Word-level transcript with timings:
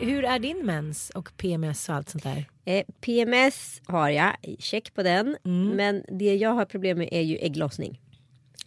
Hur, 0.00 0.24
är 0.24 0.38
din 0.38 0.66
mens 0.66 1.10
och 1.10 1.30
PMS 1.36 1.88
och 1.88 1.94
allt 1.94 2.08
sånt 2.08 2.24
där? 2.24 2.44
Eh, 2.64 2.84
PMS 3.00 3.80
har 3.86 4.08
jag, 4.08 4.36
check 4.58 4.94
på 4.94 5.02
den. 5.02 5.36
Mm. 5.44 5.68
Men 5.68 6.04
det 6.18 6.34
jag 6.36 6.50
har 6.50 6.64
problem 6.64 6.98
med 6.98 7.08
är 7.12 7.20
ju 7.20 7.36
ägglossning. 7.36 8.00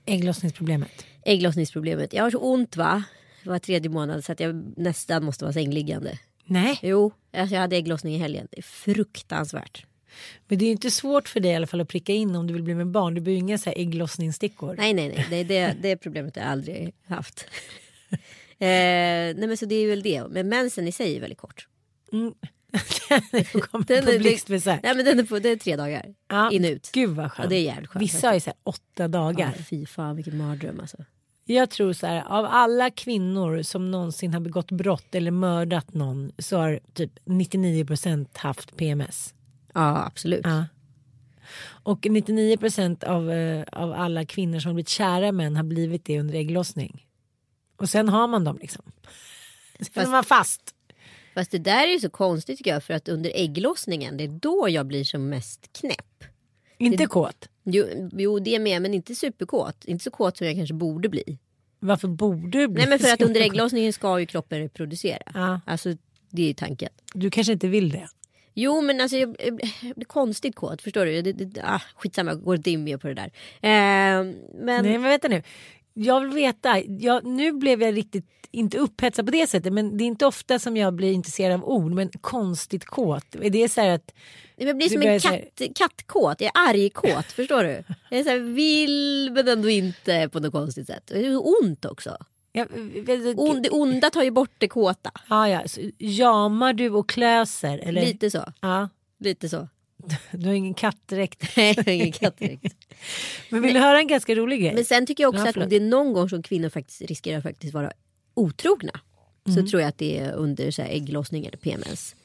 Ägglossningsproblemet. 0.06 1.06
Ägglossningsproblemet. 1.26 2.14
Jag 2.14 2.24
har 2.24 2.32
så 2.32 2.38
ont 2.38 2.78
va, 2.78 3.04
var 3.46 3.59
tredje 3.59 3.90
månad 3.90 4.26
så 4.26 4.32
att 4.32 4.40
jag 4.40 4.74
nästan 4.78 5.24
måste 5.24 5.46
vara 5.46 5.54
sängliggande. 5.54 6.20
Nej, 6.46 6.80
Jo, 6.82 7.12
alltså 7.34 7.56
jag 7.56 7.62
hade 7.62 7.76
ägglossning 7.76 8.16
i 8.16 8.18
helgen. 8.18 8.48
Det 8.52 8.58
är 8.58 8.62
fruktansvärt. 8.62 9.86
men 10.48 10.58
det 10.58 10.66
är 10.66 10.68
ju 10.68 10.72
inte 10.72 10.92
svårt 10.92 11.30
för 11.30 11.40
dig 11.40 11.52
i 11.52 11.56
alla 11.56 11.68
fall 11.68 11.82
att 11.82 11.88
pricka 11.88 12.14
in 12.14 12.36
om 12.36 12.48
du 12.48 12.54
vill 12.54 12.64
bli 12.64 12.76
med 12.76 12.88
barn. 12.88 13.14
Du 13.14 13.22
behöver 13.22 13.40
inga 13.40 13.58
så 13.58 13.70
här 13.70 13.78
ägglossningsstickor. 13.78 14.76
Nej, 14.78 14.94
nej, 14.94 15.14
nej. 15.16 15.26
Det, 15.30 15.44
det, 15.44 15.76
det 15.82 15.98
problemet 15.98 16.36
har 16.36 16.44
jag 16.44 16.52
aldrig 16.52 16.94
haft. 17.08 17.46
eh, 18.62 19.36
nej 19.38 19.48
men 19.48 19.58
så 19.58 19.66
det 19.66 19.76
är 19.76 19.88
väl 19.88 20.02
det. 20.02 20.28
Men 20.30 20.50
mensen 20.50 20.88
i 20.88 20.92
sig 20.92 21.16
är 21.16 21.22
väldigt 21.22 21.40
kort. 21.40 21.67
Mm. 22.14 22.34
den 23.88 24.08
är- 24.08 24.20
blixtbesök. 24.20 24.80
Nej 24.84 24.96
men 24.96 25.06
den 25.06 25.19
är, 25.19 25.24
på, 25.24 25.40
det 25.40 25.50
är 25.50 25.56
tre 25.56 25.75
dagar. 25.75 26.06
Ja, 26.28 26.52
in 26.52 26.66
och 26.66 26.69
ut. 26.72 26.90
Gud 26.94 27.09
vad 27.09 27.31
skönt. 27.31 27.44
Ja, 27.44 27.50
det 27.50 27.56
är 27.56 27.63
jävligt 27.63 27.90
skönt. 27.90 28.03
Vissa 28.03 28.28
har 28.28 28.34
ju 28.34 28.40
så 28.40 28.50
här 28.50 28.58
åtta 28.63 29.08
dagar. 29.08 29.53
Ja, 29.58 29.63
fy 29.69 29.85
fan 29.85 30.16
vilken 30.16 30.38
mardröm 30.38 30.80
alltså. 30.80 30.97
Jag 31.46 31.69
tror 31.69 31.94
så 31.94 32.08
här, 32.08 32.24
av 32.28 32.46
alla 32.46 32.90
kvinnor 32.90 33.62
som 33.62 33.91
någonsin 33.91 34.34
har 34.34 34.40
begått 34.41 34.72
brott 34.72 35.16
eller 35.16 35.31
mördat 35.31 35.94
någon 35.94 36.31
så 36.38 36.58
har 36.58 36.80
typ 36.94 37.12
99% 37.25 38.28
haft 38.34 38.78
PMS. 38.78 39.34
Ja 39.74 40.06
absolut. 40.06 40.41
Ja. 40.44 40.66
Och 41.84 42.00
99% 42.06 43.03
av, 43.03 43.31
eh, 43.31 43.64
av 43.72 43.94
alla 43.94 44.25
kvinnor 44.25 44.59
som 44.59 44.69
har 44.69 44.74
blivit 44.74 44.90
kära 44.90 45.31
män 45.31 45.56
har 45.56 45.64
blivit 45.64 46.06
det 46.06 46.19
under 46.19 46.35
ägglossning. 46.35 47.06
Och 47.81 47.90
sen 47.90 48.09
har 48.09 48.28
man 48.28 48.44
dem 48.44 48.58
liksom. 48.62 48.84
Sen 49.80 49.88
är 49.88 49.94
Fast- 49.94 50.12
man 50.12 50.24
fast. 50.24 50.75
Fast 51.34 51.52
det 51.52 51.58
där 51.58 51.88
är 51.88 51.92
ju 51.92 52.00
så 52.00 52.09
konstigt 52.09 52.58
tycker 52.58 52.74
jag 52.74 52.84
för 52.84 52.94
att 52.94 53.09
under 53.09 53.31
ägglossningen 53.36 54.18
det 54.18 54.24
är 54.24 54.28
då 54.28 54.68
jag 54.69 54.86
blir 54.86 55.03
som 55.03 55.30
mest 55.30 55.69
knäpp. 55.74 56.24
Inte 56.78 57.06
kåt. 57.06 57.50
Jo, 57.64 58.09
jo 58.14 58.40
det 58.40 58.56
är 58.56 58.59
med 58.59 58.81
men 58.81 58.94
inte 58.94 59.16
superkåt. 59.16 59.86
Inte 59.86 60.03
så 60.03 60.12
kåt 60.12 60.38
som 60.38 60.47
jag 60.47 60.56
kanske 60.56 60.74
borde 60.74 61.09
bli. 61.09 61.38
Varför 61.80 62.08
borde 62.08 62.59
du 62.59 62.68
bli 62.68 62.81
Nej 62.81 62.90
men 62.90 63.00
för 63.00 63.14
att 63.14 63.22
under 63.22 63.41
ägglossningen 63.41 63.94
ska 63.94 64.20
ju 64.20 64.25
kroppen 64.25 64.59
reproducera. 64.59 65.31
Ja, 65.34 65.62
Alltså 65.66 65.96
det 66.30 66.41
är 66.41 66.47
ju 66.47 66.53
tanken. 66.53 66.90
du 67.14 67.31
kanske 67.31 67.53
inte 67.53 67.68
vill 67.68 67.90
det. 67.90 68.08
Jo 68.53 68.81
men 68.81 69.02
alltså 69.02 69.18
jag, 69.18 69.36
jag 69.40 69.56
blir 69.96 70.06
konstigt 70.06 70.56
kåt 70.56 70.81
förstår 70.81 71.06
du. 71.06 71.22
Det, 71.22 71.34
det, 71.34 71.62
ah, 71.64 71.81
skitsamma 71.96 72.34
går 72.34 72.78
mer 72.78 72.97
på 72.97 73.08
det 73.08 73.14
där. 73.14 73.31
Eh, 73.62 74.24
men 74.53 74.84
Nej 74.84 74.97
men 74.97 75.02
vänta 75.03 75.28
nu. 75.28 75.44
Jag 75.94 76.22
vill 76.22 76.29
veta. 76.29 76.79
Jag, 76.79 77.25
nu 77.25 77.52
blev 77.52 77.81
jag 77.81 77.97
riktigt, 77.97 78.25
inte 78.52 78.78
upphetsad 78.78 79.25
på 79.25 79.31
det 79.31 79.47
sättet. 79.47 79.74
Men 79.74 79.97
det 79.97 80.03
är 80.03 80.06
inte 80.06 80.25
ofta 80.25 80.59
som 80.59 80.78
jag 80.78 80.94
blir 80.94 81.12
intresserad 81.12 81.53
av 81.53 81.69
ord. 81.69 81.91
Men 81.91 82.09
konstigt 82.22 82.85
kåt. 82.85 83.35
Är 83.35 83.50
det 83.50 83.69
så 83.69 83.81
att. 83.81 84.13
jag 84.56 84.78
blir 84.78 84.90
som 84.90 85.02
en 85.02 85.22
så 85.22 85.28
här- 85.28 85.50
katt, 85.56 85.78
kattkåt. 85.78 86.41
Jag 86.41 86.52
är 86.56 86.69
argkåt 86.69 87.25
förstår 87.35 87.63
du. 87.63 87.84
Jag 88.09 88.19
är 88.19 88.24
så 88.24 88.29
här 88.29 88.40
vill 88.40 89.31
men 89.31 89.47
ändå 89.47 89.69
inte 89.69 90.29
på 90.31 90.40
något 90.40 90.52
konstigt 90.52 90.88
sätt. 90.88 91.03
Det 91.06 91.25
är 91.25 91.62
ont 91.63 91.85
också. 91.85 92.18
On, 93.38 93.62
det 93.62 93.69
onda 93.69 94.09
tar 94.09 94.23
ju 94.23 94.31
bort 94.31 94.52
det 94.58 94.68
kåta. 94.68 95.12
ja, 95.29 95.50
ja, 95.50 95.68
så 95.68 95.81
jamar 95.97 96.73
du 96.73 96.90
och 96.90 97.09
klöser? 97.09 97.78
Eller? 97.78 98.02
Lite 98.02 98.31
så. 98.31 98.53
Ja, 98.62 98.90
Lite 99.19 99.50
så. 99.50 99.68
Du 100.31 100.47
har 100.47 100.53
ingen 100.53 100.73
kattdräkt. 100.73 101.44
Nej, 101.57 101.73
jag 101.78 101.84
har 101.84 101.91
ingen 101.91 102.12
katt 102.12 102.38
direkt. 102.38 102.75
Men 103.50 103.62
vill 103.62 103.73
du 103.73 103.79
höra 103.79 104.00
en 104.00 104.07
ganska 104.07 104.35
rolig 104.35 104.62
grej? 104.62 104.73
Men 104.75 104.85
sen 104.85 105.06
tycker 105.06 105.23
jag 105.23 105.29
också 105.29 105.44
Ja, 105.44 105.47
att 105.50 105.53
förlåt. 105.53 105.69
det 105.69 105.75
är 105.75 105.79
någon 105.79 106.13
gång 106.13 106.29
som 106.29 106.44
kvinnor 106.44 106.69
faktiskt 106.69 107.01
riskerar 107.01 107.38
att 107.38 107.44
faktiskt 107.44 107.73
vara 107.73 107.91
otrogna. 108.34 109.00
Mm. 109.47 109.56
Så 109.66 109.69
tror 109.69 109.81
jag 109.81 109.90
att 109.90 109.97
det 109.97 110.17
är 110.17 110.34
under 110.34 110.72
så 110.72 110.81
här 110.81 110.90
ägglossning 110.90 111.45
eller 111.45 111.57
PMS. 111.57 112.16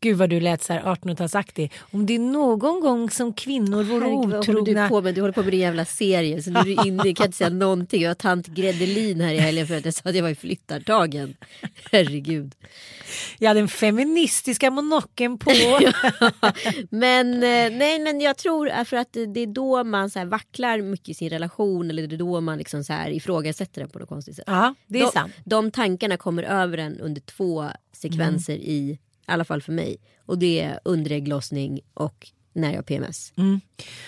Gud 0.00 0.16
vad 0.18 0.30
du 0.30 0.40
lät 0.40 0.62
så 0.62 0.72
här 0.72 0.80
1800-talsaktig. 0.82 1.70
Om 1.80 2.06
det 2.06 2.14
är 2.14 2.18
någon 2.18 2.80
gång 2.80 3.10
som 3.10 3.32
kvinnor 3.32 3.82
vore 3.82 4.04
Herregud, 4.04 4.30
vad 4.30 4.46
håller 4.46 4.52
du 4.54 4.60
otrogna. 4.60 4.88
på 4.88 5.00
med? 5.02 5.14
Du 5.14 5.20
håller 5.20 5.32
på 5.34 5.42
med 5.42 5.52
din 5.52 5.60
jävla 5.60 5.84
serie. 5.84 6.42
Så 6.42 6.50
nu 6.50 6.58
är 6.58 6.64
du 6.64 6.72
inne, 6.88 7.02
jag 7.06 7.16
kan 7.16 7.26
inte 7.26 7.38
säga 7.38 7.50
någonting. 7.50 8.02
Jag 8.02 8.10
har 8.10 8.14
tant 8.14 8.46
Gredelin 8.46 9.20
här 9.20 9.34
i 9.34 9.38
helgen 9.38 9.66
för 9.66 9.74
att 9.76 9.84
jag 9.84 9.94
sa 9.94 10.08
att 10.10 10.14
jag 10.14 10.22
var 10.22 10.30
i 10.30 10.34
flyttartagen. 10.34 11.34
Herregud. 11.92 12.54
Jag 13.38 13.48
hade 13.48 13.60
den 13.60 13.68
feministiska 13.68 14.70
monocken 14.70 15.38
på. 15.38 15.50
Men 16.90 17.34
eh, 17.34 17.38
nej, 17.78 17.98
men 17.98 18.20
jag 18.20 18.36
tror 18.38 18.84
för 18.84 18.96
att 18.96 19.12
det 19.12 19.40
är 19.40 19.46
då 19.46 19.84
man 19.84 20.10
så 20.10 20.18
här 20.18 20.26
vacklar 20.26 20.78
mycket 20.82 21.08
i 21.08 21.14
sin 21.14 21.30
relation. 21.30 21.90
Eller 21.90 22.06
det 22.06 22.16
är 22.16 22.18
då 22.18 22.40
man 22.40 22.58
liksom 22.58 22.84
så 22.84 22.92
här 22.92 23.10
ifrågasätter 23.10 23.80
den 23.80 23.90
på 23.90 23.98
något 23.98 24.08
konstigt 24.08 24.36
sätt. 24.36 24.44
ja, 24.46 24.74
det 24.86 24.98
är 24.98 25.02
de, 25.04 25.10
sant. 25.12 25.32
de 25.44 25.70
tankarna 25.70 26.16
kommer 26.16 26.42
över 26.42 26.78
en 26.78 27.00
under 27.00 27.20
två 27.20 27.68
sekvenser 27.92 28.52
Mm. 28.54 28.66
i 28.66 28.98
alla 29.32 29.44
fall 29.44 29.62
för 29.62 29.72
mig. 29.72 29.96
Och 30.26 30.38
det 30.38 30.60
är 30.60 30.80
under 30.84 31.10
ägglossning 31.12 31.80
och 31.94 32.30
när 32.52 32.68
jag 32.70 32.76
har 32.78 32.82
PMS. 32.82 33.32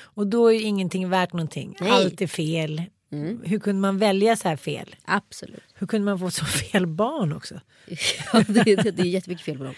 Och 0.00 0.26
då 0.26 0.52
är 0.52 0.60
ingenting 0.60 1.08
värt 1.08 1.32
någonting. 1.32 1.76
Nej. 1.80 1.90
Allt 1.90 2.22
är 2.22 2.26
fel. 2.26 2.82
Hur 3.44 3.58
kunde 3.58 3.80
man 3.80 3.98
välja 3.98 4.36
så 4.36 4.48
här 4.48 4.56
fel? 4.56 4.96
Absolut. 5.04 5.73
Hur 5.78 5.86
kunde 5.86 6.04
man 6.04 6.18
få 6.18 6.30
så 6.30 6.44
fel 6.44 6.86
barn 6.86 7.32
också? 7.32 7.60
Ja, 8.32 8.44
det, 8.48 8.62
det, 8.62 8.90
det 8.90 9.02
är 9.02 9.06
jättemycket 9.06 9.44
fel 9.44 9.58
på 9.58 9.64
dem. 9.64 9.74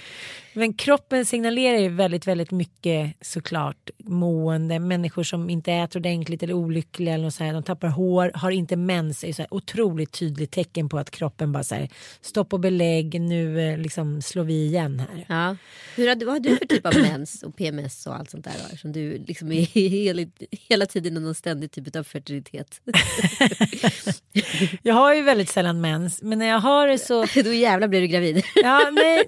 Men 0.57 0.73
kroppen 0.73 1.27
signalerar 1.27 1.79
ju 1.79 1.89
väldigt, 1.89 2.27
väldigt 2.27 2.51
mycket 2.51 3.15
såklart 3.21 3.91
mående. 3.99 4.79
Människor 4.79 5.23
som 5.23 5.51
inte 5.51 5.73
äter 5.73 6.01
ordentligt 6.01 6.43
eller 6.43 6.55
olyckliga 6.55 7.15
eller 7.15 7.25
något 7.25 7.35
så 7.35 7.45
här, 7.45 7.53
de 7.53 7.63
tappar 7.63 7.89
hår, 7.89 8.31
har 8.35 8.51
inte 8.51 8.77
mens. 8.77 9.25
är 9.25 9.29
ju 9.29 9.33
så 9.33 9.43
här 9.43 9.55
otroligt 9.55 10.13
tydligt 10.13 10.51
tecken 10.51 10.89
på 10.89 10.99
att 10.99 11.11
kroppen 11.11 11.53
bara 11.53 11.65
så 11.65 11.75
här 11.75 11.89
stopp 12.21 12.53
och 12.53 12.61
belägg, 12.61 13.21
nu 13.21 13.61
eh, 13.61 13.79
liksom 13.79 14.23
slår 14.23 14.45
vi 14.45 14.65
igen 14.65 15.01
här. 15.01 15.25
Ja. 15.29 15.57
Hur 15.97 16.09
har 16.09 16.15
du, 16.15 16.27
vad 16.27 16.35
har 16.35 16.41
du 16.41 16.57
för 16.57 16.67
typ 16.67 16.87
av 16.87 16.95
mens 16.95 17.43
och 17.43 17.57
PMS 17.57 18.07
och 18.07 18.17
allt 18.17 18.31
sånt 18.31 18.45
där? 18.45 18.53
Då? 18.59 18.65
Eftersom 18.65 18.93
du 18.93 19.19
liksom 19.19 19.53
är 19.53 19.61
hela, 19.91 20.27
hela 20.51 20.87
tiden 20.87 21.17
i 21.17 21.21
någon 21.21 21.35
ständig 21.35 21.71
typ 21.71 21.97
av 21.97 22.05
fertilitet. 22.05 22.81
Jag 24.83 24.95
har 24.95 25.15
ju 25.15 25.23
väldigt 25.23 25.49
sällan 25.49 25.81
mens, 25.81 25.96
men 26.23 26.39
när 26.39 26.47
jag 26.47 26.61
har 26.61 26.87
det 26.87 26.99
så 26.99 27.27
Då 27.45 27.53
jävlar 27.53 27.89
blir 27.89 28.01
du 28.01 28.07
gravid. 28.07 28.45
Ja, 28.55 28.91
nej. 28.93 29.25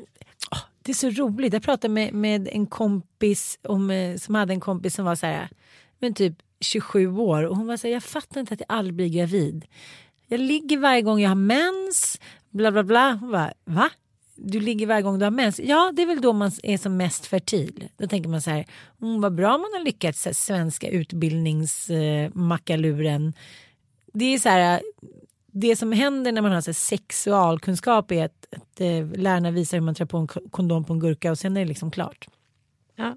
Åh, 0.51 0.59
det 0.83 0.93
är 0.93 0.95
så 0.95 1.11
roligt. 1.11 1.53
Jag 1.53 1.63
pratade 1.63 1.95
med, 1.95 2.15
med 2.15 2.49
en 2.53 2.67
kompis 2.67 3.59
om, 3.63 3.91
eh, 3.91 4.17
som 4.17 4.35
hade 4.35 4.53
en 4.53 4.61
kompis 4.61 4.95
som 4.95 5.05
var 5.05 5.15
så 5.15 5.27
här, 5.27 5.49
men 5.99 6.15
typ 6.15 6.35
27 6.61 7.17
år 7.17 7.43
och 7.43 7.57
hon 7.57 7.67
var 7.67 7.77
så 7.77 7.87
här, 7.87 7.95
jag 7.95 8.03
fattar 8.03 8.41
inte 8.41 8.55
att 8.55 8.61
jag 8.61 8.77
aldrig 8.77 8.95
blir 8.95 9.09
gravid. 9.09 9.65
jag 10.29 10.41
ligger 10.41 10.79
varje 10.79 11.03
gång 11.03 11.21
jag 11.21 11.31
har 11.31 11.35
mens. 11.35 12.21
Bla 12.51 12.73
bla 12.73 12.83
bla. 12.83 13.19
Hon 13.21 13.31
bara, 13.31 13.53
va? 13.65 13.91
Du 14.41 14.61
ligger 14.61 14.87
varje 14.87 15.03
gång 15.03 15.19
du 15.19 15.27
har 15.27 15.31
mens? 15.31 15.61
Ja, 15.61 15.93
det 15.97 16.03
är 16.03 16.07
väl 16.07 16.21
då 16.21 16.33
man 16.33 16.51
är 16.63 16.79
som 16.79 16.97
mest 16.97 17.27
fertil. 17.27 17.89
Då 17.97 18.09
tänker 18.09 18.29
man 18.29 18.43
så 18.43 18.51
här, 18.51 18.67
mm, 19.03 19.21
vad 19.21 19.35
bra 19.35 19.51
man 19.51 19.71
har 19.73 19.85
lyckats, 19.85 20.25
här, 20.25 20.33
svenska 20.33 20.89
utbildningsmackaluren. 20.89 23.33
det 24.13 24.35
är 24.35 24.39
så 24.39 24.49
här, 24.49 24.83
det 25.61 25.77
som 25.77 25.93
händer 25.93 26.33
när 26.33 26.43
man 26.43 26.53
har 26.53 26.61
så 26.61 26.73
sexualkunskap 26.73 28.13
är 28.13 28.25
att, 28.25 28.47
att 28.57 28.81
eh, 28.81 29.07
lärarna 29.07 29.51
visar 29.51 29.79
hur 29.79 29.85
man 29.85 29.95
trär 29.95 30.07
på 30.07 30.17
en 30.17 30.29
kondom 30.51 30.85
på 30.85 30.93
en 30.93 30.99
gurka 30.99 31.31
och 31.31 31.39
sen 31.39 31.57
är 31.57 31.61
det 31.61 31.67
liksom 31.67 31.91
klart. 31.91 32.29
Ja. 32.97 33.17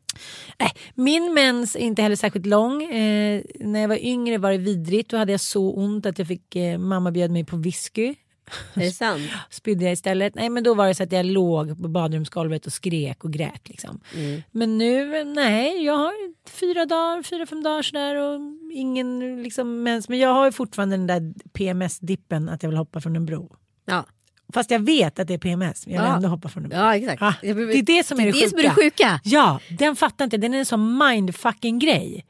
Äh, 0.58 0.72
min 0.96 1.34
mens 1.34 1.76
är 1.76 1.80
inte 1.80 2.02
heller 2.02 2.16
särskilt 2.16 2.46
lång. 2.46 2.84
Eh, 2.84 3.42
när 3.60 3.80
jag 3.82 3.88
var 3.88 4.06
yngre 4.06 4.38
var 4.38 4.52
det 4.52 4.58
vidrigt. 4.58 5.10
Då 5.10 5.18
hade 5.18 5.32
jag 5.32 5.42
så 5.42 5.74
ont 5.74 6.06
att 6.06 6.20
jag 6.20 6.28
fick, 6.28 6.56
eh, 6.56 6.78
mamma 6.78 7.12
bjöd 7.12 7.32
mig 7.32 7.46
på 7.46 7.58
whisky. 7.58 8.16
Är 8.74 8.80
det 8.80 8.92
sant? 8.92 9.31
Spydde 9.50 9.83
jag 9.83 9.94
istället. 9.94 10.36
Nej 10.36 10.50
men 10.50 10.63
då 10.63 10.74
var 10.74 10.88
det 10.88 10.95
så 10.95 11.03
att 11.03 11.12
jag 11.12 11.25
låg 11.25 11.81
på 11.81 11.88
badrumsgolvet 11.88 12.65
och 12.65 12.74
skrek 12.74 13.24
och 13.24 13.33
grät 13.33 13.69
liksom. 13.69 14.00
Mm. 14.15 14.42
Men 14.51 14.77
nu, 14.77 15.24
nej, 15.24 15.83
jag 15.86 15.98
har 15.98 16.13
fyra 16.50 16.86
dagar, 16.86 17.24
fyra, 17.24 17.45
fem 17.45 17.63
dagar 17.63 17.81
sådär 17.81 18.15
och 18.15 18.39
ingen 18.74 19.44
liksom 19.44 19.83
mens. 19.83 20.09
Men 20.09 20.19
jag 20.19 20.33
har 20.33 20.45
ju 20.45 20.51
fortfarande 20.51 20.98
den 20.98 21.07
där 21.07 21.33
PMS-dippen 21.53 22.50
att 22.50 22.63
jag 22.63 22.69
vill 22.69 22.77
hoppa 22.77 23.01
från 23.01 23.15
en 23.15 23.25
bro. 23.25 23.56
Ja. 23.86 24.06
Fast 24.53 24.71
jag 24.71 24.80
vet 24.80 25.19
att 25.19 25.27
det 25.27 25.33
är 25.33 25.38
PMS. 25.38 25.86
Men 25.86 25.95
jag 25.95 26.01
vill 26.01 26.09
ja. 26.09 26.15
ändå 26.15 26.27
hoppa 26.27 26.50
från 26.50 26.63
bro. 26.63 26.77
Ja 26.77 26.95
exakt. 26.95 27.21
Ah, 27.21 27.33
det 27.42 27.50
är 27.50 27.83
det 27.83 28.06
som 28.06 28.19
är 28.19 28.25
det, 28.25 28.31
det, 28.31 28.33
sjuka. 28.33 28.50
Som 28.50 28.59
är 28.59 28.63
det 28.63 28.75
sjuka. 28.75 29.19
Ja, 29.24 29.59
den 29.69 29.95
fattar 29.95 30.25
inte. 30.25 30.38
Den 30.38 30.53
är 30.53 30.59
en 30.59 30.65
sån 30.65 30.98
mindfucking 30.98 31.80
grej. 31.80 32.25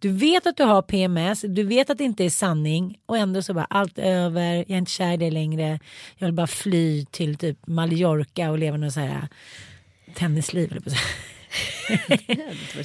Du 0.00 0.10
vet 0.12 0.46
att 0.46 0.56
du 0.56 0.62
har 0.62 0.82
PMS, 0.82 1.44
du 1.48 1.62
vet 1.62 1.90
att 1.90 1.98
det 1.98 2.04
inte 2.04 2.24
är 2.24 2.30
sanning 2.30 2.98
och 3.06 3.16
ändå 3.16 3.42
så 3.42 3.54
bara 3.54 3.64
allt 3.64 3.98
över, 3.98 4.54
jag 4.54 4.70
är 4.70 4.76
inte 4.78 4.90
kär 4.90 5.12
i 5.12 5.16
dig 5.16 5.30
längre. 5.30 5.80
Jag 6.16 6.26
vill 6.26 6.34
bara 6.34 6.46
fly 6.46 7.04
till 7.04 7.36
typ 7.36 7.66
Mallorca 7.66 8.50
och 8.50 8.58
leva 8.58 8.76
något 8.76 8.92
så 8.92 9.00
här 9.00 9.28
tennisliv. 10.14 10.70
Eller 10.70 10.80
på 10.80 10.90
så 10.90 10.96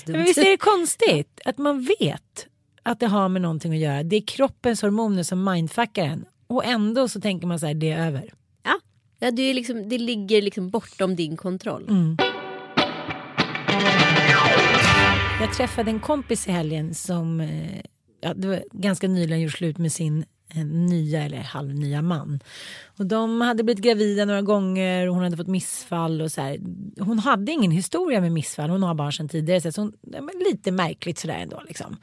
Men 0.12 0.24
visst 0.24 0.38
är 0.38 0.52
det 0.52 0.58
konstigt 0.58 1.42
att 1.46 1.58
man 1.58 1.88
vet 2.00 2.48
att 2.84 3.00
det 3.00 3.08
har 3.08 3.30
med 3.30 3.42
någonting 3.42 3.74
att 3.74 3.80
göra. 3.80 4.04
Det 4.04 4.16
är 4.16 4.22
kroppens 4.22 4.82
hormoner 4.82 5.24
som 5.24 5.44
mindfuckar 5.44 6.04
en 6.04 6.26
och 6.48 6.66
ändå 6.66 7.08
så 7.08 7.22
tänker 7.22 7.48
man 7.48 7.60
så 7.60 7.66
här 7.66 7.74
det 7.74 7.92
är 7.92 8.08
över. 8.08 8.34
Ja, 8.64 8.80
ja 9.20 9.32
det, 9.32 9.42
är 9.42 9.54
liksom, 9.54 9.90
det 9.90 9.98
ligger 9.98 10.42
liksom 10.42 10.70
bortom 10.70 11.16
din 11.16 11.38
kontroll. 11.38 11.86
Mm. 11.90 12.18
Jag 15.42 15.54
träffade 15.54 15.92
en 15.92 16.00
kompis 16.00 16.48
i 16.48 16.52
helgen 16.52 16.94
som 16.94 17.42
eh, 17.42 17.82
ja, 18.22 18.34
det 18.34 18.48
var 18.48 18.64
ganska 18.72 19.08
nyligen 19.08 19.42
gjort 19.42 19.52
slut 19.52 19.78
med 19.78 19.92
sin 19.92 20.26
eh, 20.56 20.66
nya 20.66 21.24
eller 21.24 21.38
halvnya 21.38 22.02
man. 22.02 22.40
Och 22.98 23.06
de 23.06 23.42
hade 23.42 23.64
blivit 23.64 23.84
gravida 23.84 24.26
några 24.26 24.42
gånger 24.42 25.08
och 25.08 25.16
hon 25.16 25.24
hade 25.24 25.38
fått 25.38 25.48
missfall 25.48 26.22
och 26.22 26.32
så 26.32 26.42
här. 26.42 26.60
Hon 27.00 27.20
hade 27.20 27.52
ingen 27.52 27.72
historia 27.72 28.22
med 28.22 28.32
missfall, 28.32 28.70
hon 28.70 28.84
har 28.84 28.94
barn 28.94 29.14
sedan 29.14 29.30
tidigare 29.30 29.72
så 29.72 29.82
hon, 29.82 29.94
lite 30.52 30.72
märkligt 30.72 31.20
sådär 31.20 31.38
ändå 31.38 31.62
liksom. 31.68 31.98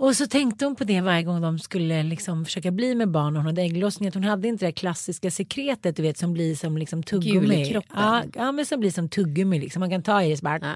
Och 0.00 0.16
så 0.16 0.26
tänkte 0.26 0.64
hon 0.64 0.76
på 0.76 0.84
det 0.84 1.00
varje 1.00 1.22
gång 1.22 1.40
de 1.40 1.58
skulle 1.58 2.02
liksom 2.02 2.44
försöka 2.44 2.70
bli 2.70 2.94
med 2.94 3.08
barn 3.10 3.36
och 3.36 3.42
hon 3.42 3.46
hade 3.46 3.62
ägglossning. 3.62 4.08
Att 4.08 4.14
hon 4.14 4.24
hade 4.24 4.48
inte 4.48 4.66
det 4.66 4.72
klassiska 4.72 5.30
sekretet 5.30 5.96
du 5.96 6.02
vet 6.02 6.18
som 6.18 6.32
blir 6.32 6.54
som 6.54 6.78
liksom 6.78 7.02
tuggummi. 7.02 7.80
Ja, 7.94 8.22
ja 8.34 8.52
men 8.52 8.66
som 8.66 8.80
blir 8.80 8.90
som 8.90 9.08
tuggummi 9.08 9.60
liksom. 9.60 9.80
Man 9.80 9.90
kan 9.90 10.02
ta 10.02 10.22
i 10.22 10.30
det 10.30 10.36
så 10.36 10.44
bara. 10.44 10.58
Ja. 10.62 10.74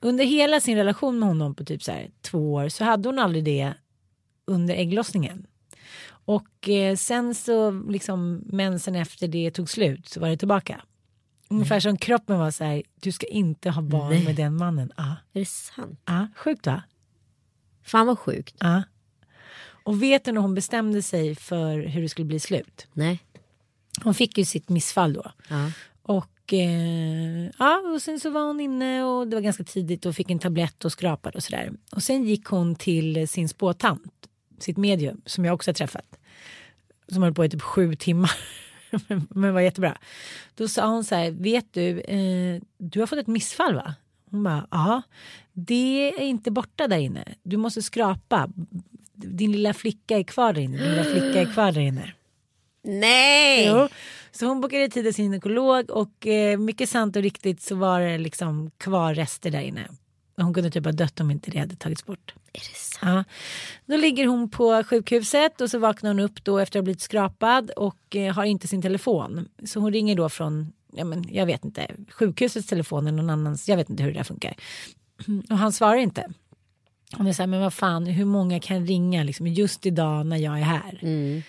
Under 0.00 0.24
hela 0.24 0.60
sin 0.60 0.76
relation 0.76 1.18
med 1.18 1.28
honom 1.28 1.54
på 1.54 1.64
typ 1.64 1.82
så 1.82 1.92
här, 1.92 2.10
två 2.22 2.52
år 2.52 2.68
så 2.68 2.84
hade 2.84 3.08
hon 3.08 3.18
aldrig 3.18 3.44
det 3.44 3.74
under 4.46 4.74
ägglossningen. 4.74 5.46
Och 6.06 6.68
eh, 6.68 6.96
sen 6.96 7.34
så 7.34 7.70
liksom 7.70 8.42
mensen 8.46 8.94
efter 8.94 9.28
det 9.28 9.50
tog 9.50 9.70
slut 9.70 10.08
så 10.08 10.20
var 10.20 10.28
det 10.28 10.36
tillbaka. 10.36 10.80
Ungefär 11.48 11.74
mm. 11.74 11.80
som 11.80 11.96
kroppen 11.96 12.38
var 12.38 12.50
så 12.50 12.64
här, 12.64 12.82
du 13.00 13.12
ska 13.12 13.26
inte 13.26 13.70
ha 13.70 13.82
barn 13.82 14.10
Nej. 14.10 14.24
med 14.24 14.36
den 14.36 14.56
mannen. 14.56 14.92
Ah. 14.96 15.14
Är 15.32 15.40
det 15.40 15.48
sant? 15.48 16.00
Ja, 16.04 16.20
ah, 16.20 16.26
sjukt 16.36 16.66
va? 16.66 16.82
Fan 17.84 18.06
vad 18.06 18.18
sjukt. 18.18 18.56
Ja. 18.58 18.82
Och 19.84 20.02
vet 20.02 20.24
du 20.24 20.32
när 20.32 20.40
hon 20.40 20.54
bestämde 20.54 21.02
sig 21.02 21.34
för 21.34 21.78
hur 21.78 22.02
det 22.02 22.08
skulle 22.08 22.24
bli 22.24 22.40
slut? 22.40 22.86
Nej. 22.92 23.20
Hon 24.02 24.14
fick 24.14 24.38
ju 24.38 24.44
sitt 24.44 24.68
missfall 24.68 25.12
då. 25.12 25.32
Ja. 25.48 25.70
Och, 26.02 26.52
eh, 26.52 27.50
ja, 27.58 27.82
och 27.94 28.02
sen 28.02 28.20
så 28.20 28.30
var 28.30 28.46
hon 28.46 28.60
inne 28.60 29.04
och 29.04 29.28
det 29.28 29.36
var 29.36 29.40
ganska 29.40 29.64
tidigt 29.64 30.06
och 30.06 30.14
fick 30.14 30.30
en 30.30 30.38
tablett 30.38 30.84
och 30.84 30.92
skrapade 30.92 31.36
och 31.36 31.42
sådär. 31.42 31.72
Och 31.92 32.02
sen 32.02 32.24
gick 32.24 32.46
hon 32.46 32.74
till 32.74 33.28
sin 33.28 33.48
spåtant, 33.48 34.28
sitt 34.58 34.76
medium, 34.76 35.20
som 35.26 35.44
jag 35.44 35.54
också 35.54 35.68
har 35.68 35.74
träffat. 35.74 36.18
Som 37.08 37.22
höll 37.22 37.34
på 37.34 37.44
i 37.44 37.48
typ 37.48 37.62
sju 37.62 37.94
timmar. 37.94 38.32
Men 39.28 39.54
var 39.54 39.60
jättebra. 39.60 39.98
Då 40.54 40.68
sa 40.68 40.86
hon 40.86 41.04
så 41.04 41.14
här, 41.14 41.30
vet 41.30 41.72
du, 41.72 42.00
eh, 42.00 42.62
du 42.78 43.00
har 43.00 43.06
fått 43.06 43.18
ett 43.18 43.26
missfall 43.26 43.74
va? 43.74 43.94
Hon 44.34 44.42
bara, 44.42 44.66
ja. 44.70 45.02
Det 45.52 46.14
är 46.20 46.24
inte 46.24 46.50
borta 46.50 46.88
där 46.88 46.98
inne. 46.98 47.24
Du 47.42 47.56
måste 47.56 47.82
skrapa. 47.82 48.48
Din 49.14 49.52
lilla 49.52 49.74
flicka 49.74 50.18
är 50.18 50.22
kvar 50.22 50.52
där 50.52 50.60
inne. 50.60 50.76
Din 50.76 50.90
lilla 50.90 51.04
flicka 51.04 51.40
är 51.40 51.52
kvar 51.52 51.72
där 51.72 51.80
inne. 51.80 52.12
Nej! 52.82 53.66
Jo. 53.66 53.88
Så 54.32 54.46
hon 54.46 54.60
bokade 54.60 54.88
tid 54.88 55.06
hos 55.06 55.18
gynekolog 55.18 55.90
och 55.90 56.26
eh, 56.26 56.58
mycket 56.58 56.88
sant 56.88 57.16
och 57.16 57.22
riktigt 57.22 57.62
så 57.62 57.74
var 57.74 58.00
det 58.00 58.18
liksom 58.18 58.70
kvar 58.78 59.14
rester 59.14 59.50
där 59.50 59.60
inne. 59.60 59.88
Hon 60.36 60.54
kunde 60.54 60.70
typ 60.70 60.84
ha 60.84 60.92
dött 60.92 61.20
om 61.20 61.30
inte 61.30 61.50
det 61.50 61.58
hade 61.58 61.76
tagits 61.76 62.06
bort. 62.06 62.34
Är 62.52 62.58
det 62.58 62.76
sant? 62.76 63.00
Ja. 63.02 63.24
Då 63.86 63.96
ligger 63.96 64.26
hon 64.26 64.50
på 64.50 64.84
sjukhuset 64.84 65.60
och 65.60 65.70
så 65.70 65.78
vaknar 65.78 66.10
hon 66.10 66.20
upp 66.20 66.44
då 66.44 66.58
efter 66.58 66.78
att 66.78 66.82
ha 66.82 66.84
blivit 66.84 67.02
skrapad 67.02 67.70
och 67.70 68.16
eh, 68.16 68.34
har 68.34 68.44
inte 68.44 68.68
sin 68.68 68.82
telefon. 68.82 69.48
Så 69.64 69.80
hon 69.80 69.92
ringer 69.92 70.16
då 70.16 70.28
från 70.28 70.72
ja, 70.96 71.04
men, 71.04 71.24
jag 71.28 71.46
vet 71.46 71.64
inte, 71.64 71.86
sjukhusets 72.08 72.66
telefon 72.68 73.06
eller 73.06 73.16
någon 73.16 73.30
annans, 73.30 73.68
jag 73.68 73.76
vet 73.76 73.90
inte 73.90 74.02
hur 74.02 74.12
det 74.12 74.18
där 74.18 74.24
funkar. 74.24 74.54
Och 75.50 75.58
han 75.58 75.72
svarar 75.72 75.96
inte. 75.96 76.26
Är 77.18 77.32
så 77.32 77.42
här, 77.42 77.46
men 77.46 77.60
vad 77.60 77.74
fan, 77.74 78.06
hur 78.06 78.24
många 78.24 78.60
kan 78.60 78.86
ringa 78.86 79.22
liksom, 79.22 79.46
just 79.46 79.86
idag 79.86 80.26
när 80.26 80.36
jag 80.36 80.58
är 80.58 80.62
här? 80.62 80.98
Mm. 81.02 81.42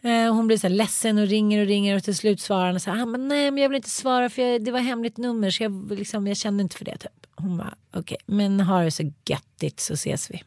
Eh, 0.00 0.34
hon 0.34 0.46
blir 0.46 0.58
så 0.58 0.66
här 0.66 0.74
ledsen 0.74 1.18
och 1.18 1.26
ringer 1.26 1.60
och 1.60 1.66
ringer 1.66 1.96
och 1.96 2.04
till 2.04 2.16
slut 2.16 2.40
svarar 2.40 2.66
han 2.66 2.80
så 2.80 2.90
här, 2.90 3.02
ah, 3.02 3.06
men 3.06 3.28
nej 3.28 3.50
men 3.50 3.62
jag 3.62 3.68
vill 3.68 3.76
inte 3.76 3.90
svara 3.90 4.30
för 4.30 4.42
jag, 4.42 4.64
det 4.64 4.70
var 4.70 4.80
hemligt 4.80 5.16
nummer 5.16 5.50
så 5.50 5.62
jag, 5.62 5.92
liksom, 5.92 6.26
jag 6.26 6.36
kände 6.36 6.62
inte 6.62 6.76
för 6.76 6.84
det. 6.84 6.96
Typ. 6.96 7.26
Hon 7.36 7.56
bara, 7.56 7.74
okej, 7.90 8.00
okay, 8.00 8.36
men 8.36 8.60
ha 8.60 8.82
det 8.82 8.90
så 8.90 9.12
göttigt 9.28 9.80
så 9.80 9.94
ses 9.94 10.30
vi. 10.30 10.42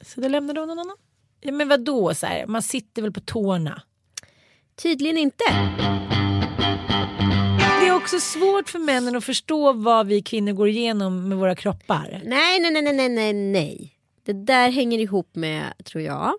Så 0.00 0.20
då 0.20 0.28
lämnade 0.28 0.60
hon 0.60 0.68
någon 0.68 0.78
annan. 0.78 0.96
Ja, 1.40 1.52
men 1.52 1.68
vadå, 1.68 2.14
så 2.14 2.26
här, 2.26 2.46
man 2.46 2.62
sitter 2.62 3.02
väl 3.02 3.12
på 3.12 3.20
tårna? 3.20 3.82
Tydligen 4.76 5.18
inte 5.18 5.44
också 7.92 8.20
svårt 8.20 8.68
för 8.68 8.78
männen 8.78 9.16
att 9.16 9.24
förstå 9.24 9.72
vad 9.72 10.06
vi 10.06 10.22
kvinnor 10.22 10.52
går 10.52 10.68
igenom 10.68 11.28
med 11.28 11.38
våra 11.38 11.54
kroppar. 11.54 12.22
Nej, 12.24 12.60
nej, 12.60 12.82
nej, 12.82 12.92
nej, 12.92 13.08
nej, 13.08 13.32
nej. 13.32 13.92
Det 14.24 14.32
där 14.32 14.70
hänger 14.70 14.98
ihop 14.98 15.36
med, 15.36 15.72
tror 15.84 16.04
jag, 16.04 16.34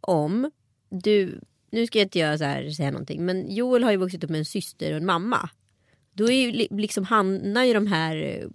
om 0.00 0.50
du, 0.90 1.40
nu 1.70 1.86
ska 1.86 1.98
jag 1.98 2.06
inte 2.06 2.18
göra 2.18 2.38
så 2.38 2.44
här, 2.44 2.70
säga 2.70 2.90
någonting, 2.90 3.24
men 3.24 3.54
Joel 3.54 3.84
har 3.84 3.90
ju 3.90 3.96
vuxit 3.96 4.24
upp 4.24 4.30
med 4.30 4.38
en 4.38 4.44
syster 4.44 4.90
och 4.90 4.96
en 4.96 5.06
mamma. 5.06 5.48
Då 6.12 6.30
är 6.30 6.32
ju, 6.32 6.66
liksom, 6.70 7.04
hamnar 7.04 7.64
ju 7.64 7.74
de 7.74 7.86
här 7.86 8.16
eh, 8.16 8.48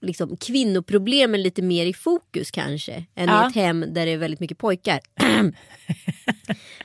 liksom, 0.00 0.36
kvinnoproblemen 0.36 1.42
lite 1.42 1.62
mer 1.62 1.86
i 1.86 1.94
fokus 1.94 2.50
kanske. 2.50 3.04
Än 3.14 3.28
ja. 3.28 3.44
i 3.44 3.48
ett 3.48 3.54
hem 3.54 3.80
där 3.80 4.06
det 4.06 4.12
är 4.12 4.18
väldigt 4.18 4.40
mycket 4.40 4.58
pojkar. 4.58 5.00
um, 5.20 5.54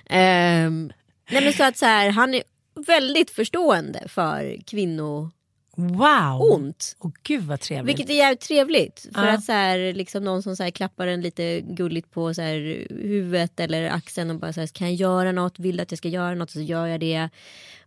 nej 1.31 1.43
men 1.43 1.53
så 1.53 1.63
att 1.63 1.77
så 1.77 1.86
här, 1.86 2.10
han 2.10 2.34
är 2.34 2.43
väldigt 2.75 3.32
förstående 3.32 4.03
för 4.08 4.58
kvinno... 4.67 5.32
Wow! 5.77 6.41
Ont. 6.53 6.96
Oh, 7.00 7.12
gud 7.24 7.44
vad 7.44 7.60
trevligt. 7.60 7.89
Vilket 7.89 8.10
är 8.10 8.17
jävligt 8.17 8.41
trevligt. 8.41 9.08
För 9.13 9.27
att 9.27 9.44
så 9.44 9.51
här, 9.51 9.94
liksom 9.94 10.24
någon 10.24 10.44
som 10.44 10.55
så 10.55 10.63
här, 10.63 10.72
klappar 10.72 11.08
en 11.08 11.22
lite 11.22 11.62
gulligt 11.62 12.12
på 12.12 12.34
så 12.34 12.41
här, 12.41 12.88
huvudet 12.89 13.60
eller 13.60 13.89
axeln 13.89 14.29
och 14.29 14.39
bara 14.39 14.53
så 14.53 14.60
här, 14.60 14.67
kan 14.67 14.88
jag 14.88 14.96
göra 14.96 15.32
något? 15.32 15.60
Vill 15.60 15.77
du 15.77 15.84
att 15.84 15.91
jag 15.91 15.98
ska 15.98 16.08
göra 16.08 16.36
något? 16.36 16.51
Så 16.51 16.62
gör 16.62 16.88
jag 16.88 17.00
det. 17.00 17.29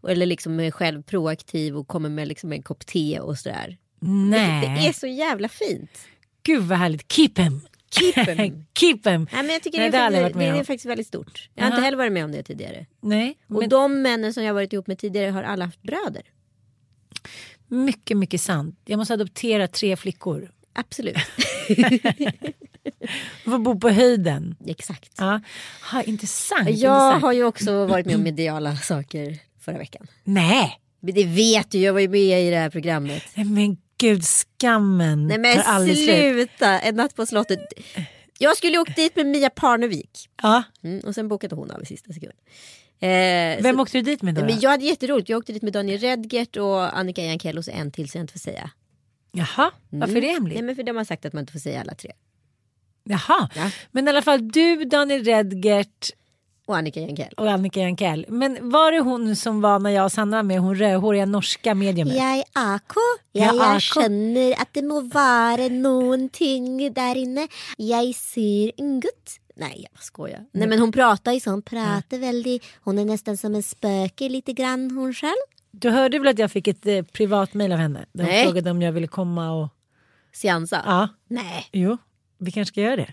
Eller 0.09 0.27
liksom 0.27 0.61
är 0.61 0.71
själv 0.71 1.03
proaktiv 1.03 1.77
och 1.77 1.89
kommer 1.89 2.09
med 2.09 2.29
liksom 2.29 2.53
en 2.53 2.63
kopp 2.63 2.87
te 2.87 3.21
och 3.21 3.39
sådär. 3.39 3.77
Nej. 4.01 4.61
Det, 4.61 4.83
det 4.83 4.89
är 4.89 4.93
så 4.93 5.07
jävla 5.07 5.49
fint. 5.49 5.91
Gud 6.43 6.63
vad 6.63 6.79
härligt. 6.79 7.13
Keep 7.13 7.33
him. 7.37 7.61
Keep 7.91 8.25
him. 8.35 8.67
Keep 8.75 9.01
him. 9.05 9.29
Nej, 9.33 9.43
men 9.43 9.49
jag 9.49 9.63
tycker 9.63 9.79
Nej, 9.79 9.91
det, 9.91 9.99
är, 9.99 10.11
faktiskt, 10.11 10.39
det, 10.39 10.45
det 10.53 10.59
är 10.59 10.65
faktiskt 10.65 10.87
väldigt 10.87 11.07
stort. 11.07 11.51
Jag 11.55 11.65
har 11.65 11.71
inte 11.71 11.83
heller 11.83 11.99
varit 11.99 12.13
med 12.13 12.25
om 12.25 12.33
det 12.33 12.43
tidigare. 12.43 12.87
Nej, 13.01 13.39
och 13.49 13.61
men... 13.61 13.69
de 13.69 14.03
männen 14.03 14.35
som 14.35 14.45
jag 14.45 14.55
varit 14.55 14.73
ihop 14.73 14.87
med 14.87 14.99
tidigare 14.99 15.31
har 15.31 15.43
alla 15.43 15.65
haft 15.65 15.83
bröder. 15.83 16.23
Mycket, 17.69 18.17
mycket 18.17 18.41
sant. 18.41 18.81
Jag 18.85 18.99
måste 18.99 19.15
adoptera 19.15 19.69
tre 19.69 19.97
flickor. 19.97 20.51
Absolut. 20.73 21.17
Få 23.45 23.59
bo 23.59 23.81
på 23.81 23.89
höjden. 23.89 24.57
Exakt. 24.67 25.13
Ja. 25.19 25.41
Ha, 25.93 26.03
intressant. 26.03 26.61
Jag 26.61 26.73
intressant. 26.75 27.23
har 27.23 27.33
ju 27.33 27.45
också 27.45 27.87
varit 27.87 28.07
med 28.07 28.15
om 28.15 28.23
mediala 28.23 28.77
saker 28.77 29.39
förra 29.61 29.79
veckan. 29.79 30.07
Nej. 30.25 30.81
Men 31.01 31.15
det 31.15 31.25
vet 31.25 31.71
du, 31.71 31.79
jag 31.79 31.93
var 31.93 32.01
ju 32.01 32.09
med 32.09 32.47
i 32.47 32.51
det 32.51 32.57
här 32.57 32.71
programmet. 32.71 33.23
Men 33.35 33.77
gud, 33.99 34.25
skammen 34.25 35.27
Nej 35.27 35.39
men 35.39 35.97
sluta, 35.97 36.81
En 36.81 36.95
natt 36.95 37.15
på 37.17 37.27
slottet. 37.27 37.61
Jag 38.39 38.57
skulle 38.57 38.79
åkt 38.79 38.97
dit 38.97 39.17
med 39.17 39.27
Mia 39.27 39.51
Parnevik. 39.51 40.29
Ja. 40.43 40.63
Mm, 40.85 41.01
och 41.01 41.15
sen 41.15 41.29
bokade 41.29 41.55
hon 41.57 41.71
av 41.71 41.83
i 41.83 41.87
sista 41.87 42.13
sekund. 42.13 42.33
Eh, 43.01 43.09
Vem 43.63 43.77
så, 43.77 43.83
åkte 43.83 43.99
du 43.99 44.03
dit 44.03 44.23
med 44.23 44.35
då? 44.35 44.41
Men 44.45 44.61
jag 44.61 44.71
hade 44.71 44.85
jätteroligt. 44.85 45.29
Jag 45.29 45.39
åkte 45.39 45.53
dit 45.53 45.63
med 45.63 45.73
Daniel 45.73 45.99
Redgert 46.01 46.57
och 46.57 46.99
Annika 46.99 47.23
Jankell 47.23 47.59
och 47.59 47.65
så 47.65 47.71
en 47.71 47.91
till 47.93 48.11
så 48.11 48.19
jag 48.19 48.23
inte 48.23 48.33
får 48.33 48.41
säga. 48.41 48.71
Jaha, 49.33 49.71
varför 49.91 50.17
är 50.17 50.21
det 50.21 50.27
hemligt? 50.27 50.55
Nej 50.55 50.63
men 50.63 50.77
för 50.77 50.83
de 50.83 50.97
har 50.97 51.05
sagt 51.05 51.25
att 51.25 51.33
man 51.33 51.41
inte 51.43 51.53
får 51.53 51.61
säga 51.61 51.81
alla 51.81 51.95
tre. 51.95 52.13
Jaha, 53.05 53.49
Ja. 53.55 53.71
men 53.91 54.07
i 54.07 54.11
alla 54.11 54.23
fall 54.23 54.49
du, 54.49 54.85
Daniel 54.85 55.25
Redgert 55.25 56.11
Och 56.69 56.77
Annika 56.77 57.01
Jankell. 57.01 57.35
och 57.37 57.51
Annika 57.51 57.81
Jankell. 57.81 58.27
Men 58.29 58.71
var 58.71 58.93
det 58.93 59.01
hon 59.01 59.37
som 59.37 59.61
var 59.61 59.79
när 59.79 59.91
jag 59.91 60.05
och 60.05 60.13
Sanna 60.13 60.37
var 60.37 60.43
med, 60.43 60.61
hon 60.61 60.75
rödhåriga 60.75 61.27
norska 61.27 61.75
mediumet? 61.75 62.17
Jag 62.17 62.37
är 62.39 62.45
AK. 62.53 62.93
Ja, 63.33 63.45
Jag, 63.45 63.55
jag 63.57 63.77
AK. 63.77 63.83
känner 63.83 64.53
att 64.63 64.69
det 64.73 64.83
må 64.83 65.01
vara 65.01 65.69
någonting 65.69 66.93
där 66.93 67.17
inne. 67.17 67.49
Jag 67.77 68.15
ser 68.15 68.73
en 68.77 69.01
gutt. 69.01 69.31
Nej 69.57 69.87
jag 69.93 70.03
skojar. 70.03 70.45
Nej 70.53 70.69
men 70.69 70.79
hon 70.79 70.93
pratar 70.93 71.33
ju 71.33 71.41
så. 71.41 71.51
Hon 71.51 71.63
pratar 71.63 72.19
väldigt. 72.19 72.65
Hon 72.81 72.99
är 72.99 73.05
nästan 73.05 73.37
som 73.37 73.55
en 73.55 73.63
spöke 73.63 74.29
lite 74.29 74.53
grann 74.53 74.91
hon 74.91 75.15
själv. 75.15 75.33
Du 75.71 75.91
hörde 75.91 76.19
väl 76.19 76.29
att 76.29 76.39
jag 76.39 76.51
fick 76.51 76.69
ett 76.69 76.87
eh, 76.87 77.03
privat 77.03 77.55
mejl 77.55 77.73
av 77.73 77.79
henne? 77.79 78.07
Där 78.13 78.25
hon 78.25 78.33
Nej. 78.33 78.45
frågade 78.45 78.71
om 78.71 78.83
jag 78.83 78.93
ville 78.93 79.07
komma 79.07 79.51
och... 79.53 79.69
Seansa. 80.33 80.83
Ja, 80.87 81.09
Nej. 81.29 81.69
jo, 81.73 81.97
vi 82.39 82.53
kanske 82.53 82.73
ska 82.73 82.81
göra 82.81 82.97
det. 82.97 83.13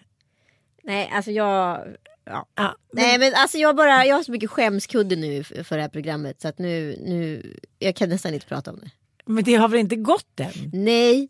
Nej 0.84 1.10
alltså 1.14 1.32
jag. 1.32 1.80
Ja. 2.26 2.48
Ja, 2.56 2.76
men, 2.94 3.04
Nej 3.04 3.20
men 3.20 3.34
alltså 3.36 3.58
jag 3.58 3.76
bara, 3.76 4.06
jag 4.06 4.16
har 4.16 4.24
så 4.24 4.32
mycket 4.32 4.50
skämskudde 4.50 5.16
nu 5.16 5.44
för 5.44 5.76
det 5.76 5.82
här 5.82 5.90
programmet 5.90 6.42
så 6.42 6.48
att 6.48 6.60
nu, 6.60 6.98
nu, 7.06 7.54
jag 7.80 7.96
kan 7.96 8.10
nästan 8.10 8.34
inte 8.34 8.46
prata 8.48 8.72
om 8.72 8.80
det. 8.80 8.90
men 9.26 9.44
det 9.44 9.56
har 9.56 9.68
väl 9.68 9.80
inte 9.80 9.96
gått 9.96 10.40
än? 10.40 10.52
Nej. 10.74 11.30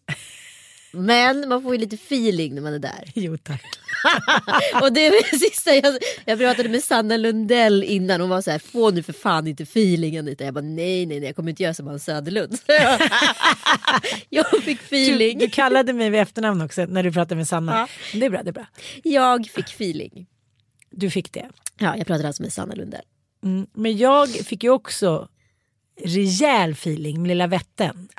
Men 0.93 1.49
man 1.49 1.63
får 1.63 1.73
ju 1.75 1.79
lite 1.81 1.95
feeling 1.95 2.55
när 2.55 2.61
man 2.61 2.73
är 2.73 2.79
där. 2.79 3.11
Jo 3.15 3.37
tack. 3.37 3.63
Och 4.81 4.93
det 4.93 5.07
är 5.07 5.11
det 5.31 5.37
sista 5.39 5.75
jag, 5.75 5.97
jag 6.25 6.39
pratade 6.39 6.69
med 6.69 6.83
Sanna 6.83 7.17
Lundell 7.17 7.83
innan. 7.83 8.21
Hon 8.21 8.29
var 8.29 8.41
så 8.41 8.51
här, 8.51 8.59
få 8.59 8.91
nu 8.91 9.03
för 9.03 9.13
fan 9.13 9.47
inte 9.47 9.63
feeling 9.63 10.17
Anita. 10.17 10.43
Jag 10.43 10.53
bara 10.53 10.61
nej 10.61 11.05
nej 11.05 11.19
nej 11.19 11.23
jag 11.29 11.35
kommer 11.35 11.49
inte 11.49 11.63
göra 11.63 11.73
som 11.73 11.87
Hans 11.87 12.03
Söderlund. 12.05 12.57
jag 14.29 14.47
fick 14.63 14.79
Du, 14.79 14.85
feeling. 14.85 15.37
du 15.39 15.49
kallade 15.49 15.93
mig 15.93 16.09
vid 16.09 16.21
efternamn 16.21 16.61
också 16.61 16.85
när 16.85 17.03
du 17.03 17.11
pratade 17.11 17.35
med 17.35 17.47
Sanna. 17.47 17.87
Det 18.13 18.25
är 18.25 18.29
bra, 18.29 18.43
det 18.43 18.49
är 18.49 18.53
bra. 18.53 18.65
Jag 19.03 19.47
fick 19.47 19.65
feeling. 19.69 20.27
Du 20.95 21.09
fick 21.09 21.33
det. 21.33 21.49
Ja 21.77 21.97
jag 21.97 22.07
pratade 22.07 22.27
alltså 22.27 22.43
med 22.43 22.53
Sanna 22.53 22.75
Lundell. 22.75 23.05
Mm. 23.43 23.67
Men 23.73 23.97
jag 23.97 24.29
fick 24.29 24.63
ju 24.63 24.69
också 24.69 25.27
rejäl 26.01 26.71
feeling 26.71 27.21
med 27.21 27.27
Lilla 27.27 27.47
Vätten. 27.47 28.09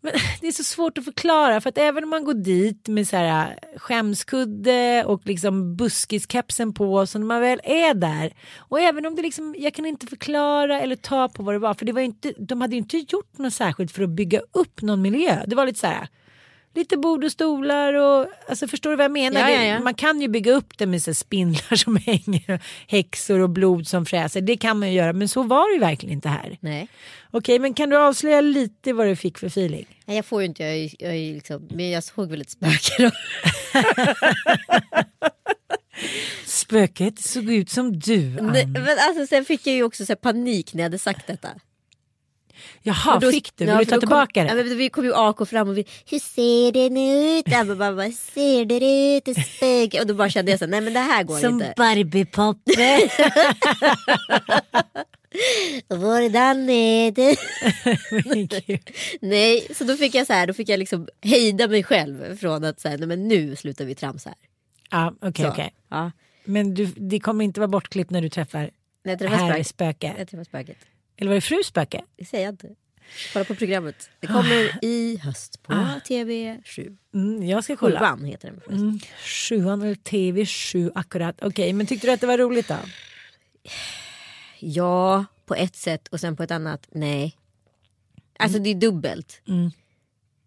Men 0.00 0.12
det 0.40 0.46
är 0.46 0.52
så 0.52 0.64
svårt 0.64 0.98
att 0.98 1.04
förklara 1.04 1.60
för 1.60 1.68
att 1.68 1.78
även 1.78 2.04
om 2.04 2.10
man 2.10 2.24
går 2.24 2.34
dit 2.34 2.88
med 2.88 3.08
så 3.08 3.16
här 3.16 3.58
skämskudde 3.76 5.04
och 5.04 5.26
liksom 5.26 5.76
buskiskepsen 5.76 6.74
på 6.74 7.06
så 7.06 7.18
när 7.18 7.26
man 7.26 7.40
väl 7.40 7.60
är 7.64 7.94
där 7.94 8.34
och 8.56 8.80
även 8.80 9.06
om 9.06 9.14
det 9.14 9.22
liksom 9.22 9.54
jag 9.58 9.74
kan 9.74 9.86
inte 9.86 10.06
förklara 10.06 10.80
eller 10.80 10.96
ta 10.96 11.28
på 11.28 11.42
vad 11.42 11.54
det 11.54 11.58
var 11.58 11.74
för 11.74 11.86
det 11.86 11.92
var 11.92 12.00
inte, 12.00 12.32
de 12.38 12.60
hade 12.60 12.74
ju 12.74 12.78
inte 12.78 12.96
gjort 12.96 13.38
något 13.38 13.54
särskilt 13.54 13.92
för 13.92 14.02
att 14.02 14.10
bygga 14.10 14.40
upp 14.52 14.82
någon 14.82 15.02
miljö. 15.02 15.44
Det 15.46 15.56
var 15.56 15.66
lite 15.66 15.80
så 15.80 15.86
här 15.86 16.08
Lite 16.74 16.96
bord 16.96 17.24
och 17.24 17.32
stolar 17.32 17.94
och 17.94 18.26
alltså 18.48 18.68
förstår 18.68 18.90
du 18.90 18.96
vad 18.96 19.04
jag 19.04 19.12
menar? 19.12 19.40
Ja, 19.40 19.50
ja, 19.50 19.62
ja. 19.62 19.80
Man 19.80 19.94
kan 19.94 20.20
ju 20.20 20.28
bygga 20.28 20.52
upp 20.52 20.78
det 20.78 20.86
med 20.86 21.02
så 21.02 21.14
spindlar 21.14 21.76
som 21.84 21.96
hänger, 21.96 22.62
häxor 22.86 23.38
och 23.38 23.50
blod 23.50 23.86
som 23.86 24.06
fräser. 24.06 24.40
Det 24.40 24.56
kan 24.56 24.78
man 24.78 24.88
ju 24.88 24.94
göra 24.94 25.12
men 25.12 25.28
så 25.28 25.42
var 25.42 25.68
det 25.68 25.74
ju 25.74 25.80
verkligen 25.80 26.12
inte 26.12 26.28
här. 26.28 26.58
Nej. 26.60 26.88
Okej 27.30 27.58
men 27.58 27.74
kan 27.74 27.90
du 27.90 27.96
avslöja 27.96 28.40
lite 28.40 28.92
vad 28.92 29.06
du 29.06 29.16
fick 29.16 29.38
för 29.38 29.46
feeling? 29.46 29.86
Nej 30.04 30.16
jag 30.16 30.24
får 30.24 30.42
ju 30.42 30.48
inte, 30.48 30.62
jag 30.62 30.76
är, 30.76 30.90
jag 30.98 31.14
är 31.16 31.34
liksom, 31.34 31.68
men 31.70 31.90
jag 31.90 32.04
såg 32.04 32.30
väl 32.30 32.40
ett 32.40 32.50
spöke 32.50 33.02
då. 33.02 33.10
Spöket 36.44 37.18
såg 37.18 37.52
ut 37.52 37.70
som 37.70 37.98
du 37.98 38.38
Ann. 38.38 38.46
Nej, 38.46 38.66
Men 38.66 38.98
alltså 39.08 39.26
sen 39.26 39.44
fick 39.44 39.66
jag 39.66 39.74
ju 39.74 39.82
också 39.82 40.06
så 40.06 40.16
panik 40.16 40.74
när 40.74 40.80
jag 40.80 40.84
hade 40.84 40.98
sagt 40.98 41.26
detta. 41.26 41.48
Jaha 42.82 43.18
då- 43.18 43.30
fick 43.30 43.56
du? 43.56 43.64
Vill 43.64 43.74
Ja, 43.74 43.78
du 43.78 43.84
ta 43.84 43.98
tillbaka 43.98 44.46
kom, 44.48 44.56
det? 44.56 44.62
Ja, 44.70 44.74
vi 44.76 44.88
kom 44.88 45.04
ju 45.04 45.14
AK 45.14 45.48
fram 45.48 45.68
och 45.68 45.78
vi, 45.78 45.84
hur 46.10 46.18
ser 46.18 46.72
den 46.72 46.96
ut? 46.96 47.44
Jag 47.48 47.78
bara, 47.78 47.90
vad 47.92 48.12
ser 48.14 48.64
det 48.64 49.16
ut? 49.28 49.46
Spöke? 49.46 50.00
Och 50.00 50.06
då 50.06 50.14
bara 50.14 50.30
kände 50.30 50.50
jag 50.50 50.58
så 50.58 50.64
här, 50.64 50.70
nej 50.70 50.80
men 50.80 50.92
det 50.92 51.00
här 51.00 51.22
går 51.24 51.38
som 51.38 51.52
inte. 51.54 51.74
Barbie-Poppe. 51.76 53.08
Hvordan 55.88 56.70
är 56.70 57.10
det? 57.10 57.36
Nej, 59.20 59.66
så 59.74 59.84
då 59.84 59.96
fick 59.96 60.14
jag 60.14 60.26
så 60.26 60.32
här, 60.32 60.46
då 60.46 60.52
fick 60.52 60.68
jag 60.68 60.78
liksom 60.78 61.08
hejda 61.22 61.68
mig 61.68 61.84
själv 61.84 62.36
från 62.36 62.64
att 62.64 62.80
säga, 62.80 62.96
nej 62.96 63.06
men 63.08 63.28
nu 63.28 63.56
slutar 63.56 63.84
vi 63.84 63.94
tramsa 63.94 64.28
här. 64.28 64.38
ja 64.90 65.14
okej 65.28 65.44
Så, 65.44 65.50
okej. 65.50 65.74
Ja, 65.88 66.10
Men 66.44 66.74
du, 66.74 66.86
det 66.96 67.20
kommer 67.20 67.44
inte 67.44 67.60
vara 67.60 67.68
bortklippt 67.68 68.10
när 68.10 68.20
du 68.22 68.28
träffar 68.28 68.70
jag 69.02 69.18
träffar 69.18 69.36
herr 69.36 69.48
spöket. 69.62 69.66
spöke. 69.66 70.14
Jag 70.18 70.28
träffar 70.28 70.44
spöket. 70.44 70.76
Eller 71.18 71.28
var 71.28 71.34
det 71.34 71.40
fru 71.40 71.62
spöke? 71.64 72.04
Det 72.16 72.24
säger 72.24 72.44
jag 72.44 72.52
inte. 72.52 72.74
Kolla 73.32 73.44
på 73.44 73.54
programmet. 73.54 74.10
Det 74.20 74.26
kommer 74.26 74.78
i 74.84 75.16
höst 75.22 75.62
på 75.62 75.72
TV7. 75.72 76.96
Mm, 77.14 77.42
jag 77.48 77.64
ska 77.64 77.76
kolla. 77.76 77.98
Sjuan 78.00 78.24
heter 78.24 78.50
den. 78.50 78.78
Mm, 78.78 78.98
sjuan 79.24 79.82
eller 79.82 79.94
TV7 79.94 80.90
akkurat. 80.94 81.42
Okej 81.42 81.72
men 81.72 81.86
tyckte 81.86 82.06
du 82.06 82.12
att 82.12 82.20
det 82.20 82.26
var 82.26 82.38
roligt 82.38 82.68
då? 82.68 82.76
Ja, 84.58 85.24
på 85.46 85.54
ett 85.54 85.76
sätt 85.76 86.08
och 86.08 86.20
sen 86.20 86.36
på 86.36 86.42
ett 86.42 86.50
annat 86.50 86.88
nej. 86.92 87.36
Alltså 88.38 88.58
det 88.58 88.70
är 88.70 88.74
dubbelt. 88.74 89.42
Mm. 89.48 89.70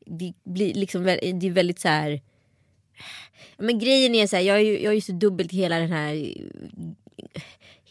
Det 0.06 0.34
blir 0.44 0.74
liksom 0.74 1.04
det 1.04 1.26
är 1.26 1.52
väldigt 1.52 1.80
så 1.80 1.88
här. 1.88 2.22
Men 3.58 3.80
grejen 3.80 4.16
är 4.16 4.28
så 4.28 4.36
här, 4.36 4.44
jag 4.44 4.58
är 4.58 4.62
ju, 4.62 4.82
jag 4.82 4.92
är 4.92 4.96
ju 4.96 5.02
så 5.02 5.12
dubbelt 5.12 5.52
hela 5.52 5.80
den 5.80 5.92
här 5.92 6.34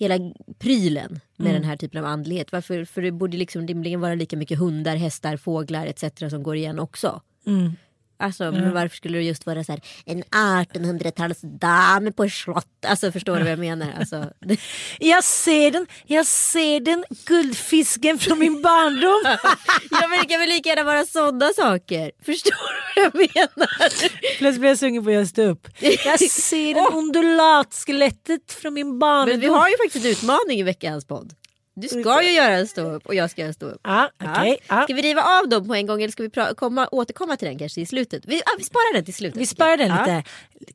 hela 0.00 0.32
prylen 0.58 1.20
med 1.36 1.54
den 1.54 1.64
här 1.64 1.76
typen 1.76 2.04
av 2.04 2.10
andlighet. 2.10 2.52
Varför? 2.52 2.84
För 2.84 3.02
det 3.02 3.10
borde 3.10 3.36
liksom 3.36 3.66
rimligen 3.66 4.00
vara 4.00 4.14
lika 4.14 4.36
mycket 4.36 4.58
hundar, 4.58 4.96
hästar, 4.96 5.36
fåglar 5.36 5.86
etc. 5.86 6.04
som 6.30 6.42
går 6.42 6.56
igen 6.56 6.78
också. 6.78 7.20
Mm. 7.46 7.72
Alltså, 8.20 8.52
men 8.52 8.74
varför 8.74 8.96
skulle 8.96 9.18
det 9.18 9.24
just 9.24 9.46
vara 9.46 9.64
så 9.64 9.72
här, 9.72 9.80
en 10.06 10.22
1800-talsdam 10.24 12.12
på 12.12 12.24
ett 12.24 12.32
slott? 12.32 12.66
Alltså 12.86 13.12
förstår 13.12 13.36
du 13.36 13.42
vad 13.42 13.52
jag 13.52 13.58
menar? 13.58 13.94
Alltså, 13.98 14.30
det, 14.40 14.60
Jag 14.98 15.24
ser 15.24 15.70
den, 15.70 15.86
jag 16.06 16.26
ser 16.26 16.80
den 16.80 17.04
guldfisken 17.26 18.18
från 18.18 18.38
min 18.38 18.62
barndom. 18.62 19.36
Ja 19.90 20.08
men 20.08 20.18
det 20.18 20.26
kan 20.26 20.40
väl 20.40 20.48
lika 20.48 20.68
gärna 20.68 20.82
vara 20.84 21.06
sådana 21.06 21.50
saker. 21.56 22.12
Förstår 22.24 22.94
du 22.94 23.02
vad 23.02 23.12
jag 23.12 23.14
menar? 23.34 23.68
Plötsligt 24.38 24.60
blir 24.60 24.68
jag 24.68 24.78
sugen 24.78 25.04
på 25.04 25.10
att 25.10 25.28
stå 25.28 25.42
upp. 25.42 25.68
Jag 26.04 26.20
ser 26.20 26.74
den 26.74 26.86
undulatskelettet 26.92 28.52
från 28.52 28.74
min 28.74 28.98
barndom. 28.98 29.28
Men 29.30 29.40
vi 29.40 29.46
har 29.46 29.68
ju 29.68 29.76
faktiskt 29.76 30.04
en 30.04 30.10
utmaning 30.10 30.60
i 30.60 30.62
veckans 30.62 31.06
podd. 31.06 31.32
Du 31.80 31.88
ska 31.88 32.22
ju 32.22 32.32
göra 32.32 32.54
en 32.56 32.66
ståupp 32.66 33.06
och 33.06 33.14
jag 33.14 33.30
ska 33.30 33.40
göra 33.40 33.48
en 33.48 33.54
ståupp. 33.54 33.80
Ja, 33.84 34.10
okej. 34.24 34.58
Ja. 34.68 34.82
Ska 34.82 34.94
vi 34.94 35.02
riva 35.02 35.22
av 35.22 35.48
dem 35.48 35.68
på 35.68 35.74
en 35.74 35.86
gång 35.86 36.02
eller 36.02 36.12
ska 36.12 36.22
vi 36.22 36.54
komma, 36.56 36.88
återkomma 36.92 37.36
till 37.36 37.48
den 37.48 37.58
kanske 37.58 37.80
i 37.80 37.86
slutet? 37.86 38.22
Vi, 38.26 38.36
ah, 38.38 38.56
vi 38.58 38.64
sparar 38.64 38.94
den 38.94 39.04
till 39.04 39.14
slutet. 39.14 39.40
Vi 39.40 39.46
sparar 39.46 39.76
den 39.76 39.90
lite. 39.90 40.24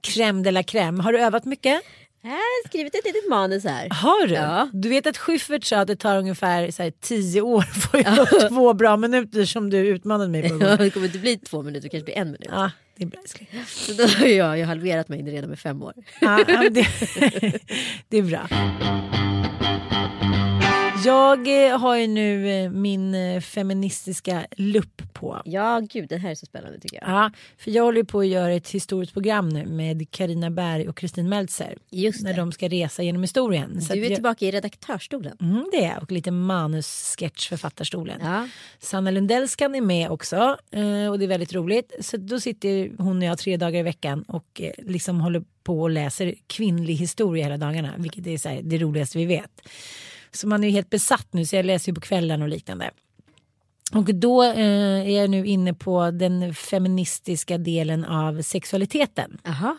Crème 0.02 0.44
de 0.44 0.52
la 0.52 0.62
crème. 0.62 1.02
Har 1.02 1.14
du 1.14 1.20
övat 1.20 1.46
mycket? 1.46 1.82
Jag 2.26 2.32
har 2.32 2.68
skrivit 2.68 2.96
ett 2.96 3.06
litet 3.06 3.30
manus 3.30 3.64
här. 3.64 3.90
Har 3.90 4.28
du? 4.28 4.34
Ja. 4.34 4.70
Du 4.74 4.90
vet 4.90 5.08
att 5.08 5.18
Schyffert 5.18 5.64
sa 5.64 5.78
att 5.78 5.88
det 5.88 5.96
tar 5.96 6.18
ungefär 6.18 6.72
så 6.72 6.84
här, 6.84 6.94
tio 7.02 7.42
år 7.42 7.62
för 7.62 7.98
att 7.98 8.18
ihop 8.18 8.50
två 8.50 8.74
bra 8.74 8.98
minuter 8.98 9.46
som 9.46 9.70
du 9.70 9.78
utmanade 9.78 10.30
mig 10.30 10.50
på. 10.50 10.66
Ja, 10.66 10.78
det 10.78 10.90
kommer 10.90 11.06
inte 11.06 11.20
bli 11.20 11.38
två 11.38 11.62
minuter, 11.62 11.90
kanske 11.90 12.06
blir 12.06 12.18
en 12.18 12.28
minut. 12.28 12.50
Ja, 12.52 12.72
det 12.98 13.04
är 13.04 13.08
bra. 13.08 13.20
Så 13.68 13.94
då 13.94 14.04
har 14.04 14.26
jag, 14.26 14.58
jag 14.58 14.66
har 14.66 14.66
halverat 14.66 15.10
mig 15.10 15.22
redan 15.24 15.50
med 15.50 15.60
fem 15.60 15.84
år. 15.84 15.94
Ja, 16.22 16.44
det, 16.48 16.70
det 18.10 18.18
är 18.18 18.22
bra. 18.22 18.48
Jag 21.06 21.68
eh, 21.68 21.80
har 21.80 21.96
ju 21.98 22.08
nu 22.08 22.50
eh, 22.50 22.70
min 22.72 23.16
eh, 23.16 23.42
feministiska 23.42 24.46
lupp 24.58 25.02
på. 25.14 25.42
Ja 25.46 25.82
gud, 25.90 26.10
det 26.10 26.18
här 26.18 26.32
är 26.32 26.36
så 26.36 26.46
spännande 26.46 26.80
tycker 26.80 26.96
jag. 27.02 27.10
Ja, 27.10 27.32
för 27.58 27.72
jag 27.72 27.84
håller 27.84 27.98
ju 27.98 28.06
på 28.06 28.20
att 28.20 28.28
göra 28.28 28.54
ett 28.54 28.70
historiskt 28.70 29.14
program 29.14 29.50
nu 29.50 29.66
med 29.66 30.12
Karina 30.12 30.50
Berg 30.52 30.90
och 30.90 30.98
Kristin 30.98 31.30
Meltzer. 31.30 31.78
Just 31.90 32.24
När 32.24 32.34
det. 32.34 32.38
de 32.40 32.52
ska 32.52 32.68
resa 32.68 33.04
genom 33.04 33.22
historien. 33.22 33.82
Så 33.82 33.94
Du 33.94 34.00
är 34.00 34.04
jag- 34.04 34.16
tillbaka 34.16 34.46
i 34.46 34.52
redaktörsstolen. 34.52 35.38
Mm, 35.42 35.66
det 35.72 35.86
är 35.86 36.02
och 36.02 36.12
lite 36.12 36.32
manussketchförfattarstolen. 36.32 38.20
Ja. 38.24 38.48
Sanna 38.80 39.12
Lundellskan 39.12 39.76
är 39.76 39.82
med 39.82 40.10
också 40.12 40.38
och 41.12 41.20
det 41.20 41.26
är 41.26 41.28
väldigt 41.28 41.54
roligt. 41.54 41.94
Så 42.00 42.18
då 42.18 42.40
sitter 42.40 42.92
hon 42.98 43.18
och 43.18 43.24
jag 43.24 43.38
tre 43.38 43.58
dagar 43.58 43.80
i 43.80 43.84
veckan 43.84 44.24
och 44.24 44.62
liksom 44.78 45.22
håller 45.22 45.44
på 45.64 45.82
och 45.82 45.90
läser 45.90 46.36
kvinnlig 46.48 46.96
historia 46.96 47.44
hela 47.44 47.58
dagarna. 47.58 47.94
Vilket 47.98 48.28
är 48.28 48.50
här, 48.50 48.62
det 48.64 48.78
roligaste 48.78 49.18
vi 49.18 49.26
vet. 49.26 49.62
Så 50.36 50.48
man 50.48 50.64
är 50.64 50.68
ju 50.68 50.74
helt 50.74 50.90
besatt 50.90 51.28
nu 51.32 51.46
så 51.46 51.56
jag 51.56 51.66
läser 51.66 51.92
ju 51.92 51.96
på 51.96 52.02
kvällen 52.02 52.42
och 52.42 52.50
liknande. 52.50 52.92
Och 53.94 54.16
då 54.16 54.44
eh, 54.44 55.10
är 55.10 55.22
jag 55.22 55.30
nu 55.30 55.46
inne 55.46 55.74
på 55.74 56.12
den 56.12 56.54
feministiska 56.54 57.58
delen 57.58 58.06
av 58.06 58.42
sexualiteten. 58.42 59.38
Aha. 59.48 59.78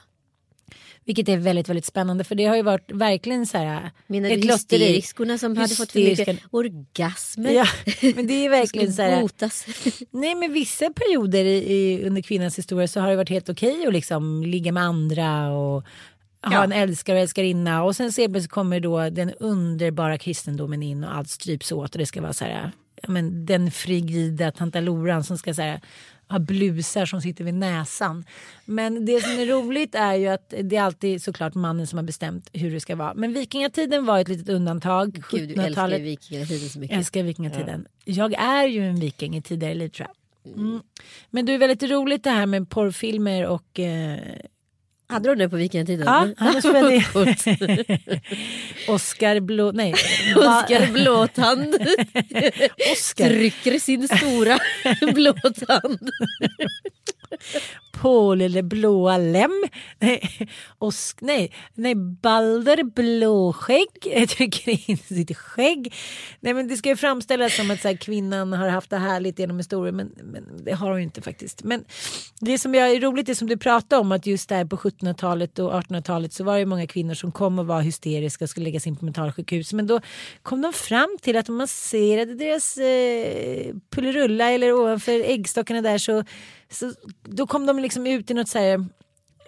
Vilket 1.06 1.28
är 1.28 1.36
väldigt, 1.36 1.68
väldigt 1.68 1.84
spännande 1.84 2.24
för 2.24 2.34
det 2.34 2.44
har 2.44 2.56
ju 2.56 2.62
varit 2.62 2.90
verkligen 2.92 3.46
så 3.46 3.58
här. 3.58 3.90
Menar 4.06 4.30
ett 4.30 4.42
du 4.42 4.48
hysteriskorna 4.52 5.38
som 5.38 5.56
hade 5.56 5.74
fått 5.74 5.92
för 5.92 5.98
mycket 5.98 6.38
orgasmer? 6.50 7.50
Ja, 7.50 7.66
men 8.16 8.26
det 8.26 8.34
är 8.34 8.48
verkligen 8.48 8.92
så 8.92 9.02
här. 9.02 9.20
botas. 9.20 9.66
Nej 10.10 10.34
men 10.34 10.52
vissa 10.52 10.90
perioder 10.90 11.44
i, 11.44 11.72
i, 11.72 12.04
under 12.06 12.22
kvinnans 12.22 12.58
historia 12.58 12.88
så 12.88 13.00
har 13.00 13.10
det 13.10 13.16
varit 13.16 13.28
helt 13.28 13.48
okej 13.48 13.86
att 13.86 13.92
liksom 13.92 14.42
ligga 14.42 14.72
med 14.72 14.82
andra 14.82 15.50
och 15.50 15.84
ha 16.46 16.52
Ja. 16.54 16.64
en 16.64 16.72
älskare 16.72 17.16
och 17.16 17.22
älskarinna 17.22 17.82
och 17.82 17.96
sen 17.96 18.12
så 18.12 18.28
kommer 18.48 18.80
då 18.80 19.10
den 19.10 19.30
underbara 19.30 20.18
kristendomen 20.18 20.82
in 20.82 21.04
och 21.04 21.16
allt 21.16 21.30
stryps 21.30 21.72
åt 21.72 21.92
och 21.94 21.98
det 21.98 22.06
ska 22.06 22.20
vara 22.20 22.32
så 22.32 22.44
här, 22.44 22.70
ja, 23.02 23.08
men 23.10 23.46
den 23.46 23.70
frigida 23.70 24.52
tantaloran 24.52 25.24
som 25.24 25.38
ska 25.38 25.54
så 25.54 25.62
här, 25.62 25.80
ha 26.28 26.38
blusar 26.38 27.06
som 27.06 27.20
sitter 27.20 27.44
vid 27.44 27.54
näsan. 27.54 28.24
Men 28.64 29.06
det 29.06 29.20
som 29.20 29.30
är 29.30 29.46
roligt 29.46 29.94
är 29.94 30.14
ju 30.14 30.28
att 30.28 30.54
det 30.62 30.76
är 30.76 30.82
alltid 30.82 31.22
såklart 31.22 31.54
mannen 31.54 31.86
som 31.86 31.96
har 31.96 32.04
bestämt 32.04 32.50
hur 32.52 32.70
det 32.70 32.80
ska 32.80 32.96
vara. 32.96 33.14
Men 33.14 33.32
vikingatiden 33.32 34.06
var 34.06 34.18
ett 34.18 34.28
litet 34.28 34.48
undantag. 34.48 35.12
Gud, 35.12 35.22
du 35.30 35.38
älskar 35.38 35.62
1700-talet. 35.62 36.00
ju 36.00 36.04
vikingatiden 36.04 36.68
så 36.68 36.78
mycket. 36.78 36.92
Jag 36.92 36.98
älskar 36.98 37.22
vikingatiden. 37.22 37.86
Jag 38.04 38.32
är 38.34 38.64
ju 38.64 38.88
en 38.88 39.00
viking 39.00 39.36
i 39.36 39.42
tidigare 39.42 39.74
liv 39.74 39.88
tror 39.88 40.08
jag. 40.08 40.16
Mm. 40.54 40.80
Men 41.30 41.46
det 41.46 41.52
är 41.54 41.58
väldigt 41.58 41.90
roligt 41.90 42.24
det 42.24 42.30
här 42.30 42.46
med 42.46 42.70
porrfilmer 42.70 43.46
och... 43.46 43.80
Eh, 43.80 44.18
Hade 45.08 45.28
de 45.28 45.38
det 45.38 45.48
på 45.48 45.56
vikingatiden? 45.56 46.06
ja, 46.06 46.28
annars 46.36 46.64
var 46.64 46.90
det... 46.90 47.98
Oscar 48.88 49.40
Blå... 49.40 49.72
Nej. 49.72 49.94
Oskar 50.36 50.92
Blåtand 50.92 51.74
Oscar. 52.92 53.28
trycker 53.28 53.78
sin 53.78 54.08
stora 54.08 54.58
blåtand 55.14 56.10
på 57.92 58.32
eller 58.32 58.62
blåa 58.62 59.18
lem. 59.18 59.64
Nej, 59.98 60.48
Osk, 60.78 61.18
nej, 61.20 61.52
nej, 61.74 61.94
Balder 61.94 62.82
blåskägg 62.82 64.28
trycker 64.28 64.90
in 64.90 64.96
sitt 64.96 65.36
skägg. 65.36 65.94
Nej 66.40 66.54
men 66.54 66.68
det 66.68 66.76
ska 66.76 66.88
ju 66.88 66.96
framställas 66.96 67.56
som 67.56 67.70
att 67.70 67.80
så 67.80 67.88
här, 67.88 67.96
kvinnan 67.96 68.52
har 68.52 68.68
haft 68.68 68.90
det 68.90 68.96
härligt 68.96 69.38
genom 69.38 69.56
historien 69.56 69.96
men, 69.96 70.12
men 70.24 70.64
det 70.64 70.72
har 70.72 70.88
hon 70.88 70.98
ju 70.98 71.02
inte 71.04 71.22
faktiskt. 71.22 71.64
Men 71.64 71.84
det 72.40 72.58
som 72.58 72.74
är 72.74 73.00
roligt 73.00 73.28
är 73.28 73.34
som 73.34 73.48
du 73.48 73.56
pratade 73.56 74.00
om 74.00 74.12
att 74.12 74.26
just 74.26 74.48
där 74.48 74.64
på 74.64 74.76
1700-talet 74.76 75.58
och 75.58 75.72
1800-talet 75.72 76.32
så 76.32 76.44
var 76.44 76.58
det 76.58 76.66
många 76.66 76.86
kvinnor 76.86 77.14
som 77.14 77.32
kom 77.32 77.58
och 77.58 77.66
var 77.66 77.80
hysteriska 77.80 78.44
och 78.44 78.50
skulle 78.50 78.64
läggas 78.64 78.86
in 78.86 78.96
på 78.96 79.04
mentalsjukhus. 79.04 79.72
Men 79.72 79.86
då 79.86 80.00
kom 80.42 80.62
de 80.62 80.72
fram 80.72 81.16
till 81.22 81.36
att 81.36 81.48
om 81.48 81.56
man 81.56 81.68
serade 81.68 82.34
deras 82.34 82.76
eh, 82.76 83.74
pullerulla 83.90 84.50
eller 84.50 84.72
ovanför 84.72 85.12
äggstockarna 85.24 85.82
där 85.82 85.98
så, 85.98 86.24
så 86.70 86.94
då 87.22 87.46
kom 87.46 87.66
de 87.66 87.78
liksom 87.78 88.06
ut 88.06 88.30
i 88.30 88.34
något 88.34 88.48
så 88.48 88.58
här, 88.58 88.86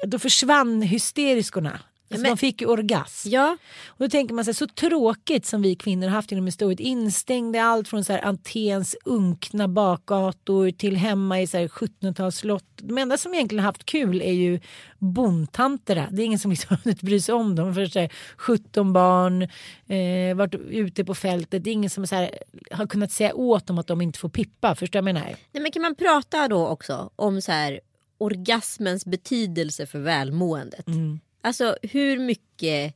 då 0.07 0.19
försvann 0.19 0.83
hysteriskorna. 0.83 1.81
Alltså 2.11 2.23
men- 2.23 2.31
De 2.31 2.37
fick 2.37 2.61
ju 2.61 2.67
orgasm. 2.67 3.29
Ja, 3.29 3.57
Och 3.87 4.05
då 4.05 4.09
tänker 4.09 4.35
man 4.35 4.45
sig 4.45 4.55
så 4.55 4.67
tråkigt 4.67 5.47
som 5.47 5.63
vi 5.63 5.75
kvinnor 5.77 6.09
haft 6.09 6.33
inom 6.33 6.47
historien. 6.47 6.79
Instängda 6.81 7.63
allt 7.63 7.89
från 7.89 8.05
så 8.05 8.13
här 8.13 8.29
Atens 8.29 8.97
unkna 9.05 9.69
bakgator 9.69 10.71
till 10.71 10.97
hemma 10.97 11.41
i 11.41 11.47
så 11.47 11.59
här 11.59 11.69
1700-talsslott. 11.69 12.65
De 12.77 12.99
enda 12.99 13.17
som 13.17 13.35
egentligen 13.35 13.65
haft 13.65 13.85
kul 13.85 14.23
är 14.23 14.33
ju 14.33 14.61
bondtanterna. 14.99 16.09
Det 16.11 16.23
är 16.23 16.27
ingen 16.27 16.39
som 16.39 16.51
liksom 16.51 16.77
hunnit 16.85 17.03
bry 17.03 17.21
sig 17.21 17.35
om 17.35 17.55
dem. 17.57 17.75
För 17.75 17.87
så 17.87 17.99
här, 18.01 18.13
17 18.37 18.93
barn, 18.93 19.43
eh, 19.87 20.37
varit 20.37 20.55
ute 20.55 21.05
på 21.05 21.15
fältet. 21.15 21.65
Det 21.65 21.71
är 21.71 21.73
ingen 21.73 21.91
som 21.91 22.07
så 22.07 22.15
här, 22.15 22.31
har 22.71 22.87
kunnat 22.87 23.13
säga 23.13 23.35
åt 23.35 23.67
dem 23.67 23.79
att 23.79 23.87
de 23.87 24.01
inte 24.01 24.19
får 24.19 24.29
pippa. 24.29 24.75
Förstår 24.75 24.99
du 25.01 25.05
vad 25.05 25.09
jag 25.09 25.15
menar? 25.15 25.37
Nej, 25.53 25.63
men 25.63 25.73
kan 25.73 25.83
man 25.83 25.95
prata 25.95 26.49
då 26.49 26.67
också 26.67 27.11
om 27.17 27.41
så 27.43 27.53
här 27.53 27.81
orgasmens 28.19 29.07
betydelse 29.07 29.87
för 29.87 29.99
välmåendet? 29.99 30.87
Alltså 31.49 31.77
hur 31.83 32.19
mycket 32.19 32.95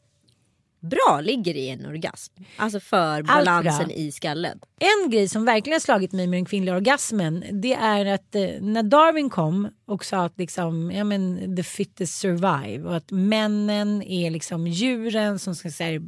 bra 0.80 1.20
ligger 1.22 1.54
i 1.54 1.68
en 1.68 1.86
orgasm? 1.86 2.34
Alltså 2.56 2.80
för 2.80 3.22
balansen 3.22 3.90
i 3.90 4.12
skallen. 4.12 4.60
En 4.78 5.10
grej 5.10 5.28
som 5.28 5.44
verkligen 5.44 5.74
har 5.74 5.80
slagit 5.80 6.12
mig 6.12 6.26
med 6.26 6.36
den 6.36 6.44
kvinnliga 6.44 6.74
orgasmen 6.74 7.44
det 7.52 7.74
är 7.74 8.06
att 8.06 8.34
eh, 8.34 8.48
när 8.60 8.82
Darwin 8.82 9.30
kom 9.30 9.68
och 9.86 10.04
sa 10.04 10.24
att 10.24 10.38
liksom, 10.38 10.90
ja, 10.90 11.04
men, 11.04 11.56
the 11.56 11.62
fittest 11.62 12.18
survive 12.18 12.88
och 12.88 12.96
att 12.96 13.10
männen 13.10 14.02
är 14.02 14.30
liksom 14.30 14.66
djuren 14.66 15.38
som 15.38 15.54
ska 15.54 15.70
säga, 15.70 16.00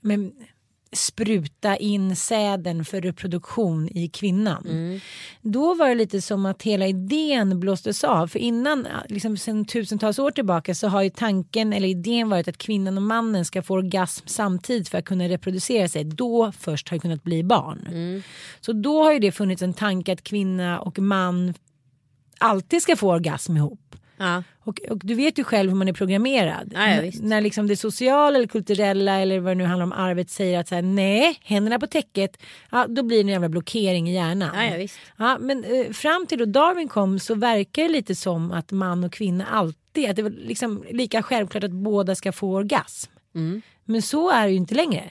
men, 0.00 0.32
spruta 0.94 1.76
in 1.76 2.16
säden 2.16 2.84
för 2.84 3.00
reproduktion 3.00 3.88
i 3.88 4.08
kvinnan. 4.08 5.00
Då 5.40 5.74
var 5.74 5.88
det 5.88 5.94
lite 5.94 6.20
som 6.20 6.46
att 6.46 6.62
hela 6.62 6.86
idén 6.86 7.60
blåstes 7.60 8.04
av. 8.04 8.28
För 8.28 8.38
innan, 8.38 8.86
liksom 9.08 9.36
sedan 9.36 9.64
tusentals 9.64 10.18
år 10.18 10.30
tillbaka 10.30 10.74
så 10.74 10.88
har 10.88 11.02
ju 11.02 11.10
tanken 11.10 11.72
eller 11.72 11.88
idén 11.88 12.28
varit 12.28 12.48
att 12.48 12.58
kvinnan 12.58 12.96
och 12.96 13.02
mannen 13.02 13.44
ska 13.44 13.62
få 13.62 13.74
orgasm 13.74 14.26
samtidigt 14.26 14.88
för 14.88 14.98
att 14.98 15.04
kunna 15.04 15.28
reproducera 15.28 15.88
sig. 15.88 16.04
Då 16.04 16.52
först 16.58 16.88
har 16.88 16.96
det 16.96 17.00
kunnat 17.00 17.22
bli 17.22 17.42
barn. 17.44 17.88
Så 18.60 18.72
då 18.72 19.02
har 19.04 19.12
ju 19.12 19.18
det 19.18 19.32
funnits 19.32 19.62
en 19.62 19.74
tanke 19.74 20.12
att 20.12 20.22
kvinna 20.22 20.80
och 20.80 20.98
man 20.98 21.54
alltid 22.38 22.82
ska 22.82 22.96
få 22.96 23.12
orgasm 23.12 23.56
ihop. 23.56 23.80
Ja. 24.24 24.42
Och, 24.58 24.80
och 24.90 24.98
du 24.98 25.14
vet 25.14 25.38
ju 25.38 25.44
själv 25.44 25.70
hur 25.70 25.76
man 25.76 25.88
är 25.88 25.92
programmerad. 25.92 26.72
Ja, 26.74 26.94
ja, 26.94 27.12
när 27.20 27.40
liksom 27.40 27.66
det 27.66 27.76
sociala 27.76 28.36
eller 28.36 28.46
kulturella 28.46 29.20
eller 29.20 29.40
vad 29.40 29.50
det 29.50 29.54
nu 29.54 29.64
handlar 29.64 29.84
om 29.84 29.92
arvet 29.92 30.30
säger 30.30 30.60
att 30.60 30.68
så 30.68 30.74
här, 30.74 30.82
nej, 30.82 31.38
händerna 31.42 31.78
på 31.78 31.86
täcket, 31.86 32.42
ja, 32.70 32.86
då 32.88 33.02
blir 33.02 33.16
det 33.16 33.22
en 33.22 33.28
jävla 33.28 33.48
blockering 33.48 34.10
i 34.10 34.14
hjärnan. 34.14 34.50
Ja, 35.16 35.38
men 35.40 35.64
eh, 35.64 35.92
fram 35.92 36.26
till 36.26 36.38
då 36.38 36.44
Darwin 36.44 36.88
kom 36.88 37.18
så 37.18 37.34
verkar 37.34 37.82
det 37.82 37.88
lite 37.88 38.14
som 38.14 38.52
att 38.52 38.72
man 38.72 39.04
och 39.04 39.12
kvinna 39.12 39.46
alltid, 39.46 40.10
att 40.10 40.16
det 40.16 40.22
var 40.22 40.30
liksom 40.30 40.84
lika 40.90 41.22
självklart 41.22 41.64
att 41.64 41.70
båda 41.70 42.14
ska 42.14 42.32
få 42.32 42.54
orgasm. 42.54 43.12
Mm. 43.34 43.62
Men 43.84 44.02
så 44.02 44.30
är 44.30 44.46
det 44.46 44.50
ju 44.50 44.56
inte 44.56 44.74
längre. 44.74 45.10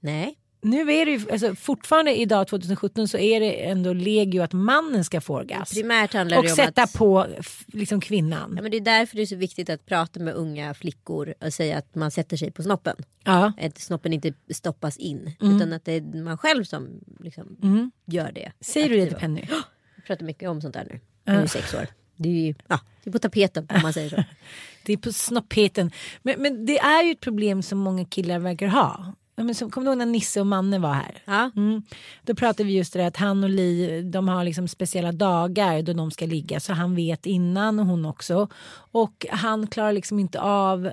Nej. 0.00 0.36
Nu 0.66 0.92
är 0.92 1.06
det 1.06 1.12
ju, 1.12 1.30
alltså, 1.32 1.54
fortfarande 1.54 2.20
idag 2.20 2.48
2017 2.48 3.08
så 3.08 3.18
är 3.18 3.40
det 3.40 3.64
ändå 3.64 3.92
legio 3.92 4.40
att 4.40 4.52
mannen 4.52 5.04
ska 5.04 5.20
få 5.20 5.34
orgasm. 5.34 5.74
Primärt 5.74 6.12
handlar 6.12 6.36
Och 6.36 6.44
det 6.44 6.50
om 6.50 6.56
sätta 6.56 6.82
att... 6.82 6.92
på 6.92 7.26
liksom 7.66 8.00
kvinnan. 8.00 8.52
Ja, 8.56 8.62
men 8.62 8.70
det 8.70 8.76
är 8.76 8.80
därför 8.80 9.16
det 9.16 9.22
är 9.22 9.26
så 9.26 9.36
viktigt 9.36 9.70
att 9.70 9.86
prata 9.86 10.20
med 10.20 10.34
unga 10.34 10.74
flickor 10.74 11.34
och 11.40 11.52
säga 11.52 11.78
att 11.78 11.94
man 11.94 12.10
sätter 12.10 12.36
sig 12.36 12.50
på 12.50 12.62
snoppen. 12.62 12.96
Ja. 13.24 13.52
Att 13.60 13.78
snoppen 13.78 14.12
inte 14.12 14.32
stoppas 14.50 14.96
in. 14.96 15.32
Mm. 15.40 15.56
Utan 15.56 15.72
att 15.72 15.84
det 15.84 15.92
är 15.92 16.22
man 16.22 16.38
själv 16.38 16.64
som 16.64 16.88
liksom 17.20 17.56
gör 18.06 18.32
det. 18.32 18.52
Säger 18.60 18.88
du 18.88 18.96
det 18.96 19.06
till. 19.06 19.16
Penny? 19.16 19.44
Jag 19.96 20.04
pratar 20.06 20.26
mycket 20.26 20.48
om 20.48 20.60
sånt 20.60 20.74
där 20.74 20.86
nu. 20.90 21.00
Jag 21.24 21.36
är 21.36 21.46
sex 21.46 21.74
år. 21.74 21.86
Det 22.16 22.28
är 22.28 22.32
ju 22.32 22.54
ja, 22.66 22.80
det 23.04 23.10
är 23.10 23.12
på 23.12 23.18
tapeten 23.18 23.68
om 23.74 23.82
man 23.82 23.92
säger 23.92 24.10
så. 24.10 24.24
Det 24.86 24.92
är 24.92 24.96
på 24.96 25.12
snoppheten. 25.12 25.90
Men, 26.22 26.42
men 26.42 26.66
det 26.66 26.78
är 26.78 27.02
ju 27.02 27.12
ett 27.12 27.20
problem 27.20 27.62
som 27.62 27.78
många 27.78 28.04
killar 28.04 28.38
verkar 28.38 28.66
ha. 28.66 29.14
Ja, 29.38 29.44
men 29.44 29.54
som, 29.54 29.70
kommer 29.70 29.84
du 29.84 29.90
ihåg 29.90 29.98
när 29.98 30.06
Nisse 30.06 30.40
och 30.40 30.46
Manne 30.46 30.78
var 30.78 30.92
här? 30.92 31.22
Ja. 31.24 31.50
Mm. 31.56 31.82
Då 32.22 32.34
pratade 32.34 32.64
vi 32.64 32.76
just 32.76 32.92
det 32.92 33.06
att 33.06 33.16
han 33.16 33.44
och 33.44 33.50
Li 33.50 34.02
de 34.02 34.28
har 34.28 34.44
liksom 34.44 34.68
speciella 34.68 35.12
dagar 35.12 35.82
då 35.82 35.92
de 35.92 36.10
ska 36.10 36.26
ligga 36.26 36.60
så 36.60 36.72
han 36.72 36.94
vet 36.94 37.26
innan 37.26 37.78
och 37.78 37.86
hon 37.86 38.06
också. 38.06 38.48
Och 38.92 39.26
han 39.30 39.66
klarar 39.66 39.92
liksom 39.92 40.18
inte 40.18 40.40
av, 40.40 40.92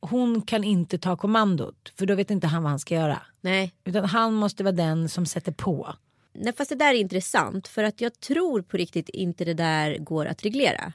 hon 0.00 0.42
kan 0.42 0.64
inte 0.64 0.98
ta 0.98 1.16
kommandot 1.16 1.92
för 1.98 2.06
då 2.06 2.14
vet 2.14 2.30
inte 2.30 2.46
han 2.46 2.62
vad 2.62 2.70
han 2.70 2.78
ska 2.78 2.94
göra. 2.94 3.22
Nej. 3.40 3.74
Utan 3.84 4.04
han 4.04 4.34
måste 4.34 4.64
vara 4.64 4.72
den 4.72 5.08
som 5.08 5.26
sätter 5.26 5.52
på. 5.52 5.94
Nej, 6.34 6.52
fast 6.56 6.68
det 6.68 6.76
där 6.76 6.94
är 6.94 6.98
intressant 6.98 7.68
för 7.68 7.84
att 7.84 8.00
jag 8.00 8.20
tror 8.20 8.62
på 8.62 8.76
riktigt 8.76 9.08
inte 9.08 9.44
det 9.44 9.54
där 9.54 9.98
går 9.98 10.26
att 10.26 10.44
reglera. 10.44 10.92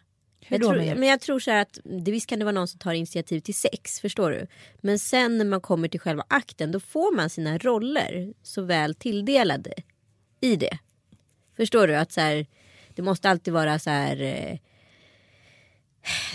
Hur 0.47 0.57
jag 0.57 0.61
då 0.61 0.67
tror, 0.67 0.95
men 0.95 1.09
jag 1.09 1.21
tror 1.21 1.39
så 1.39 1.51
här 1.51 1.61
att 1.61 1.79
det, 1.83 2.11
visst 2.11 2.27
kan 2.27 2.39
det 2.39 2.45
vara 2.45 2.55
någon 2.55 2.67
som 2.67 2.79
tar 2.79 2.93
initiativ 2.93 3.39
till 3.39 3.55
sex, 3.55 3.99
förstår 3.99 4.31
du? 4.31 4.47
Men 4.81 4.99
sen 4.99 5.37
när 5.37 5.45
man 5.45 5.61
kommer 5.61 5.87
till 5.87 5.99
själva 5.99 6.23
akten 6.27 6.71
då 6.71 6.79
får 6.79 7.15
man 7.15 7.29
sina 7.29 7.57
roller 7.57 8.33
så 8.43 8.61
väl 8.61 8.95
tilldelade 8.95 9.73
i 10.41 10.55
det. 10.55 10.77
Förstår 11.57 11.87
du? 11.87 11.95
Att 11.95 12.11
så 12.11 12.21
här, 12.21 12.45
det 12.95 13.01
måste 13.01 13.29
alltid 13.29 13.53
vara 13.53 13.79
så 13.79 13.89
här 13.89 14.21
eh, 14.21 14.57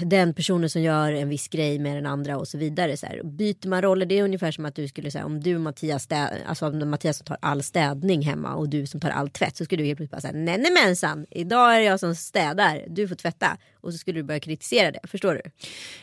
den 0.01 0.35
personen 0.35 0.71
som 0.71 0.83
gör 0.83 1.13
en 1.13 1.29
viss 1.29 1.49
grej 1.49 1.79
med 1.79 1.97
den 1.97 2.07
andra 2.07 2.39
och 2.39 2.49
så 2.49 2.59
vidare. 2.59 2.97
Så 2.97 3.07
här. 3.07 3.23
Byter 3.25 3.69
man 3.69 3.83
roller, 3.83 4.07
det 4.07 4.19
är 4.19 4.25
ungefär 4.25 4.51
som 4.51 4.65
att 4.65 4.75
du 4.75 4.89
skulle 4.89 5.11
säga 5.11 5.27
om 5.27 5.41
du 5.41 5.55
och 5.55 5.61
Mattias, 5.61 6.03
städ, 6.03 6.29
alltså 6.47 6.67
om 6.67 6.91
Mattias 6.91 7.17
som 7.17 7.25
tar 7.25 7.39
all 7.43 7.63
städning 7.63 8.23
hemma 8.23 8.55
och 8.55 8.69
du 8.69 8.87
som 8.87 9.01
tar 9.01 9.11
all 9.11 9.31
tvätt 9.31 9.57
så 9.57 9.65
skulle 9.65 9.83
du 9.83 9.87
helt 9.87 9.97
plötsligt 9.97 10.11
bara 10.11 10.21
säga 10.21 10.33
nej 10.33 10.59
nej 10.59 10.73
mensan, 10.85 11.27
idag 11.31 11.75
är 11.75 11.79
det 11.79 11.85
jag 11.85 12.01
som 12.01 12.15
städar, 12.15 12.85
du 12.89 13.09
får 13.09 13.15
tvätta. 13.15 13.59
Och 13.81 13.93
så 13.93 13.99
skulle 13.99 14.19
du 14.19 14.23
börja 14.23 14.41
kritisera 14.41 14.91
det, 14.91 15.01
förstår 15.05 15.35
du? 15.35 15.51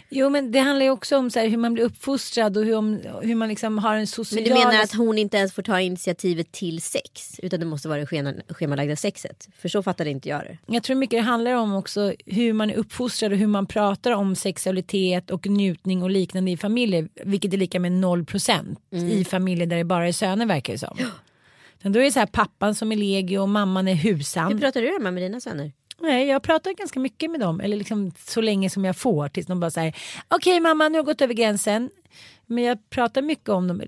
Jo 0.10 0.30
men 0.30 0.52
det 0.52 0.60
handlar 0.60 0.86
ju 0.86 0.92
också 0.92 1.18
om 1.18 1.32
så 1.32 1.40
här, 1.40 1.48
hur 1.48 1.58
man 1.58 1.74
blir 1.74 1.84
uppfostrad 1.84 2.58
och 2.58 2.66
hur, 2.66 2.76
om, 2.76 3.02
hur 3.22 3.36
man 3.36 3.50
liksom 3.50 3.78
har 3.78 3.96
en 3.96 4.08
social... 4.08 4.42
Men 4.42 4.50
du 4.50 4.60
menar 4.60 4.84
att 4.84 4.94
hon 4.94 5.18
inte 5.18 5.38
ens 5.38 5.54
får 5.54 5.62
ta 5.62 5.82
initiativet 5.82 6.52
till 6.52 6.82
sex 6.82 7.40
utan 7.44 7.60
det 7.60 7.66
måste 7.66 7.88
vara 7.88 8.00
det 8.00 8.06
schema, 8.06 8.34
schemalagda 8.50 8.96
sexet? 8.96 9.50
För 9.58 9.70
så 9.70 9.84
fattade 9.84 10.10
inte 10.10 10.30
jag 10.30 10.42
det. 10.42 10.58
Jag 10.68 10.84
tror 10.84 10.96
mycket 10.96 11.20
det 11.20 11.24
handlar 11.24 11.54
om 11.54 11.76
också 11.76 12.14
hur 12.26 12.54
man 12.54 12.70
är 12.70 12.76
uppfostrad 12.76 13.32
och 13.32 13.38
hur 13.38 13.48
man 13.48 13.66
pratar 13.66 14.12
om 14.12 14.36
sexualitet 14.36 15.32
och 15.32 15.48
njutning 15.48 16.04
och 16.04 16.10
liknande 16.10 16.52
i 16.52 16.58
familjer. 16.58 17.10
Vilket 17.24 17.54
är 17.54 17.58
lika 17.58 17.80
med 17.80 17.92
0% 17.92 18.76
i 18.92 19.26
familjer 19.26 19.68
där 19.68 19.78
det 19.78 19.84
bara 19.84 20.08
är 20.08 20.12
söner 20.12 20.46
verkar 20.46 20.74
det 20.74 20.80
som. 20.80 20.98
Men 21.82 21.92
då 21.92 22.00
är 22.00 22.04
det 22.04 22.12
så 22.12 22.20
här 22.20 22.26
pappan 22.26 22.76
som 22.76 22.92
är 22.92 22.96
legio 22.96 23.38
och 23.38 23.50
mamman 23.50 23.88
är 23.88 23.96
husan. 23.96 24.54
Hur 24.54 24.60
pratar 24.60 24.82
du 24.82 24.88
hemma 24.88 25.12
med 25.12 25.24
dina 25.24 25.42
söner? 25.42 25.72
Nej, 26.02 26.28
jag 26.28 26.44
pratar 26.44 26.72
ganska 26.72 27.00
mycket 27.00 27.32
med 27.32 27.40
dem, 27.40 27.60
eller 27.60 27.78
liksom 27.78 28.12
så 28.18 28.42
länge 28.42 28.70
som 28.70 28.86
jag 28.86 28.98
får 28.98 29.30
tills 29.30 29.48
de 29.48 29.60
bara 29.60 29.72
säger 29.72 29.96
okej 30.28 30.60
mamma 30.60 30.90
nu 30.90 30.94
har 30.94 31.00
jag 31.00 31.06
gått 31.06 31.22
över 31.22 31.34
gränsen. 31.34 31.90
Men 32.46 32.64
jag 32.64 32.90
pratar 32.90 33.22
mycket 33.22 33.50
om 33.50 33.68
dem. 33.68 33.82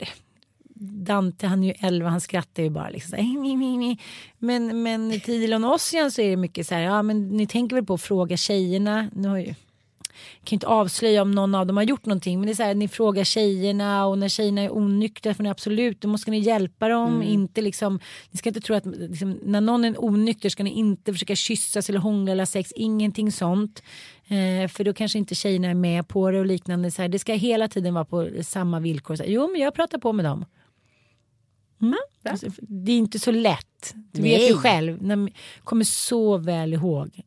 Dante 0.79 1.47
han 1.47 1.63
är 1.63 1.67
ju 1.67 1.73
11, 1.79 2.09
han 2.09 2.21
skrattar 2.21 2.63
ju 2.63 2.69
bara 2.69 2.89
liksom 2.89 3.09
så 3.09 3.15
här, 3.15 3.97
Men, 4.37 4.83
men 4.83 5.19
till 5.19 5.43
Elon 5.43 5.65
Ossian 5.65 6.11
så 6.11 6.21
är 6.21 6.29
det 6.29 6.37
mycket 6.37 6.67
så 6.67 6.75
här, 6.75 6.81
ja 6.81 7.01
men 7.01 7.29
ni 7.29 7.47
tänker 7.47 7.75
väl 7.75 7.85
på 7.85 7.93
att 7.93 8.01
fråga 8.01 8.37
tjejerna. 8.37 9.09
Nu 9.13 9.27
har 9.27 9.37
ju, 9.37 9.55
kan 10.43 10.55
inte 10.55 10.67
avslöja 10.67 11.21
om 11.21 11.31
någon 11.31 11.55
av 11.55 11.67
dem 11.67 11.77
har 11.77 11.83
gjort 11.83 12.05
någonting 12.05 12.39
men 12.39 12.45
det 12.45 12.51
är 12.51 12.55
så 12.55 12.63
här, 12.63 12.75
ni 12.75 12.87
frågar 12.87 13.23
tjejerna 13.23 14.05
och 14.05 14.17
när 14.17 14.29
tjejerna 14.29 14.61
är 14.61 14.77
onyktra 14.77 15.33
får 15.33 15.43
ni 15.43 15.49
absolut, 15.49 16.01
då 16.01 16.07
måste 16.07 16.31
ni 16.31 16.39
hjälpa 16.39 16.87
dem. 16.87 17.13
Mm. 17.13 17.27
Inte 17.27 17.61
liksom, 17.61 17.99
ni 18.31 18.37
ska 18.37 18.49
inte 18.49 18.61
tro 18.61 18.75
att 18.75 18.85
liksom, 18.85 19.39
när 19.43 19.61
någon 19.61 19.85
är 19.85 20.03
onykter 20.03 20.49
ska 20.49 20.63
ni 20.63 20.69
inte 20.69 21.13
försöka 21.13 21.35
kyssas 21.35 21.89
eller 21.89 21.99
hångla 21.99 22.31
eller 22.31 22.45
sex, 22.45 22.71
ingenting 22.75 23.31
sånt. 23.31 23.83
Eh, 24.27 24.67
för 24.67 24.83
då 24.83 24.93
kanske 24.93 25.17
inte 25.17 25.35
tjejerna 25.35 25.67
är 25.67 25.73
med 25.73 26.07
på 26.07 26.31
det 26.31 26.39
och 26.39 26.45
liknande. 26.45 26.91
Så 26.91 27.01
här, 27.01 27.09
det 27.09 27.19
ska 27.19 27.33
hela 27.33 27.67
tiden 27.67 27.93
vara 27.93 28.05
på 28.05 28.29
samma 28.41 28.79
villkor. 28.79 29.15
Så 29.15 29.23
här, 29.23 29.29
jo 29.29 29.47
men 29.51 29.61
jag 29.61 29.73
pratar 29.73 29.97
på 29.97 30.13
med 30.13 30.25
dem. 30.25 30.45
Mm. 31.81 31.95
Alltså, 32.23 32.47
det 32.61 32.91
är 32.91 32.97
inte 32.97 33.19
så 33.19 33.31
lätt. 33.31 33.93
Du 34.11 34.21
Nej. 34.21 34.37
vet 34.37 34.49
ju 34.49 34.53
själv. 34.57 35.03
När, 35.03 35.29
kommer 35.63 35.83
så 35.83 36.37
väl 36.37 36.73
ihåg 36.73 37.21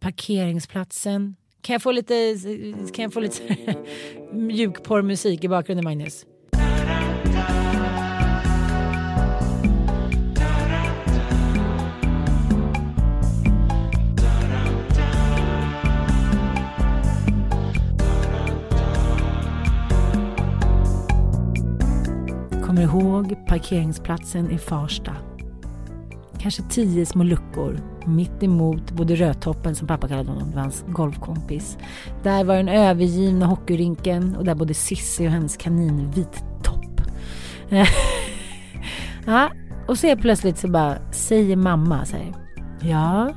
parkeringsplatsen. 0.00 1.36
Kan 1.68 1.74
jag 1.74 1.82
få 1.82 1.92
lite, 1.92 2.36
kan 2.92 3.02
jag 3.02 3.12
få 3.12 3.20
lite 3.20 3.42
mjukporrmusik 4.32 5.44
i 5.44 5.48
bakgrunden 5.48 5.84
Magnus? 5.84 6.26
Kommer 22.66 22.82
ihåg 22.82 23.46
parkeringsplatsen 23.46 24.50
i 24.50 24.58
Farsta. 24.58 25.16
Kanske 26.38 26.62
tio 26.62 27.06
små 27.06 27.24
luckor 27.24 27.80
mitt 28.08 28.42
emot 28.42 28.90
både 28.92 29.14
Rödtoppen 29.14 29.74
som 29.74 29.88
pappa 29.88 30.08
kallade 30.08 30.28
honom, 30.28 30.50
det 30.50 30.54
var 30.54 30.62
hans 30.62 30.84
golfkompis. 30.88 31.78
Där 32.22 32.44
var 32.44 32.56
den 32.56 32.68
övergivna 32.68 33.46
hockeyrinken 33.46 34.36
och 34.36 34.44
där 34.44 34.54
bodde 34.54 34.74
Sissi 34.74 35.26
och 35.26 35.30
hennes 35.30 35.56
kanin 35.56 36.10
Vittopp. 36.10 37.00
ja, 39.26 39.50
och 39.86 39.98
så 39.98 40.06
är 40.06 40.16
plötsligt 40.16 40.58
så 40.58 40.68
bara 40.68 41.12
säger 41.12 41.56
mamma 41.56 42.04
så 42.04 42.16
här, 42.16 42.34
Ja, 42.80 43.28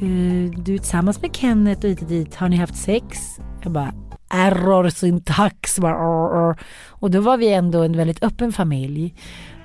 eh, 0.00 0.50
du 0.56 0.74
är 0.74 0.78
tillsammans 0.78 1.22
med 1.22 1.36
Kenneth 1.36 1.84
och 1.84 1.90
hit 1.90 2.02
och 2.02 2.08
dit, 2.08 2.34
har 2.34 2.48
ni 2.48 2.56
haft 2.56 2.76
sex? 2.76 3.18
Jag 3.62 3.72
bara 3.72 3.92
error 4.34 4.88
syntax. 4.88 5.78
Och 6.88 7.10
då 7.10 7.20
var 7.20 7.36
vi 7.36 7.52
ändå 7.52 7.82
en 7.82 7.96
väldigt 7.96 8.24
öppen 8.24 8.52
familj. 8.52 9.14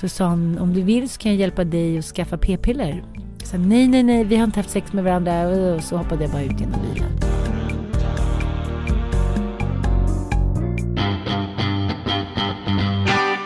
Då 0.02 0.08
sa 0.08 0.28
hon, 0.28 0.58
om 0.58 0.74
du 0.74 0.82
vill 0.82 1.10
så 1.10 1.20
kan 1.20 1.32
jag 1.32 1.40
hjälpa 1.40 1.64
dig 1.64 1.98
att 1.98 2.06
skaffa 2.06 2.38
p-piller. 2.38 3.04
Så 3.44 3.58
nej, 3.58 3.88
nej, 3.88 4.04
nej, 4.04 4.24
vi 4.24 4.36
har 4.36 4.44
inte 4.44 4.60
haft 4.60 4.70
sex 4.70 4.94
med 4.94 5.04
varandra. 5.04 5.48
Och 5.48 5.84
så 5.84 5.98
hoppade 5.98 6.24
jag 6.24 6.32
bara 6.32 6.44
ut 6.44 6.60
genom 6.60 6.82
bilen. 6.94 7.20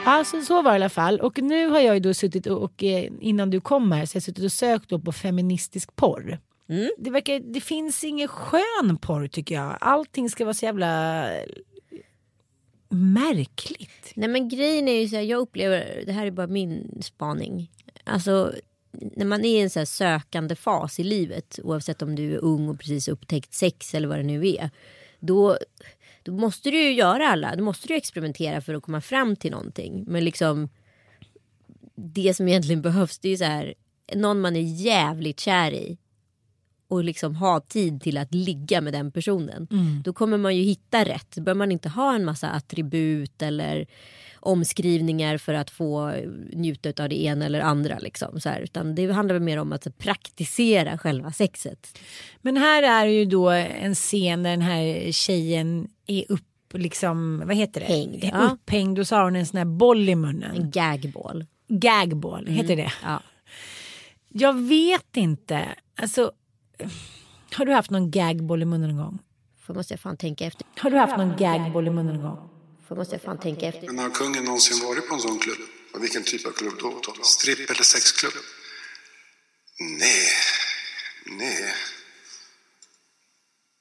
Alltså 0.05 0.41
så 0.41 0.61
var 0.61 0.71
det 0.71 0.75
i 0.75 0.75
alla 0.75 0.89
fall. 0.89 1.19
Och 1.19 1.41
nu 1.41 1.67
har 1.67 1.79
jag 1.79 1.93
ju 1.93 1.99
då 1.99 2.13
suttit 2.13 2.47
och, 2.47 2.63
och 2.63 2.83
eh, 2.83 3.11
innan 3.19 3.49
du 3.49 3.61
kom 3.61 3.91
här 3.91 4.05
så 4.05 4.15
har 4.15 4.17
jag 4.17 4.23
suttit 4.23 4.43
och 4.43 4.51
sökt 4.51 4.89
på 5.05 5.11
feministisk 5.11 5.95
porr. 5.95 6.39
Mm. 6.73 6.91
Det, 6.97 7.09
verkar, 7.09 7.39
det 7.39 7.61
finns 7.61 8.03
ingen 8.03 8.27
skön 8.27 8.97
porr 9.01 9.27
tycker 9.27 9.55
jag. 9.55 9.77
Allting 9.81 10.29
ska 10.29 10.45
vara 10.45 10.53
så 10.53 10.65
jävla 10.65 11.25
märkligt. 12.89 14.11
Nej 14.15 14.29
men 14.29 14.49
grejen 14.49 14.87
är 14.87 15.01
ju 15.01 15.07
så 15.07 15.15
här, 15.15 15.23
jag 15.23 15.39
upplever, 15.39 16.03
det 16.05 16.11
här 16.11 16.25
är 16.25 16.31
bara 16.31 16.47
min 16.47 17.01
spaning. 17.01 17.71
Alltså 18.03 18.53
när 18.91 19.25
man 19.25 19.45
är 19.45 19.57
i 19.57 19.61
en 19.61 19.69
så 19.69 19.85
sökande 19.85 20.55
fas 20.55 20.99
i 20.99 21.03
livet, 21.03 21.59
oavsett 21.63 22.01
om 22.01 22.15
du 22.15 22.33
är 22.33 22.43
ung 22.43 22.69
och 22.69 22.79
precis 22.79 23.07
upptäckt 23.07 23.53
sex 23.53 23.93
eller 23.95 24.07
vad 24.07 24.17
det 24.17 24.23
nu 24.23 24.47
är. 24.47 24.69
Då, 25.19 25.57
då 26.23 26.31
måste 26.31 26.71
du 26.71 26.77
ju 26.83 26.93
göra 26.93 27.27
alla, 27.27 27.55
då 27.55 27.63
måste 27.63 27.87
du 27.87 27.95
experimentera 27.95 28.61
för 28.61 28.73
att 28.73 28.83
komma 28.83 29.01
fram 29.01 29.35
till 29.35 29.51
någonting. 29.51 30.03
Men 30.07 30.25
liksom 30.25 30.69
det 31.95 32.33
som 32.33 32.47
egentligen 32.47 32.81
behövs 32.81 33.19
det 33.19 33.27
är 33.27 33.31
ju 33.31 33.37
så 33.37 33.43
här, 33.43 33.73
någon 34.15 34.41
man 34.41 34.55
är 34.55 34.83
jävligt 34.85 35.39
kär 35.39 35.71
i 35.71 35.97
och 36.93 37.03
liksom 37.03 37.35
ha 37.35 37.59
tid 37.59 38.01
till 38.01 38.17
att 38.17 38.33
ligga 38.33 38.81
med 38.81 38.93
den 38.93 39.11
personen. 39.11 39.67
Mm. 39.71 40.01
Då 40.05 40.13
kommer 40.13 40.37
man 40.37 40.55
ju 40.55 40.63
hitta 40.63 41.03
rätt. 41.03 41.31
Då 41.35 41.41
behöver 41.41 41.57
man 41.57 41.71
inte 41.71 41.89
ha 41.89 42.15
en 42.15 42.25
massa 42.25 42.49
attribut 42.49 43.41
eller 43.41 43.87
omskrivningar 44.39 45.37
för 45.37 45.53
att 45.53 45.69
få 45.69 46.13
njuta 46.53 47.03
av 47.03 47.09
det 47.09 47.23
ena 47.23 47.45
eller 47.45 47.61
andra. 47.61 47.99
Liksom, 47.99 48.39
så 48.39 48.49
här. 48.49 48.61
Utan 48.61 48.95
det 48.95 49.11
handlar 49.11 49.39
mer 49.39 49.57
om 49.57 49.73
att 49.73 49.97
praktisera 49.97 50.97
själva 50.97 51.31
sexet. 51.31 51.99
Men 52.41 52.57
här 52.57 52.83
är 52.83 53.05
ju 53.05 53.25
då 53.25 53.49
en 53.49 53.95
scen 53.95 54.43
där 54.43 54.49
den 54.49 54.61
här 54.61 55.11
tjejen 55.11 55.87
är 56.07 56.25
upp 56.29 56.47
liksom, 56.73 57.43
vad 57.45 57.55
heter 57.55 57.79
det? 57.79 57.85
Hängd. 57.85 58.23
Ja. 58.23 58.49
Upphängd 58.53 58.99
och 58.99 59.07
så 59.07 59.15
har 59.15 59.23
hon 59.23 59.35
en 59.35 59.45
sån 59.45 59.57
här 59.57 59.65
boll 59.65 60.09
i 60.09 60.15
munnen. 60.15 60.55
En 60.55 60.71
gagball. 60.71 61.45
Gagball, 61.67 62.47
heter 62.47 62.73
mm. 62.73 62.85
det? 62.85 62.93
Ja. 63.03 63.21
Jag 64.29 64.61
vet 64.61 65.17
inte. 65.17 65.65
Alltså, 65.95 66.31
har 67.53 67.65
du 67.65 67.73
haft 67.73 67.89
någon 67.89 68.11
gagboll 68.11 68.61
i 68.61 68.65
munnen 68.65 68.89
någon 68.89 69.05
gång? 69.05 69.19
För 69.65 69.73
måste 69.73 69.93
jag 69.93 69.99
fan 69.99 70.17
tänka 70.17 70.45
efter. 70.45 70.65
Har 70.77 70.89
du 70.89 70.97
haft 70.97 71.17
någon 71.17 71.37
gagboll 71.37 71.87
i 71.87 71.89
munnen 71.89 72.15
någon 72.15 72.23
gång? 72.23 72.49
För 72.87 72.95
måste 72.95 73.15
jag 73.15 73.21
fan 73.21 73.37
tänka 73.37 73.67
efter. 73.67 73.87
Men 73.87 73.99
har 73.99 74.09
kungen 74.09 74.43
någonsin 74.43 74.87
varit 74.87 75.07
på 75.09 75.13
en 75.15 75.21
sån 75.21 75.39
klubb? 75.39 75.57
Och 75.93 76.03
vilken 76.03 76.23
typ 76.23 76.45
av 76.47 76.51
klubb 76.51 76.73
då? 76.79 77.01
Stripp 77.23 77.69
eller 77.69 77.83
sexklubb? 77.83 78.33
Nej, 79.99 80.27
nej. 81.37 81.73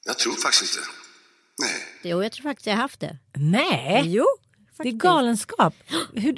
Jag 0.05 0.19
tror 0.19 0.33
faktiskt 0.33 0.77
inte. 0.77 0.87
Nej. 1.59 1.85
Jo, 2.03 2.23
jag 2.23 2.31
tror 2.31 2.43
faktiskt 2.43 2.67
jag 2.67 2.73
har 2.73 2.81
haft 2.81 2.99
det. 2.99 3.17
Nej. 3.33 4.01
Jo. 4.05 4.25
Faktiskt. 4.77 4.83
Det 4.83 4.89
är 4.89 5.11
galenskap. 5.13 5.73
Hur, 6.13 6.35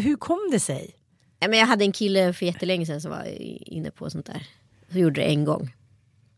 hur 0.00 0.16
kom 0.16 0.48
det 0.52 0.60
sig? 0.60 0.94
Ja, 1.38 1.48
men 1.48 1.58
jag 1.58 1.66
hade 1.66 1.84
en 1.84 1.92
kille 1.92 2.32
för 2.32 2.46
jättelänge 2.46 2.86
sedan 2.86 3.00
som 3.00 3.10
var 3.10 3.24
inne 3.68 3.90
på 3.90 4.10
sånt 4.10 4.26
där. 4.26 4.46
Så 4.92 4.98
gjorde 4.98 5.20
det 5.20 5.26
en 5.26 5.44
gång. 5.44 5.74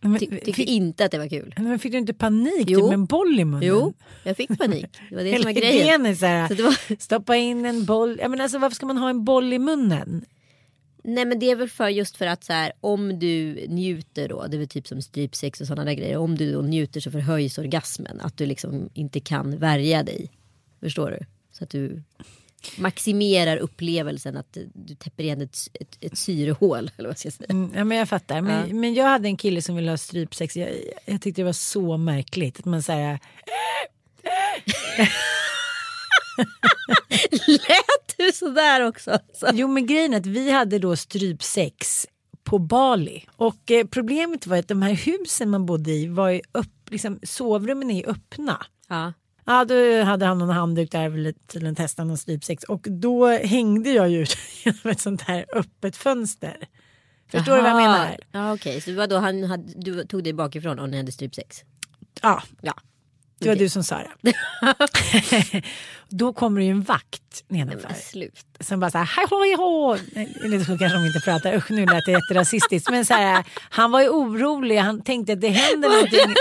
Men, 0.00 0.18
Ty 0.18 0.26
tyckte 0.26 0.52
fick, 0.52 0.68
inte 0.68 1.04
att 1.04 1.10
det 1.10 1.18
var 1.18 1.28
kul. 1.28 1.54
Men 1.56 1.78
fick 1.78 1.92
du 1.92 1.98
inte 1.98 2.14
panik 2.14 2.64
jo. 2.66 2.80
typ 2.80 2.86
med 2.86 2.94
en 2.94 3.06
boll 3.06 3.40
i 3.40 3.44
munnen? 3.44 3.68
Jo, 3.68 3.94
jag 4.24 4.36
fick 4.36 4.58
panik. 4.58 4.86
Det 5.08 5.16
var 5.16 5.24
det 5.24 5.36
som 5.36 5.44
var 5.44 5.52
grejen. 5.52 6.06
Är 6.06 6.14
så 6.14 6.26
här, 6.26 6.56
så 6.56 6.62
var... 6.62 7.00
Stoppa 7.00 7.36
in 7.36 7.64
en 7.64 7.84
boll. 7.84 8.18
Jag 8.20 8.30
menar, 8.30 8.42
alltså, 8.42 8.58
varför 8.58 8.74
ska 8.74 8.86
man 8.86 8.96
ha 8.96 9.10
en 9.10 9.24
boll 9.24 9.52
i 9.52 9.58
munnen? 9.58 10.24
Nej 11.04 11.24
men 11.24 11.38
det 11.38 11.50
är 11.50 11.56
väl 11.56 11.68
för 11.68 11.88
just 11.88 12.16
för 12.16 12.26
att 12.26 12.44
så 12.44 12.52
här, 12.52 12.72
om 12.80 13.18
du 13.18 13.66
njuter 13.68 14.28
då, 14.28 14.46
det 14.46 14.56
är 14.56 14.58
väl 14.58 14.68
typ 14.68 14.86
som 14.86 15.02
strypsex 15.02 15.60
och 15.60 15.66
sådana 15.66 15.84
där 15.84 15.92
grejer. 15.92 16.16
Om 16.16 16.36
du 16.36 16.52
då 16.52 16.62
njuter 16.62 17.00
så 17.00 17.10
förhöjs 17.10 17.58
orgasmen. 17.58 18.20
Att 18.20 18.36
du 18.36 18.46
liksom 18.46 18.90
inte 18.94 19.20
kan 19.20 19.58
värja 19.58 20.02
dig. 20.02 20.30
Förstår 20.80 21.10
du? 21.10 21.26
Så 21.52 21.64
att 21.64 21.70
du 21.70 22.02
maximerar 22.78 23.56
upplevelsen 23.56 24.36
att 24.36 24.56
du 24.74 24.94
täpper 24.94 25.22
igen 25.22 25.40
ett, 25.40 25.56
ett, 25.74 25.98
ett 26.00 26.18
syrehål. 26.18 26.90
Eller 26.96 27.08
vad 27.08 27.18
ska 27.18 27.26
jag, 27.26 27.32
säga. 27.32 27.46
Mm, 27.50 27.70
ja, 27.74 27.84
men 27.84 27.98
jag 27.98 28.08
fattar. 28.08 28.40
Men, 28.40 28.68
ja. 28.68 28.74
men 28.74 28.94
jag 28.94 29.04
hade 29.04 29.28
en 29.28 29.36
kille 29.36 29.62
som 29.62 29.76
ville 29.76 29.90
ha 29.90 29.96
strypsex. 29.96 30.56
Jag, 30.56 30.70
jag 31.06 31.22
tyckte 31.22 31.40
det 31.40 31.46
var 31.46 31.52
så 31.52 31.96
märkligt. 31.96 32.58
Att 32.58 32.64
man 32.64 32.82
säger 32.82 33.18
Lät 37.46 38.16
du 38.16 38.32
sådär 38.32 38.88
också? 38.88 39.18
Så. 39.34 39.46
Jo 39.52 39.68
men 39.68 39.86
grejen 39.86 40.14
är 40.14 40.18
att 40.18 40.26
vi 40.26 40.50
hade 40.50 40.78
då 40.78 40.96
strypsex 40.96 42.06
på 42.44 42.58
Bali. 42.58 43.26
Och 43.36 43.70
eh, 43.70 43.86
problemet 43.86 44.46
var 44.46 44.56
att 44.56 44.68
de 44.68 44.82
här 44.82 44.92
husen 44.92 45.50
man 45.50 45.66
bodde 45.66 45.90
i 45.90 46.06
var 46.06 46.28
ju 46.28 46.40
upp, 46.52 46.90
liksom, 46.90 47.18
sovrummen 47.22 47.90
är 47.90 48.08
öppna. 48.08 48.66
Ja. 48.88 49.12
Ja, 49.50 49.64
då 49.64 50.02
hade 50.02 50.26
han 50.26 50.38
någon 50.38 50.50
handduk 50.50 50.90
där 50.90 51.08
ville 51.08 51.32
tydligen 51.32 51.74
testa 51.74 52.04
någon 52.04 52.18
strypsex 52.18 52.64
och 52.64 52.86
då 52.90 53.26
hängde 53.26 53.90
jag 53.90 54.10
ju 54.10 54.26
genom 54.64 54.90
ett 54.90 55.00
sånt 55.00 55.22
här 55.22 55.46
öppet 55.52 55.96
fönster. 55.96 56.56
Förstår 57.30 57.52
Aha. 57.52 57.56
du 57.56 57.62
vad 57.62 57.70
jag 57.70 57.76
menar? 57.76 58.16
Ja, 58.32 58.52
okej, 58.52 58.70
okay. 58.70 58.80
så 58.80 58.90
det 58.90 58.96
var 58.96 59.06
då 59.06 59.18
han 59.18 59.44
hade, 59.44 59.72
du 59.76 60.04
tog 60.04 60.24
dig 60.24 60.32
bakifrån 60.32 60.78
och 60.78 60.88
ni 60.88 60.96
hade 60.96 61.12
strypsex? 61.12 61.62
Ja. 62.22 62.42
ja. 62.60 62.74
Det 63.38 63.48
var 63.48 63.56
du 63.56 63.68
som 63.68 63.84
sa 63.84 64.00
det. 64.22 64.34
Då 66.08 66.32
kommer 66.32 66.60
det 66.60 66.64
ju 66.64 66.70
en 66.70 66.82
vakt 66.82 67.44
nedanför. 67.48 67.94
Slut. 67.94 68.44
Som 68.60 68.80
bara 68.80 68.90
så 68.90 68.98
här, 68.98 69.04
hej 69.04 69.54
hå, 69.56 69.94
Eller 70.44 70.58
så 70.58 70.78
kanske 70.78 70.98
de 70.98 71.06
inte 71.06 71.20
pratar, 71.20 71.56
usch 71.56 71.70
nu 71.70 71.86
lät 71.86 72.04
det 72.06 72.12
jätterasistiskt. 72.12 72.90
Men 72.90 73.06
så 73.06 73.14
här, 73.14 73.44
han 73.70 73.90
var 73.90 74.00
ju 74.00 74.08
orolig, 74.08 74.76
han 74.76 75.02
tänkte 75.02 75.32
att 75.32 75.40
det 75.40 75.48
händer 75.48 75.88
någonting. 75.94 76.34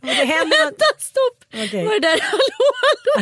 det 0.00 0.08
händer 0.08 0.64
Vänta, 0.64 0.84
stopp! 0.98 1.43
Okay. 1.62 1.84
Var 1.84 1.92
det 1.92 2.00
där 2.08 2.20
hallå 2.30 2.66
hallå? 2.84 3.14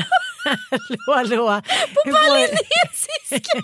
hallå 1.15 1.47
hallå? 1.47 1.63
På 1.95 2.11
balinesiska? 2.13 3.59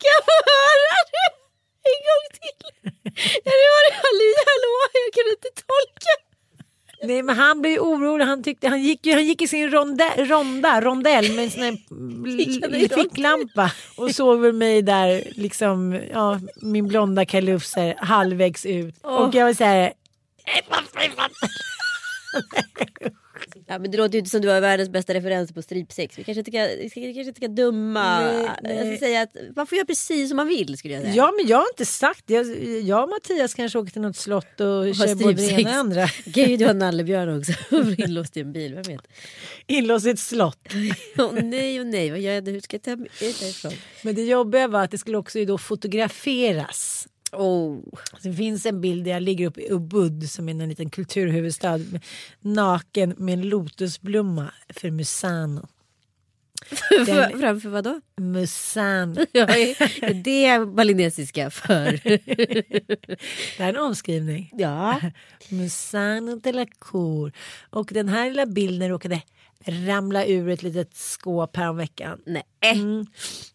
kan 0.00 0.10
jag 0.14 0.22
få 0.28 0.36
höra 0.52 0.94
det 1.12 1.28
en 1.90 2.00
gång 2.08 2.26
till? 2.38 2.58
Ali, 4.08 4.30
hallå, 4.48 4.74
jag 5.04 5.12
kan 5.14 5.26
inte 5.30 5.48
tolka. 5.48 6.12
Nej 7.04 7.22
men 7.22 7.36
han 7.36 7.60
blev 7.60 7.78
orolig, 7.78 8.24
han, 8.24 8.42
tyckte, 8.42 8.68
han, 8.68 8.82
gick, 8.82 9.06
han 9.06 9.26
gick 9.26 9.42
i 9.42 9.48
sin 9.48 9.70
ronda, 9.70 10.04
ronda, 10.16 10.80
rondell 10.80 11.32
med 11.32 11.44
en 11.44 11.50
sån 11.50 11.62
här 11.62 11.78
ficklampa 13.02 13.72
och 13.96 14.14
såg 14.14 14.40
väl 14.40 14.52
mig 14.52 14.82
där, 14.82 15.22
liksom, 15.30 16.00
ja, 16.12 16.40
min 16.56 16.88
blonda 16.88 17.24
kalufs 17.24 17.74
här, 17.76 17.94
halvvägs 17.98 18.66
ut. 18.66 18.94
Och 19.02 19.34
jag 19.34 19.46
var 19.46 19.54
så 19.54 19.64
här, 19.64 19.92
Ja, 23.66 23.78
men 23.78 23.90
det 23.90 23.98
låter 23.98 24.12
ju 24.12 24.18
inte 24.18 24.30
som 24.30 24.40
du 24.40 24.48
har 24.48 24.60
världens 24.60 24.90
bästa 24.90 25.14
referenser 25.14 25.54
på 25.54 25.62
strypsex. 25.62 26.18
Vi 26.18 26.24
kanske 26.24 26.38
inte 26.38 26.50
ska, 26.50 26.82
vi 26.82 26.90
ska, 26.90 27.00
kanske 27.00 27.20
inte 27.20 27.40
ska 27.40 27.48
döma. 27.48 28.20
Nej, 28.20 28.48
nej. 28.62 28.76
Jag 28.76 28.86
ska 28.86 29.06
säga 29.06 29.22
att 29.22 29.36
man 29.56 29.66
får 29.66 29.76
göra 29.76 29.86
precis 29.86 30.28
som 30.28 30.36
man 30.36 30.48
vill 30.48 30.78
skulle 30.78 30.94
jag 30.94 31.02
säga. 31.02 31.14
ja 31.14 31.32
men 31.36 31.46
jag 31.46 31.56
har 31.56 31.66
inte 31.72 31.84
sagt 31.84 32.22
det. 32.26 32.34
Jag, 32.34 32.46
jag 32.82 33.02
och 33.02 33.08
Mattias 33.08 33.54
kanske 33.54 33.78
åker 33.78 33.92
till 33.92 34.00
något 34.00 34.16
slott 34.16 34.60
och 34.60 34.66
Har 34.66 34.92
kör 34.92 35.14
både 35.14 35.32
det 35.32 35.50
ena 35.50 35.70
och 35.70 35.76
andra. 35.76 36.08
Gud, 36.24 36.58
du 36.58 36.66
har 36.66 36.74
nallebjörn 36.84 37.38
också. 37.38 37.52
Inlåst 38.02 38.36
i 38.36 38.40
en 38.40 38.52
bil, 38.52 38.74
vem 38.74 38.82
vet. 38.82 39.08
Inlåst 39.66 40.06
i 40.06 40.10
ett 40.10 40.18
slott. 40.18 40.68
Åh 41.18 41.32
nej, 41.42 41.80
och 41.80 41.86
nej, 41.86 42.10
vad 42.10 42.20
gör 42.20 42.32
jag? 42.32 42.48
Hur 42.48 42.60
ska 42.60 42.74
jag 42.74 42.82
ta 42.82 42.96
mig 42.96 43.08
därifrån? 43.20 43.72
Men 44.02 44.14
det 44.14 44.22
jobbiga 44.22 44.68
var 44.68 44.82
att 44.82 44.90
det 44.90 44.98
skulle 44.98 45.16
också 45.16 45.44
då 45.44 45.58
fotograferas. 45.58 47.08
Oh. 47.32 47.78
Det 48.22 48.32
finns 48.32 48.66
en 48.66 48.80
bild 48.80 49.04
där 49.04 49.10
jag 49.12 49.22
ligger 49.22 49.46
uppe 49.46 49.60
i 49.60 49.70
Ubud 49.72 50.30
som 50.30 50.48
är 50.48 50.52
en 50.52 50.68
liten 50.68 50.90
kulturhuvudstad 50.90 51.78
naken 52.40 53.14
med 53.18 53.32
en 53.32 53.48
lotusblomma 53.48 54.52
för 54.68 54.90
Musano. 54.90 55.68
Den- 57.06 57.40
Framför 57.40 57.68
vad 57.68 57.84
då? 57.84 58.00
Musano. 58.16 59.26
Ja, 59.32 59.42
är 59.48 60.14
det 60.14 60.66
balinesiska 60.66 61.50
för? 61.50 62.00
Det 63.56 63.58
här 63.58 63.64
är 63.64 63.68
en 63.68 63.76
omskrivning. 63.76 64.50
Ja. 64.58 65.00
Musano 65.48 66.36
de 66.36 66.52
la 66.52 66.66
Cour. 66.80 67.32
Och 67.70 67.90
den 67.92 68.08
här 68.08 68.28
lilla 68.30 68.46
bilden 68.46 68.88
råkade 68.88 69.22
ramla 69.66 70.26
ur 70.26 70.48
ett 70.48 70.62
litet 70.62 70.94
skåp 70.96 71.56
häromveckan. 71.56 72.20
Nej. 72.26 72.42
Mm. 72.60 73.06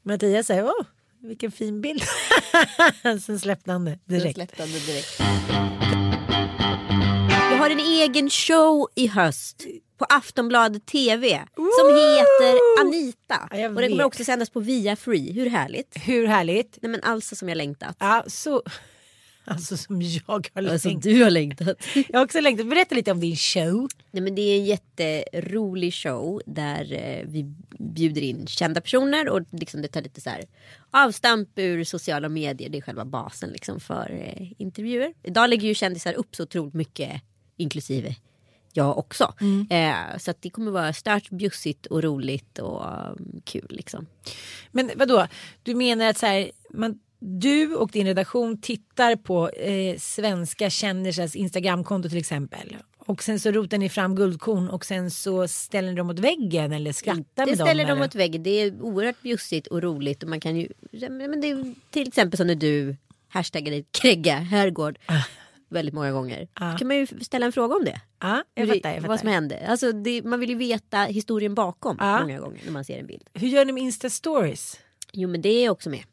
Mattias 0.02 0.48
säger 0.48 0.64
åh 0.66 0.86
vilken 1.28 1.52
fin 1.52 1.82
bild. 1.82 2.02
Sen 3.26 3.40
släppte 3.40 3.72
han 3.72 3.86
det 3.86 4.00
Direkt. 4.06 4.24
direkt. 4.24 4.36
Släppte 4.36 4.62
han 4.64 4.72
det 4.72 4.88
direkt. 4.88 5.20
Jag 7.52 7.58
har 7.58 7.70
en 7.70 7.80
egen 7.80 8.30
show 8.30 8.88
i 8.96 9.08
höst 9.08 9.66
på 9.98 10.06
Aftonbladet 10.10 10.86
TV 10.86 11.44
som 11.56 11.96
heter 11.96 12.60
Anita. 12.82 13.50
Ja, 13.52 13.70
och 13.70 13.76
den 13.82 13.90
kommer 13.90 14.04
också 14.04 14.24
sändas 14.24 14.50
på 14.50 14.60
Via 14.60 14.96
Free. 14.96 15.32
Hur 15.32 15.50
härligt? 15.50 15.98
Hur 16.08 16.28
härligt. 16.28 16.78
Nej 16.82 16.92
men 16.92 17.04
alltså 17.04 17.36
som 17.36 17.50
jag 17.50 17.56
längtat. 17.56 17.96
Ja, 18.00 18.24
så... 18.28 18.62
Alltså 19.52 19.78
som 19.78 20.02
jag 20.02 20.22
har 20.26 20.42
Alltså 20.54 20.88
längtat. 20.88 21.04
du 21.04 21.24
har 21.24 21.30
längtat. 21.30 21.78
Jag 22.10 22.20
har 22.20 22.26
också 22.26 22.42
längtat. 22.42 22.70
Berätta 22.70 22.96
lite 22.96 23.12
om 23.12 23.20
din 23.20 23.36
show. 23.36 23.88
Nej, 24.12 24.24
men 24.24 24.36
det 24.36 24.42
är 24.42 24.58
en 24.60 24.66
jätterolig 24.66 25.94
show 25.94 26.42
där 26.46 26.94
eh, 26.94 27.26
vi 27.28 27.44
bjuder 27.80 28.22
in 28.22 28.48
kända 28.48 28.82
personer 28.82 29.30
och 29.30 29.42
liksom 29.52 29.82
det 29.82 29.88
tar 29.88 30.02
lite 30.02 30.22
så 30.22 30.30
här 30.30 30.44
avstamp 30.92 31.50
ur 31.56 31.84
sociala 31.84 32.30
medier. 32.30 32.70
Det 32.70 32.78
är 32.78 32.82
själva 32.82 33.06
basen 33.06 33.50
liksom 33.50 33.80
för 33.80 34.12
eh, 34.12 34.52
intervjuer. 34.58 35.14
Idag 35.24 35.50
lägger 35.50 35.68
ju 35.68 35.74
kändisar 35.74 36.14
upp 36.14 36.36
så 36.36 36.44
otroligt 36.44 36.74
mycket 36.74 37.22
inklusive 37.58 38.16
jag 38.74 38.98
också. 38.98 39.34
Eh, 39.70 40.18
så 40.18 40.32
att 40.32 40.42
det 40.42 40.50
kommer 40.50 40.72
vara 40.72 40.94
stört 40.94 41.30
bjussigt 41.30 41.86
och 41.86 42.04
roligt 42.04 42.60
och 42.60 42.86
um, 43.12 43.42
kul 43.44 43.68
liksom. 43.70 44.08
Men 44.72 44.92
vadå, 44.96 45.28
du 45.64 45.76
menar 45.76 46.06
att 46.10 46.18
så 46.18 46.26
här, 46.26 46.52
man, 46.70 47.00
du 47.20 47.76
och 47.76 47.90
din 47.92 48.08
redaktion 48.08 48.62
tittar 48.62 49.16
på 49.16 49.50
eh, 49.50 49.98
svenska 49.98 50.70
kändisars 50.70 51.36
Instagramkonto 51.36 52.10
till 52.10 52.18
exempel. 52.18 52.78
Och 52.98 53.24
sen 53.24 53.40
så 53.40 53.52
rotar 53.52 53.78
ni 53.78 53.90
fram 53.90 54.16
guldkorn 54.16 54.70
och 54.70 54.86
sen 54.86 55.12
så 55.12 55.48
ställer 55.48 55.90
ni 55.90 55.96
dem 55.96 56.08
mot 56.08 56.20
väggen 56.20 56.72
eller 56.72 56.92
skrattar 56.92 57.24
Det 57.36 57.46
med 57.46 57.58
dem. 57.58 57.68
ställer 57.68 57.86
dem 57.88 58.00
mot 58.00 58.16
väggen. 58.16 58.44
Det 58.44 58.50
är 58.50 58.82
oerhört 58.82 59.22
bjussigt 59.22 59.68
och 59.68 59.82
roligt. 59.84 60.24
Och 60.24 60.30
man 60.30 60.40
kan 60.40 60.56
ju, 60.58 60.68
men 61.10 61.42
det 61.42 61.50
är 61.50 61.74
till 61.92 62.08
exempel 62.08 62.38
som 62.38 62.48
när 62.48 62.56
du 62.56 62.96
hashtaggar 63.30 63.84
Kregga 63.92 64.36
herrgård 64.36 65.00
väldigt 65.70 65.94
många 65.96 66.12
gånger. 66.12 66.48
Ah. 66.54 66.72
Då 66.72 66.78
kan 66.78 66.88
man 66.88 66.98
ju 66.98 67.08
ställa 67.22 67.46
en 67.46 67.52
fråga 67.52 67.76
om 67.76 67.86
det. 67.86 68.02
Ja, 68.20 68.44
jag 68.56 68.68
det- 68.68 68.74
fattar. 68.74 68.94
Jag 68.94 69.02
Vad 69.02 69.20
som 69.20 69.30
hände. 69.30 69.68
Alltså 69.68 69.92
det, 69.92 70.22
man 70.24 70.40
vill 70.40 70.50
ju 70.50 70.56
veta 70.56 70.98
historien 71.04 71.56
bakom 71.56 71.98
Ah. 72.00 72.20
många 72.22 72.40
gånger 72.40 72.60
när 72.66 72.72
man 72.72 72.86
ser 72.86 73.00
en 73.00 73.08
bild. 73.08 73.24
Hur 73.34 73.48
gör 73.48 73.66
ni 73.66 73.72
med 73.72 73.84
Insta-stories? 73.84 74.78
Jo 75.14 75.30
men 75.30 75.42
det 75.42 75.50
är 75.66 75.70
också 75.70 75.90
med. 75.90 76.04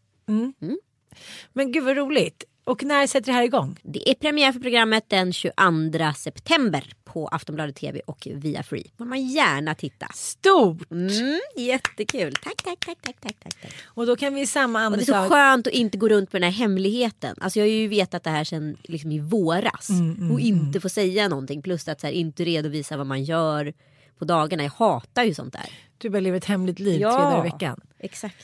Men 1.52 1.72
gud 1.72 1.84
vad 1.84 1.96
roligt. 1.96 2.44
Och 2.64 2.84
när 2.84 3.06
sätter 3.06 3.26
det 3.26 3.32
här 3.32 3.42
igång? 3.42 3.78
Det 3.82 4.10
är 4.10 4.14
premiär 4.14 4.52
för 4.52 4.60
programmet 4.60 5.04
den 5.08 5.32
22 5.32 5.54
september 6.16 6.84
på 7.04 7.28
Aftonbladet 7.28 7.76
TV 7.76 8.00
och 8.06 8.28
via 8.30 8.62
Free. 8.62 8.90
får 8.98 9.04
man 9.04 9.26
gärna 9.26 9.74
titta. 9.74 10.06
Stort! 10.14 10.90
Mm, 10.90 11.40
jättekul. 11.56 12.34
Tack, 12.42 12.62
tack, 12.64 12.78
tack, 12.86 12.98
tack, 13.02 13.16
tack, 13.20 13.36
tack. 13.40 13.72
Och 13.84 14.06
då 14.06 14.16
kan 14.16 14.34
vi 14.34 14.40
i 14.40 14.46
samma 14.46 14.86
Och 14.86 14.96
det 14.96 15.02
är 15.02 15.04
så 15.04 15.14
andetag... 15.14 15.38
skönt 15.38 15.66
att 15.66 15.72
inte 15.72 15.98
gå 15.98 16.08
runt 16.08 16.32
med 16.32 16.42
den 16.42 16.52
här 16.52 16.58
hemligheten. 16.58 17.36
Alltså 17.40 17.58
jag 17.58 17.66
har 17.66 17.70
ju 17.70 17.88
vetat 17.88 18.24
det 18.24 18.30
här 18.30 18.44
sedan 18.44 18.76
liksom 18.82 19.12
i 19.12 19.18
våras. 19.18 19.90
Mm, 19.90 20.30
och 20.30 20.40
inte 20.40 20.80
få 20.80 20.88
säga 20.88 21.28
någonting. 21.28 21.62
Plus 21.62 21.88
att 21.88 22.02
här, 22.02 22.10
inte 22.10 22.44
redovisa 22.44 22.96
vad 22.96 23.06
man 23.06 23.24
gör 23.24 23.72
på 24.18 24.24
dagarna. 24.24 24.62
Jag 24.62 24.70
hatar 24.70 25.24
ju 25.24 25.34
sånt 25.34 25.52
där. 25.52 25.66
Du 25.98 26.10
bara 26.10 26.20
lever 26.20 26.38
ett 26.38 26.44
hemligt 26.44 26.78
liv 26.78 26.98
tre 26.98 27.04
dagar 27.04 27.46
i 27.46 27.50
veckan. 27.50 27.80
Exakt. 27.98 28.36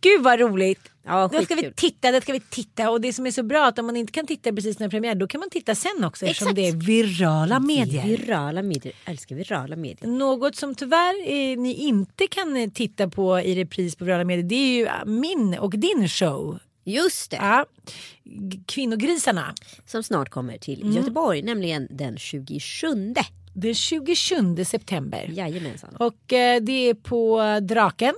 Gud 0.00 0.22
vad 0.22 0.40
roligt! 0.40 0.80
Ja, 1.04 1.30
Då 1.32 1.42
ska 1.42 1.54
vi 1.54 1.72
titta, 1.76 2.12
då 2.12 2.20
ska 2.20 2.32
vi 2.32 2.40
titta 2.40 2.90
och 2.90 3.00
det 3.00 3.12
som 3.12 3.26
är 3.26 3.30
så 3.30 3.42
bra 3.42 3.66
att 3.66 3.78
om 3.78 3.86
man 3.86 3.96
inte 3.96 4.12
kan 4.12 4.26
titta 4.26 4.52
precis 4.52 4.78
när 4.78 4.88
premiär 4.88 5.14
då 5.14 5.26
kan 5.26 5.40
man 5.40 5.50
titta 5.50 5.74
sen 5.74 6.04
också 6.04 6.26
eftersom 6.26 6.48
Exakt. 6.48 6.56
det 6.56 6.68
är 6.68 7.02
virala 7.02 7.60
medier. 7.60 8.06
Virala 8.06 8.62
medier. 8.62 8.94
Jag 9.04 9.12
älskar 9.12 9.36
virala 9.36 9.76
medier. 9.76 10.10
Något 10.10 10.56
som 10.56 10.74
tyvärr 10.74 11.14
eh, 11.26 11.58
ni 11.58 11.74
inte 11.74 12.26
kan 12.26 12.56
eh, 12.56 12.70
titta 12.70 13.08
på 13.08 13.40
i 13.40 13.54
repris 13.54 13.96
på 13.96 14.04
virala 14.04 14.24
medier 14.24 14.44
det 14.48 14.54
är 14.54 14.78
ju 14.78 14.88
ah, 14.88 15.04
min 15.04 15.58
och 15.58 15.70
din 15.78 16.08
show. 16.08 16.58
Just 16.84 17.30
det. 17.30 17.36
Ja. 17.36 17.66
Kvinnogrisarna. 18.66 19.54
Som 19.86 20.02
snart 20.02 20.28
kommer 20.28 20.58
till 20.58 20.82
Mm. 20.82 20.96
Göteborg. 20.96 21.42
Nämligen 21.42 21.88
den 21.90 22.18
27. 22.18 23.14
Den 23.54 23.74
27 23.74 24.64
september. 24.64 25.30
Jajamensan. 25.32 25.96
Och 25.96 26.32
eh, 26.32 26.60
det 26.62 26.72
är 26.90 26.94
på 26.94 27.42
Draken. 27.62 28.14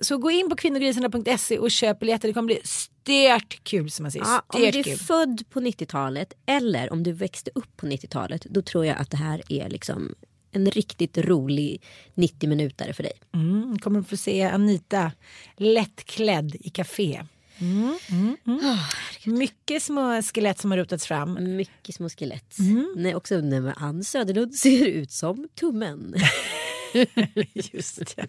Så 0.00 0.18
gå 0.18 0.30
in 0.30 0.48
på 0.48 0.56
kvinnogrisarna.se 0.56 1.58
och 1.58 1.70
köp 1.70 1.98
biljetter. 1.98 2.28
Det 2.28 2.34
kommer 2.34 2.46
bli 2.46 2.60
stört 2.64 3.64
kul 3.64 3.90
som 3.90 4.02
man 4.02 4.12
säger. 4.12 4.26
Ja, 4.26 4.42
om 4.46 4.60
du 4.60 4.66
är 4.66 4.82
kul. 4.82 4.98
född 4.98 5.42
på 5.50 5.60
90-talet 5.60 6.32
eller 6.46 6.92
om 6.92 7.02
du 7.02 7.12
växte 7.12 7.50
upp 7.54 7.76
på 7.76 7.86
90-talet. 7.86 8.46
Då 8.50 8.62
tror 8.62 8.86
jag 8.86 8.96
att 8.98 9.10
det 9.10 9.16
här 9.16 9.42
är 9.48 9.68
liksom 9.68 10.14
en 10.52 10.70
riktigt 10.70 11.18
rolig 11.18 11.82
90 12.14 12.48
minuter 12.48 12.92
för 12.92 13.02
dig. 13.02 13.12
Mm, 13.34 13.78
kommer 13.78 14.02
få 14.02 14.16
se 14.16 14.42
Anita 14.42 15.12
lättklädd 15.56 16.56
i 16.60 16.70
café. 16.70 17.22
Mm, 17.58 17.98
mm, 18.10 18.36
mm. 18.46 18.76
Mycket 19.24 19.82
små 19.82 20.22
skelett 20.22 20.58
som 20.58 20.70
har 20.70 20.78
rotats 20.78 21.06
fram. 21.06 21.56
Mycket 21.56 21.94
små 21.94 22.08
skelett. 22.08 22.58
Mm. 22.58 22.94
Nej, 22.96 23.14
också 23.14 23.40
när 23.40 23.74
Ann 23.76 24.04
Söderlund 24.04 24.54
ser 24.58 24.86
ut 24.86 25.10
som 25.10 25.48
tummen. 25.54 26.14
Just 27.54 28.16
det. 28.16 28.26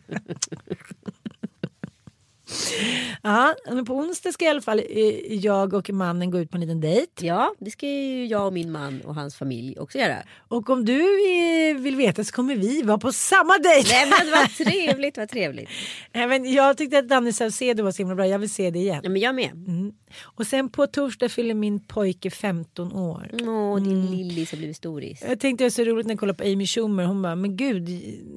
Ja, 3.22 3.56
men 3.66 3.86
på 3.86 3.94
onsdag 3.94 4.32
ska 4.32 4.46
i 4.46 4.48
alla 4.48 4.62
fall 4.62 4.80
eh, 4.90 5.36
jag 5.36 5.74
och 5.74 5.90
mannen 5.90 6.32
gå 6.32 6.40
ut 6.40 6.52
på 6.52 6.58
en 6.58 6.62
liten 6.62 6.82
dejt. 6.82 7.28
ja, 7.28 7.54
det 7.60 7.72
ska 7.72 7.88
ju 7.88 8.26
jag 8.26 8.48
och 8.48 8.54
min 8.54 8.72
man 8.72 9.02
och 9.02 9.16
hans 9.16 9.36
familj 9.36 9.80
också 9.80 9.98
göra. 9.98 10.16
Och 10.48 10.70
om 10.70 10.86
du 10.86 11.02
eh, 11.02 11.78
vill 11.78 11.96
veta 11.96 12.24
så 12.24 12.34
kommer 12.34 12.56
vi 12.56 12.82
vara 12.82 12.98
på 12.98 13.12
samma 13.12 13.58
dejt. 13.58 13.90
Nej 13.90 14.10
men 14.10 14.32
vad 14.32 14.52
trevligt, 14.68 15.18
vad 15.18 15.30
trevligt. 15.30 15.70
Även 16.14 16.54
jag 16.54 16.78
tyckte 16.78 16.98
att 16.98 17.10
Danny 17.10 17.34
Saucedo 17.34 17.84
var 17.84 17.92
så 17.92 17.98
himla 17.98 18.16
bra. 18.16 18.28
Jag 18.28 18.40
vill 18.40 18.54
se 18.54 18.72
det 18.72 18.80
igen. 18.80 19.02
Ja, 19.04 19.10
men 19.10 19.22
jag 19.22 19.36
med. 19.36 19.52
Mm. 19.52 19.92
Och 20.22 20.48
sen 20.48 20.70
på 20.70 20.88
torsdag 20.88 21.30
fyller 21.30 21.54
min 21.54 21.80
pojke 21.80 22.30
15 22.30 22.94
år. 22.94 23.30
Åh, 23.34 23.76
din 23.84 23.98
Mm. 24.02 24.12
lillis 24.14 24.52
har 24.52 24.58
blivit 24.58 24.76
storis. 24.78 25.24
Jag 25.28 25.40
tänkte 25.40 25.64
det 25.64 25.66
var 25.66 25.70
så 25.70 25.84
roligt 25.84 26.06
när 26.06 26.14
jag 26.14 26.20
kollade 26.20 26.38
på 26.38 26.44
Amy 26.44 26.66
Schumer. 26.68 27.04
Hon 27.04 27.22
bara, 27.22 27.36
men 27.36 27.58
gud, 27.58 27.90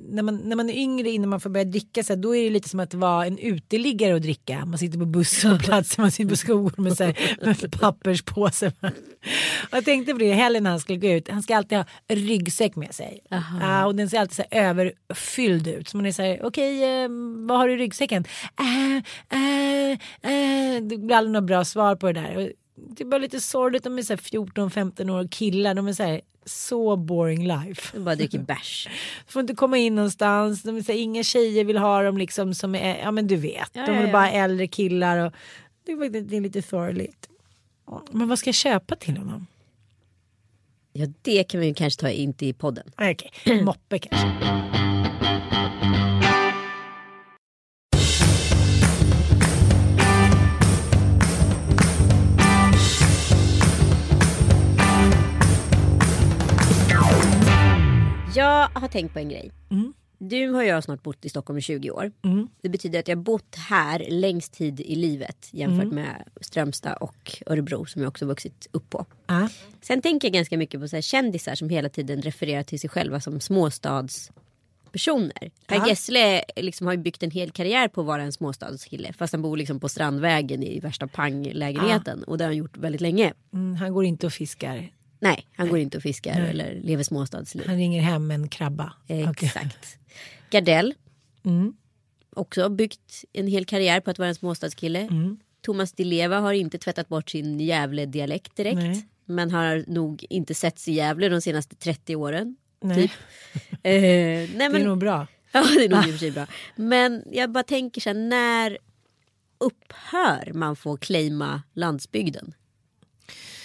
när 0.08 0.22
man, 0.22 0.36
när 0.36 0.56
man 0.56 0.70
är 0.70 0.74
yngre 0.74 1.10
innan 1.10 1.30
man 1.30 1.40
får 1.40 1.50
börja 1.50 1.64
dricka 1.64 2.02
så 2.04 2.12
här, 2.12 2.20
då 2.20 2.36
är 2.36 2.44
det 2.44 2.50
lite 2.50 2.68
som 2.68 2.80
att 2.80 2.94
vara 2.94 3.26
en 3.26 3.38
uteliggare 3.38 4.14
och 4.14 4.20
dricka. 4.20 4.64
Man 4.66 4.78
sitter 4.78 4.98
på 4.98 5.04
busshållplatser, 5.06 6.02
man 6.02 6.10
sitter 6.10 6.30
på 6.30 6.36
skor 6.36 6.72
med, 6.76 6.96
så 6.96 7.04
här, 7.04 7.16
med 7.46 7.72
papperspåse. 7.80 8.72
Och 9.70 9.76
jag 9.76 9.84
tänkte 9.84 10.12
på 10.12 10.18
det 10.18 10.32
helgen 10.32 10.62
när 10.62 10.70
han 10.70 10.80
skulle 10.80 10.98
gå 10.98 11.08
ut. 11.08 11.28
Han 11.28 11.42
ska 11.42 11.56
alltid 11.56 11.78
ha 11.78 11.84
ryggsäck 12.08 12.76
med 12.76 12.94
sig. 12.94 13.20
Ja, 13.60 13.86
och 13.86 13.94
den 13.94 14.10
ser 14.10 14.18
alltid 14.20 14.36
så 14.36 14.42
här 14.50 14.68
överfylld 14.68 15.66
ut. 15.68 15.88
Så 15.88 15.96
man 15.96 16.06
är 16.06 16.12
så 16.12 16.22
här, 16.22 16.40
okej, 16.42 17.02
eh, 17.02 17.08
vad 17.48 17.58
har 17.58 17.68
du 17.68 17.74
i 17.74 17.76
ryggsäcken? 17.76 18.24
Äh, 18.60 18.96
äh, 19.38 19.90
äh. 19.92 20.80
Det 20.82 20.96
blir 20.98 21.16
aldrig 21.16 21.32
några 21.32 21.46
bra 21.46 21.59
svar 21.64 21.96
på 21.96 22.12
det 22.12 22.20
där. 22.20 22.52
Det 22.74 23.04
är 23.04 23.06
bara 23.08 23.18
lite 23.18 23.40
sorgligt, 23.40 23.84
de 23.84 23.98
är 23.98 24.02
så 24.02 24.12
här 24.12 24.18
14-15 24.18 25.10
år 25.10 25.28
killar, 25.28 25.74
de 25.74 25.88
är 25.88 25.92
så 25.92 26.02
här 26.02 26.20
så 26.44 26.96
boring 26.96 27.46
life. 27.46 27.90
Jag 27.96 28.02
bara 28.02 28.14
dricker 28.14 28.38
bärs. 28.38 28.88
Får 29.26 29.40
inte 29.40 29.54
komma 29.54 29.78
in 29.78 29.94
någonstans, 29.94 30.62
de 30.62 30.76
är 30.76 30.82
så 30.82 30.92
här, 30.92 30.98
inga 30.98 31.22
tjejer 31.22 31.64
vill 31.64 31.78
ha 31.78 32.02
dem 32.02 32.18
liksom 32.18 32.54
som 32.54 32.74
är, 32.74 32.98
ja 32.98 33.10
men 33.10 33.26
du 33.26 33.36
vet, 33.36 33.70
Ja, 33.72 33.86
de 33.86 33.92
ja, 33.92 33.98
vill 33.98 34.06
ja. 34.06 34.12
bara 34.12 34.30
äldre 34.30 34.66
killar 34.66 35.26
och 35.26 35.32
det 35.84 35.92
är, 35.92 36.34
är 36.34 36.40
lite 36.40 36.62
sorgligt. 36.62 37.28
Men 38.10 38.28
vad 38.28 38.38
ska 38.38 38.48
jag 38.48 38.54
köpa 38.54 38.96
till 38.96 39.16
honom? 39.16 39.46
Ja 40.92 41.06
det 41.22 41.44
kan 41.44 41.60
vi 41.60 41.74
kanske 41.74 42.00
ta 42.00 42.10
in 42.10 42.34
i 42.38 42.52
podden. 42.52 42.90
Okej, 42.96 43.30
moppe 43.62 43.98
kanske. 43.98 44.26
Har 58.74 58.88
tänkt 58.88 59.12
på 59.12 59.18
en 59.18 59.28
grej. 59.28 59.50
Mm. 59.70 59.92
Du 60.22 60.48
har 60.50 60.62
jag 60.62 60.84
snart 60.84 61.02
bott 61.02 61.24
i 61.24 61.28
Stockholm 61.28 61.58
i 61.58 61.62
20 61.62 61.90
år. 61.90 62.12
Det 62.62 62.68
betyder 62.68 62.98
att 62.98 63.08
jag 63.08 63.16
har 63.16 63.22
bott 63.22 63.56
här 63.56 64.06
längst 64.10 64.52
tid 64.52 64.80
i 64.80 64.94
livet 64.94 65.48
jämfört 65.50 65.82
Mm. 65.84 65.94
med 65.94 66.24
Strömstad 66.40 66.96
och 67.00 67.42
Örebro 67.46 67.86
som 67.86 68.02
jag 68.02 68.08
också 68.08 68.26
vuxit 68.26 68.66
upp 68.70 68.90
på. 68.90 69.06
Ja. 69.26 69.48
Sen 69.80 70.02
tänker 70.02 70.28
jag 70.28 70.32
ganska 70.32 70.58
mycket 70.58 70.80
på 70.80 70.88
så 70.88 71.00
kändisar 71.00 71.54
som 71.54 71.68
hela 71.68 71.88
tiden 71.88 72.22
refererar 72.22 72.62
till 72.62 72.80
sig 72.80 72.90
själva 72.90 73.20
som 73.20 73.40
småstadspersoner. 73.40 75.50
Per 75.66 75.76
Ja. 75.76 75.88
Gessle 75.88 76.44
liksom 76.56 76.86
har 76.86 76.94
ju 76.94 76.98
byggt 77.00 77.22
en 77.22 77.30
hel 77.30 77.50
karriär 77.50 77.88
på 77.88 78.00
att 78.00 78.06
vara 78.06 78.22
en 78.22 78.32
småstadskille. 78.32 79.12
Fast 79.12 79.32
han 79.32 79.42
bor 79.42 79.56
liksom 79.56 79.80
på 79.80 79.88
Strandvägen 79.88 80.62
i 80.62 80.80
värsta 80.80 81.06
panglägenheten. 81.06 82.22
Och 82.24 82.38
det 82.38 82.44
har 82.44 82.48
han 82.48 82.56
gjort 82.56 82.76
väldigt 82.76 83.00
länge. 83.00 83.32
Mm, 83.52 83.76
han 83.76 83.92
går 83.92 84.04
inte 84.04 84.26
och 84.26 84.32
fiskar. 84.32 84.90
Nej, 85.20 85.46
han 85.56 85.68
går 85.68 85.78
inte 85.78 85.96
och 85.96 86.02
fiskar 86.02 86.40
eller 86.40 86.80
lever 86.82 87.02
småstadsliv. 87.02 87.66
Han 87.66 87.76
ringer 87.76 88.02
hem 88.02 88.30
en 88.30 88.48
krabba. 88.48 88.92
Exakt. 89.08 89.98
Gardell. 90.50 90.94
Mm. 91.44 91.72
Också 92.36 92.68
byggt 92.68 93.24
en 93.32 93.46
hel 93.46 93.64
karriär 93.64 94.00
på 94.00 94.10
att 94.10 94.18
vara 94.18 94.28
en 94.28 94.34
småstadskille. 94.34 95.00
Mm. 95.00 95.38
Thomas 95.62 95.92
Di 95.92 96.04
Leva 96.04 96.38
har 96.40 96.52
inte 96.52 96.78
tvättat 96.78 97.08
bort 97.08 97.30
sin 97.30 97.60
Gävle-dialekt 97.60 98.56
direkt. 98.56 98.76
Nej. 98.76 99.06
Men 99.24 99.50
har 99.50 99.84
nog 99.86 100.26
inte 100.30 100.54
setts 100.54 100.88
i 100.88 100.92
Gävle 100.92 101.28
de 101.28 101.40
senaste 101.40 101.76
30 101.76 102.16
åren. 102.16 102.56
Nej. 102.80 102.96
Typ. 102.96 103.10
Eh, 103.82 103.92
nej, 103.92 104.46
Det 104.48 104.68
men, 104.68 104.74
är 104.82 104.84
nog 104.86 104.98
bra. 104.98 105.26
Ja 105.52 105.64
det 105.76 105.84
är 105.84 105.88
nog 105.88 106.04
i 106.04 106.08
och 106.08 106.12
för 106.12 106.18
sig 106.18 106.30
bra. 106.30 106.46
Men 106.76 107.22
jag 107.32 107.50
bara 107.50 107.64
tänker 107.64 108.00
så 108.00 108.08
här, 108.08 108.14
när 108.14 108.78
upphör 109.58 110.52
man 110.54 110.76
få 110.76 110.96
claima 110.96 111.62
landsbygden? 111.74 112.54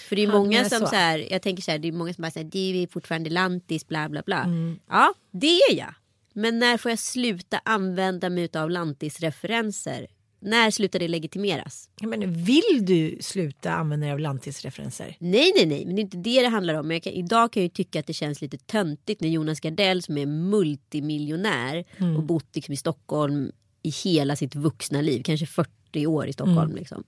För 0.06 0.16
det 0.16 0.22
är 0.22 0.32
många 0.32 0.64
som 0.64 0.80
så. 0.80 0.86
så 0.86 0.96
här, 0.96 1.26
jag 1.30 1.42
tänker 1.42 1.62
så 1.62 1.70
här, 1.70 1.78
det 1.78 1.88
är 1.88 1.92
många 1.92 2.14
som 2.14 2.22
bara 2.22 2.30
säger 2.30 2.50
du 2.50 2.82
är 2.82 2.86
fortfarande 2.86 3.30
lantis 3.30 3.88
bla 3.88 4.08
bla 4.08 4.22
bla. 4.26 4.42
Mm. 4.42 4.78
Ja 4.88 5.14
det 5.30 5.60
är 5.70 5.74
jag. 5.74 5.94
Men 6.32 6.58
när 6.58 6.76
får 6.76 6.90
jag 6.90 6.98
sluta 6.98 7.60
använda 7.64 8.30
mig 8.30 8.48
av 8.54 8.70
lantisreferenser? 8.70 10.06
När 10.40 10.70
slutar 10.70 10.98
det 10.98 11.08
legitimeras? 11.08 11.90
Men 12.00 12.44
vill 12.44 12.78
du 12.80 13.18
sluta 13.20 13.72
använda 13.72 14.06
dig 14.06 14.12
av 14.12 14.20
lantisreferenser? 14.20 15.16
Nej, 15.18 15.52
nej, 15.56 15.66
nej, 15.66 15.86
men 15.86 15.96
det 15.96 16.00
är 16.00 16.04
inte 16.04 16.16
det 16.16 16.42
det 16.42 16.48
handlar 16.48 16.74
om. 16.74 16.88
Men 16.88 17.00
kan, 17.00 17.12
idag 17.12 17.52
kan 17.52 17.62
jag 17.62 17.64
ju 17.64 17.74
tycka 17.74 18.00
att 18.00 18.06
det 18.06 18.12
känns 18.12 18.40
lite 18.40 18.58
töntigt 18.58 19.20
när 19.20 19.28
Jonas 19.28 19.60
Gardell 19.60 20.02
som 20.02 20.18
är 20.18 20.26
multimiljonär 20.26 21.84
och 22.16 22.22
bott 22.22 22.54
liksom 22.54 22.74
i 22.74 22.76
Stockholm 22.76 23.52
i 23.82 23.90
hela 23.90 24.36
sitt 24.36 24.54
vuxna 24.54 25.00
liv, 25.00 25.22
kanske 25.22 25.46
40 25.46 26.06
år 26.06 26.26
i 26.26 26.32
Stockholm. 26.32 26.74
Liksom, 26.76 27.04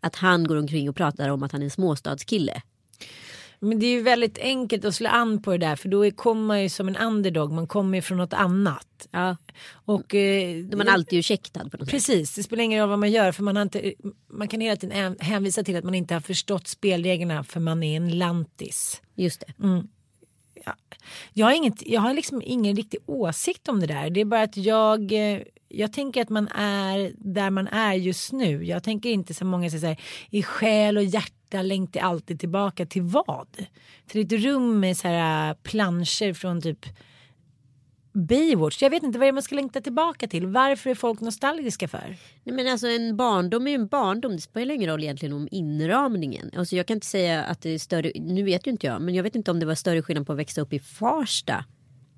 att 0.00 0.16
han 0.16 0.44
går 0.46 0.56
omkring 0.56 0.88
och 0.88 0.96
pratar 0.96 1.28
om 1.28 1.42
att 1.42 1.52
han 1.52 1.60
är 1.60 1.64
en 1.64 1.70
småstadskille. 1.70 2.62
Men 3.62 3.78
det 3.78 3.86
är 3.86 3.90
ju 3.90 4.02
väldigt 4.02 4.38
enkelt 4.38 4.84
att 4.84 4.94
slå 4.94 5.08
an 5.10 5.42
på 5.42 5.50
det 5.52 5.58
där 5.58 5.76
för 5.76 5.88
då 5.88 6.06
är- 6.06 6.10
kommer 6.10 6.42
man 6.46 6.62
ju 6.62 6.68
som 6.68 6.88
en 6.88 6.96
underdog, 6.96 7.52
man 7.52 7.66
kommer 7.66 7.98
ju 7.98 8.02
från 8.02 8.18
något 8.18 8.32
annat. 8.32 8.86
Ja, 9.10 9.36
Och, 9.72 10.14
eh, 10.14 10.64
då 10.64 10.72
är 10.72 10.76
man 10.76 10.88
alltid 10.88 11.18
ursäktad 11.18 11.60
på 11.60 11.64
något 11.76 11.80
sätt. 11.80 11.88
Precis, 11.90 12.34
det 12.34 12.42
spelar 12.42 12.64
ingen 12.64 12.80
roll 12.80 12.88
vad 12.88 12.98
man 12.98 13.10
gör 13.10 13.32
för 13.32 13.42
man, 13.42 13.56
har 13.56 13.62
inte, 13.62 13.94
man 14.32 14.48
kan 14.48 14.60
hela 14.60 14.76
tiden 14.76 14.96
hän- 14.96 15.16
hänvisa 15.20 15.62
till 15.62 15.76
att 15.76 15.84
man 15.84 15.94
inte 15.94 16.14
har 16.14 16.20
förstått 16.20 16.68
spelreglerna 16.68 17.44
för 17.44 17.60
man 17.60 17.82
är 17.82 17.96
en 17.96 18.18
lantis. 18.18 19.02
Just 19.14 19.40
det. 19.46 19.52
Jag 21.32 21.46
har, 21.46 21.52
inget, 21.52 21.86
jag 21.86 22.00
har 22.00 22.14
liksom 22.14 22.42
ingen 22.44 22.76
riktig 22.76 23.00
åsikt 23.06 23.68
om 23.68 23.80
det 23.80 23.86
där. 23.86 24.10
Det 24.10 24.20
är 24.20 24.24
bara 24.24 24.42
att 24.42 24.56
jag, 24.56 25.12
eh, 25.12 25.40
jag 25.68 25.92
tänker 25.92 26.22
att 26.22 26.28
man 26.28 26.48
är 26.48 27.12
där 27.16 27.50
man 27.50 27.68
är 27.68 27.94
just 27.94 28.32
nu. 28.32 28.64
Jag 28.64 28.82
tänker 28.82 29.10
inte 29.10 29.34
som 29.34 29.48
många 29.48 29.70
säger 29.70 29.80
så 29.80 29.86
här, 29.86 30.00
i 30.30 30.42
själ 30.42 30.96
och 30.96 31.04
hjärta 31.04 31.62
längtar 31.62 32.00
jag 32.00 32.08
alltid 32.08 32.40
tillbaka 32.40 32.86
till 32.86 33.02
vad? 33.02 33.66
Till 34.06 34.20
ett 34.20 34.44
rum 34.44 34.80
med 34.80 34.96
så 34.96 35.08
här 35.08 35.50
eh, 35.50 35.56
planscher 35.62 36.34
från 36.34 36.62
typ 36.62 36.86
Baywatch. 38.12 38.82
Jag 38.82 38.90
vet 38.90 39.02
inte 39.02 39.18
vad 39.18 39.26
det 39.26 39.28
är 39.28 39.32
man 39.32 39.42
ska 39.42 39.54
längta 39.54 39.80
tillbaka 39.80 40.28
till. 40.28 40.46
Varför 40.46 40.90
är 40.90 40.94
folk 40.94 41.20
nostalgiska 41.20 41.88
för? 41.88 42.16
Nej, 42.44 42.54
men 42.54 42.66
alltså 42.66 42.86
en 42.86 43.16
barndom 43.16 43.66
är 43.66 43.70
ju 43.70 43.74
en 43.74 43.86
barndom. 43.86 44.32
Det 44.32 44.40
spelar 44.40 44.74
ingen 44.74 44.90
roll 44.90 45.02
egentligen 45.02 45.32
om 45.32 45.48
inramningen. 45.50 46.50
Alltså 46.56 46.76
jag 46.76 46.86
kan 46.86 46.96
inte 46.96 47.06
säga 47.06 47.44
att 47.44 47.62
det 47.62 47.70
är 47.70 47.78
större. 47.78 48.12
Nu 48.14 48.42
vet 48.42 48.66
ju 48.66 48.70
inte 48.70 48.86
jag. 48.86 49.02
Men 49.02 49.14
jag 49.14 49.22
vet 49.22 49.36
inte 49.36 49.50
om 49.50 49.60
det 49.60 49.66
var 49.66 49.74
större 49.74 50.02
skillnad 50.02 50.26
på 50.26 50.32
att 50.32 50.38
växa 50.38 50.60
upp 50.60 50.72
i 50.72 50.78
Farsta. 50.78 51.64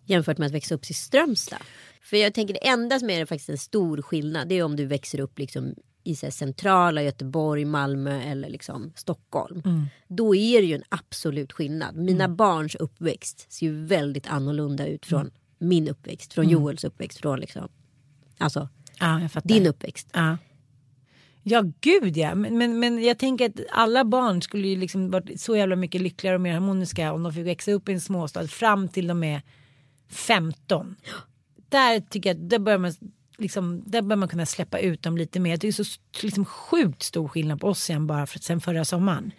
Jämfört 0.05 0.39
med 0.39 0.47
att 0.47 0.53
växa 0.53 0.75
upp 0.75 0.91
i 0.91 0.95
Strömstad. 0.95 1.59
För 2.03 2.17
jag 2.17 2.35
tänker 2.35 2.55
det 2.55 2.67
enda 2.67 2.99
som 2.99 3.11
är 3.11 3.27
faktiskt 3.27 3.51
en 3.51 3.59
stor 3.59 4.03
skillnad. 4.03 4.49
Det 4.49 4.55
är 4.55 4.63
om 4.63 4.77
du 4.77 4.87
växer 4.87 5.21
upp 5.21 5.39
liksom 5.39 5.75
i 6.05 6.17
så 6.17 6.31
centrala 6.31 7.03
Göteborg, 7.03 7.65
Malmö 7.65 8.23
eller 8.23 8.49
liksom 8.49 8.93
Stockholm. 8.97 9.63
Då 10.09 10.35
är 10.35 10.61
det 10.61 10.67
ju 10.67 10.75
en 10.75 10.83
absolut 10.89 11.53
skillnad. 11.53 11.97
Mina 11.97 12.29
barns 12.29 12.75
uppväxt 12.75 13.53
ser 13.53 13.67
ju 13.67 13.85
väldigt 13.85 14.27
annorlunda 14.27 14.87
ut 14.87 15.07
från 15.07 15.31
min 15.63 15.89
uppväxt. 15.89 16.33
Från 16.33 16.49
Joels 16.49 16.85
uppväxt. 16.85 17.19
Från 17.19 17.41
liksom, 17.41 17.69
alltså 18.39 18.69
Ja, 19.03 19.29
din 19.45 19.67
uppväxt. 19.67 20.09
Ja. 20.13 20.37
Ja 21.43 21.65
gud 21.81 22.17
ja, 22.17 22.35
men, 22.35 22.59
men, 22.59 22.81
men 22.81 23.03
jag 23.03 23.19
tänker 23.19 23.49
att 23.49 23.61
alla 23.71 24.05
barn 24.05 24.43
skulle 24.43 24.69
ju 24.69 24.77
liksom 24.77 25.11
varit 25.11 25.41
så 25.41 25.57
jävla 25.57 25.77
mycket 25.77 26.01
lyckligare 26.01 26.37
och 26.37 26.41
mer 26.41 26.53
harmoniska 26.53 27.13
om 27.13 27.23
de 27.23 27.33
fick 27.33 27.47
växa 27.47 27.73
upp 27.73 27.89
i 27.89 27.93
en 27.93 28.01
småstad 28.01 28.49
fram 28.49 28.89
till 28.89 29.07
de 29.07 29.25
är 29.25 29.43
15. 30.09 30.97
Där 31.69 32.01
tycker 32.01 32.31
jag 32.31 32.37
att 32.37 32.51
där 32.51 32.59
börjar 32.59 32.79
man 32.79 32.93
liksom, 33.39 33.83
där 33.87 34.03
bör 34.03 34.17
man 34.17 34.29
kunna 34.29 34.47
släppa 34.47 34.79
ut 34.79 35.03
dem 35.03 35.17
lite 35.17 35.41
mer. 35.41 35.57
Det 35.57 35.69
är 35.69 35.73
så 35.73 35.85
liksom, 36.23 36.45
sjukt 36.45 37.03
stor 37.03 37.29
skillnad 37.29 37.61
på 37.61 37.69
oss 37.69 37.91
igen 37.91 38.07
bara 38.07 38.27
för, 38.27 38.39
sen 38.39 38.61
förra 38.61 38.85
sommaren. 38.85 39.33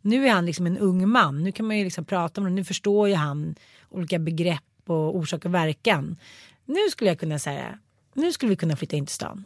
Nu 0.00 0.26
är 0.26 0.32
han 0.32 0.46
liksom 0.46 0.66
en 0.66 0.78
ung 0.78 1.08
man. 1.08 1.42
Nu 1.42 1.52
kan 1.52 1.66
man 1.66 1.78
ju 1.78 1.84
liksom 1.84 2.04
prata 2.04 2.40
om 2.40 2.44
det. 2.44 2.52
Nu 2.52 2.64
förstår 2.64 3.08
ju 3.08 3.14
han 3.14 3.54
olika 3.88 4.18
begrepp 4.18 4.62
och 4.90 5.16
orsak 5.16 5.44
och 5.44 5.54
verkan. 5.54 6.16
Nu 6.64 6.90
skulle 6.90 7.10
jag 7.10 7.18
kunna 7.18 7.38
säga. 7.38 7.78
Nu 8.14 8.32
skulle 8.32 8.50
vi 8.50 8.56
kunna 8.56 8.76
flytta 8.76 8.96
in 8.96 9.06
till 9.06 9.14
stan. 9.14 9.44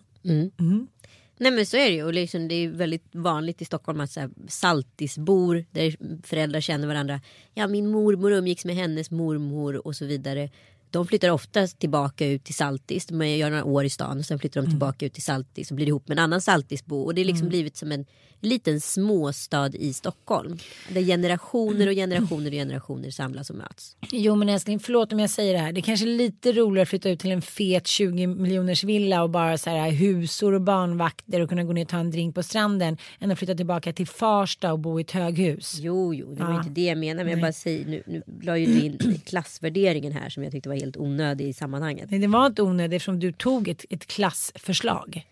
Nej 1.39 1.53
men 1.53 1.67
så 1.67 1.77
är 1.77 1.85
det 1.85 1.95
ju. 1.95 2.05
Och 2.05 2.15
liksom, 2.15 2.49
det 2.49 2.55
är 2.55 2.69
väldigt 2.69 3.05
vanligt 3.13 3.63
i 3.63 3.65
Stockholm 3.65 4.01
att 4.01 4.11
så 4.11 4.21
här, 4.21 4.31
saltisbor 4.49 5.65
där 5.71 5.97
föräldrar 6.27 6.61
känner 6.61 6.87
varandra. 6.87 7.21
Ja 7.55 7.67
min 7.67 7.89
mormor 7.89 8.33
umgicks 8.33 8.65
med 8.65 8.75
hennes 8.75 9.11
mormor 9.11 9.87
och 9.87 9.97
så 9.97 10.05
vidare. 10.05 10.51
De 10.97 11.07
flyttar 11.07 11.31
oftast 11.31 11.79
tillbaka 11.79 12.27
ut 12.27 12.45
till 12.45 12.55
Saltis. 12.55 13.07
De 13.07 13.29
gör 13.37 13.51
några 13.51 13.65
år 13.65 13.85
i 13.85 13.91
stan 13.91 14.19
och 14.19 14.25
sen 14.25 14.39
flyttar 14.39 14.63
de 14.63 14.69
tillbaka 14.71 15.07
ut 15.07 15.13
till 15.13 15.23
Saltis 15.23 15.71
och 15.71 15.77
blir 15.77 15.87
ihop 15.89 16.09
med 16.09 16.19
en 16.19 16.25
annan 16.25 16.41
Saltisbo. 16.41 16.97
Och 17.03 17.15
det 17.15 17.21
är 17.21 17.25
liksom 17.25 17.49
blivit 17.49 17.77
som 17.77 17.93
en 17.93 18.07
liten 18.41 18.81
småstad 18.81 19.71
i 19.75 19.93
Stockholm. 19.93 20.59
Där 20.89 21.03
generationer 21.03 21.87
och 21.87 21.93
generationer 21.95 22.47
och 22.47 22.53
generationer 22.53 23.11
samlas 23.11 23.51
och 23.51 23.57
möts. 23.57 23.97
Jo 24.13 24.35
men 24.37 24.49
älskling, 24.49 24.81
förlåt 24.81 25.13
om 25.13 25.19
jag 25.19 25.31
säger 25.31 25.53
det 25.53 25.59
här. 25.59 25.73
Det 25.73 25.81
är 25.81 25.83
kanske 25.83 26.07
är 26.07 26.19
lite 26.19 26.53
roligare 26.53 26.83
att 26.83 26.89
flytta 26.89 27.11
ut 27.11 27.21
till 27.21 27.31
en 27.31 27.43
fet 27.43 27.87
20 27.87 28.27
miljoners 28.27 28.85
villa 28.85 29.23
och 29.23 29.31
bara 29.31 29.59
så 29.59 29.71
här 29.71 29.91
husor 29.91 30.53
och 30.53 30.61
barnvakter 30.63 31.41
och 31.41 31.49
kunna 31.49 31.65
gå 31.65 31.73
ner 31.73 31.83
och 31.83 31.89
ta 31.89 31.97
en 31.99 32.11
drink 32.11 32.35
på 32.35 32.43
stranden 32.43 32.97
än 33.21 33.31
att 33.31 33.39
flytta 33.39 33.55
tillbaka 33.55 33.93
till 33.93 34.07
Farsta 34.07 34.73
och 34.73 34.79
bo 34.79 34.99
i 35.01 35.03
ett 35.03 35.11
höghus. 35.11 35.79
Jo, 35.81 36.15
jo, 36.15 36.35
det 36.35 36.43
var 36.43 36.51
Ja. 36.53 36.59
inte 36.59 36.71
det 36.71 36.85
jag 36.85 36.99
menade. 36.99 37.25
Men 37.25 37.31
jag 37.33 37.41
bara 37.41 37.53
säger, 37.53 37.87
nu, 37.87 38.03
nu 38.07 38.23
la 38.43 38.59
ju 38.59 38.67
du 38.67 38.81
in 38.81 39.21
klassvärderingen 39.27 40.13
här 40.13 40.29
som 40.29 40.43
jag 40.43 40.53
tyckte 40.53 40.69
var 40.69 40.77
helt 40.77 40.86
onödig 40.97 41.49
i 41.49 41.53
sammanhanget. 41.53 42.11
Nej, 42.11 42.21
det 42.21 42.27
var 42.27 42.47
inte 42.47 42.63
onödigt 42.63 42.97
eftersom 42.97 43.21
du 43.21 43.33
tog 43.33 43.69
ett, 43.69 43.85
ett 43.91 44.07
klassförslag. 44.07 45.27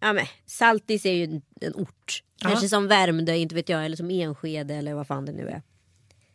Ja, 0.00 0.12
men, 0.12 0.26
Saltis 0.46 1.06
är 1.06 1.12
ju 1.12 1.24
en, 1.24 1.42
en 1.60 1.74
ort. 1.74 2.22
Kanske 2.40 2.68
som 2.68 2.88
Värmdö, 2.88 3.34
inte 3.34 3.54
vet 3.54 3.68
jag, 3.68 3.84
eller 3.84 3.96
som 3.96 4.10
Enskede 4.10 4.74
eller 4.74 4.94
vad 4.94 5.06
fan 5.06 5.24
det 5.24 5.32
nu 5.32 5.48
är. 5.48 5.62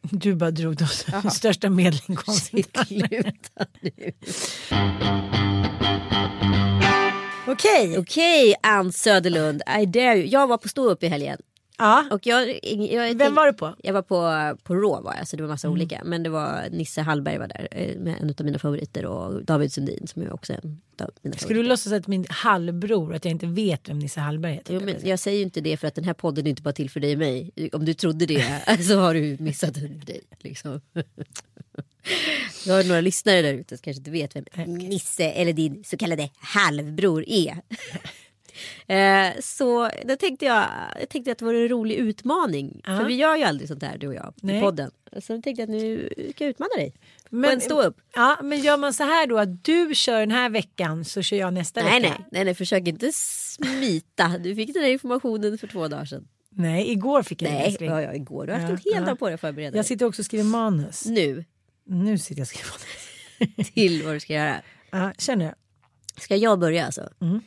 Du 0.02 0.36
bara 0.36 0.52
drog 0.52 0.76
de 0.76 0.88
största 1.32 1.70
medelinkomsten. 1.70 2.64
Sluta 2.88 3.66
nu. 3.82 4.14
Okej. 7.48 7.98
Okej, 7.98 8.56
Ann 8.64 8.92
Söderlund, 8.92 9.62
I 9.82 9.86
dare 9.86 10.18
you. 10.18 10.28
Jag 10.28 10.48
var 10.48 10.58
på 10.58 10.70
stå 10.70 10.90
upp 10.90 11.04
i 11.04 11.08
helgen. 11.08 11.38
Ja. 11.78 12.06
Och 12.12 12.28
jag, 12.28 12.60
jag, 12.92 13.16
Vem 13.16 13.36
var 13.36 13.48
du 13.48 13.54
på? 13.54 13.76
Jag 13.84 13.94
var 13.94 14.02
på, 14.02 14.58
på 14.64 14.76
Rå 14.76 15.02
var 15.02 15.16
jag, 15.18 15.28
så 15.28 15.36
det 15.38 15.44
var 15.44 15.50
massa 15.50 15.70
olika. 15.70 16.02
Men 16.06 16.24
det 16.24 16.30
var 16.30 16.68
Nisse 16.72 17.02
Hallberg 17.02 17.38
var 17.38 17.48
där, 17.48 17.68
eh, 17.72 17.98
med 18.00 18.16
en 18.22 18.30
av 18.40 18.46
mina 18.46 18.60
favoriter 18.60 19.06
och 19.06 19.44
David 19.46 19.74
Sundin 19.74 20.08
som 20.08 20.22
är 20.22 20.34
också 20.34 20.54
en 20.54 20.82
av 21.02 21.10
mina 21.22 21.36
Ska 21.36 21.42
favoriter. 21.42 21.64
du 21.64 21.70
låtsas 21.70 21.94
att 21.94 22.08
min 22.08 22.26
halvbror 22.30 23.16
att 23.16 23.26
jag 23.26 23.32
inte 23.32 23.48
vet 23.48 23.90
vem 23.90 24.00
Nisse 24.00 24.20
Hallberg 24.20 24.54
heter? 24.54 24.74
Jo, 24.74 24.82
men 24.86 24.96
jag 25.04 25.20
säger 25.20 25.38
ju 25.38 25.44
inte 25.44 25.62
det 25.62 25.78
för 25.78 25.88
att 25.88 25.96
den 25.96 26.04
här 26.04 26.14
podden 26.14 26.46
är 26.46 26.50
inte 26.50 26.62
bara 26.62 26.74
till 26.74 26.90
för 26.90 27.00
dig 27.00 27.14
och 27.14 27.20
mig. 27.20 27.52
Om 27.74 27.86
du 27.86 27.94
trodde 27.94 28.26
det 28.26 28.44
så 28.88 29.00
har 29.00 29.14
du 29.14 29.38
missat 29.40 29.78
en 29.78 30.02
grej. 30.06 30.22
Liksom. 30.40 30.82
Jag 32.66 32.74
har 32.76 32.84
några 32.84 33.02
lyssnare 33.02 33.42
där 33.42 33.54
ute 33.54 33.78
som 33.78 33.84
kanske 33.84 34.00
inte 34.00 34.12
vet 34.12 34.36
vem 34.36 34.74
Nisse 34.74 35.24
eller 35.24 35.54
din 35.54 35.84
så 35.84 35.98
kallade 35.98 36.30
halvbror 36.38 37.24
är. 37.28 37.62
Eh, 38.88 39.28
så 39.42 39.90
då 40.06 40.16
tänkte 40.16 40.46
jag, 40.46 40.68
jag 41.00 41.10
tänkte 41.10 41.32
att 41.32 41.38
det 41.38 41.46
var 41.46 41.54
en 41.54 41.68
rolig 41.70 41.96
utmaning. 41.96 42.82
Ja. 42.86 42.98
För 42.98 43.06
vi 43.06 43.14
gör 43.16 43.36
ju 43.36 43.44
aldrig 43.44 43.68
sånt 43.68 43.84
här 43.84 43.98
du 43.98 44.08
och 44.08 44.14
jag 44.14 44.34
Nej. 44.42 44.58
i 44.58 44.62
podden. 44.62 44.92
Så 45.22 45.34
jag 45.34 45.44
tänkte 45.44 45.50
jag 45.62 45.64
att 45.64 45.70
nu 45.70 46.10
ska 46.36 46.44
jag 46.44 46.50
utmana 46.50 46.70
dig. 46.76 46.94
Men, 47.30 47.52
en 47.52 47.62
stå 47.62 47.82
upp. 47.82 47.98
Ja, 48.16 48.38
men 48.44 48.62
gör 48.62 48.78
man 48.78 48.94
så 48.94 49.04
här 49.04 49.28
då 49.28 49.38
att 49.38 49.64
du 49.66 49.92
kör 49.96 50.20
den 50.20 50.32
här 50.32 50.50
veckan 50.50 51.06
så 51.06 51.22
kör 51.22 51.38
jag 51.38 51.54
nästa 51.54 51.84
Nej, 51.84 52.02
vecka? 52.02 52.14
nej, 52.20 52.28
nej, 52.32 52.46
nej, 52.46 52.56
försök 52.56 52.88
inte 52.88 53.12
smita. 53.14 54.28
Du 54.44 54.56
fick 54.56 54.74
den 54.74 54.84
här 54.84 54.90
informationen 54.90 55.58
för 55.58 55.68
två 55.68 55.88
dagar 55.88 56.06
sedan. 56.06 56.28
Nej, 56.56 56.92
igår 56.92 57.24
fick 57.24 57.42
jag 57.42 57.52
Nej, 57.52 57.66
älskling. 57.68 57.90
ja, 57.90 58.02
ja, 58.02 58.14
igår. 58.14 58.46
Du 58.46 58.52
har 58.54 58.60
haft 58.60 58.70
Ja, 58.70 58.76
ett 58.76 58.84
helt 58.96 59.06
ja. 59.08 59.12
dag 59.12 59.20
på 59.20 59.26
dig 59.26 59.34
att 59.34 59.42
förbereda 59.42 59.68
Jag 59.68 59.74
dig. 59.74 59.84
sitter 59.84 60.06
också 60.06 60.22
och 60.22 60.26
skriver 60.26 60.44
manus. 60.44 61.06
Nu 61.06 61.46
Nu 61.86 62.18
sitter 62.18 62.40
jag 62.40 62.44
och 62.44 62.48
skriver 62.48 62.70
manus. 62.70 63.74
till 63.74 64.04
vad 64.04 64.14
du 64.16 64.20
ska 64.20 64.34
göra. 64.34 64.62
Ja, 64.92 65.12
känner 65.18 65.46
jag. 65.46 65.56
Ska 66.22 66.36
jag 66.36 66.60
börja 66.60 66.86
alltså? 66.86 67.10
Mm. 67.22 67.42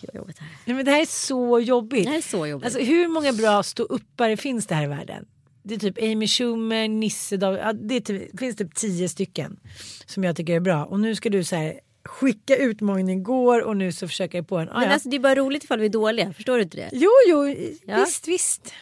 Gud 0.00 0.10
vad 0.12 0.20
jobbigt 0.20 0.36
det 0.36 0.42
här 0.44 0.50
är. 0.50 0.56
Nej, 0.66 0.76
men 0.76 0.84
det 0.84 0.90
här 0.90 1.00
är 1.00 1.06
så 1.06 1.60
jobbigt. 1.60 2.04
Det 2.04 2.10
här 2.10 2.18
är 2.18 2.22
så 2.22 2.46
jobbigt. 2.46 2.64
Alltså, 2.64 2.80
hur 2.80 3.08
många 3.08 3.32
bra 3.32 3.62
ståuppare 3.62 4.36
finns 4.36 4.66
det 4.66 4.74
här 4.74 4.84
i 4.84 4.86
världen? 4.86 5.26
Det 5.62 5.74
är 5.74 5.78
typ 5.78 5.98
Amy 6.02 6.26
Schumer, 6.26 6.88
Nisse, 6.88 7.36
David, 7.36 7.60
ja, 7.60 7.72
det 7.72 8.00
typ, 8.00 8.38
finns 8.40 8.56
typ 8.56 8.74
tio 8.74 9.08
stycken 9.08 9.60
som 10.06 10.24
jag 10.24 10.36
tycker 10.36 10.54
är 10.54 10.60
bra. 10.60 10.84
Och 10.84 11.00
nu 11.00 11.14
ska 11.14 11.28
du 11.30 11.44
så 11.44 11.56
här, 11.56 11.80
skicka 12.04 12.56
utmaningen 12.56 13.20
igår 13.20 13.62
och 13.62 13.76
nu 13.76 13.92
så 13.92 14.08
försöker 14.08 14.38
jag 14.38 14.48
på 14.48 14.58
en. 14.58 14.68
Ah, 14.68 14.74
Men 14.78 14.82
ja. 14.88 14.92
alltså, 14.92 15.08
det 15.08 15.16
är 15.16 15.20
bara 15.20 15.34
roligt 15.34 15.64
ifall 15.64 15.80
vi 15.80 15.86
är 15.86 15.90
dåliga. 15.90 16.32
Förstår 16.32 16.56
du 16.56 16.62
inte 16.62 16.76
det? 16.76 16.88
Jo, 16.92 17.10
jo, 17.28 17.48
Ja. 17.86 17.96
visst, 18.04 18.28
visst. 18.28 18.72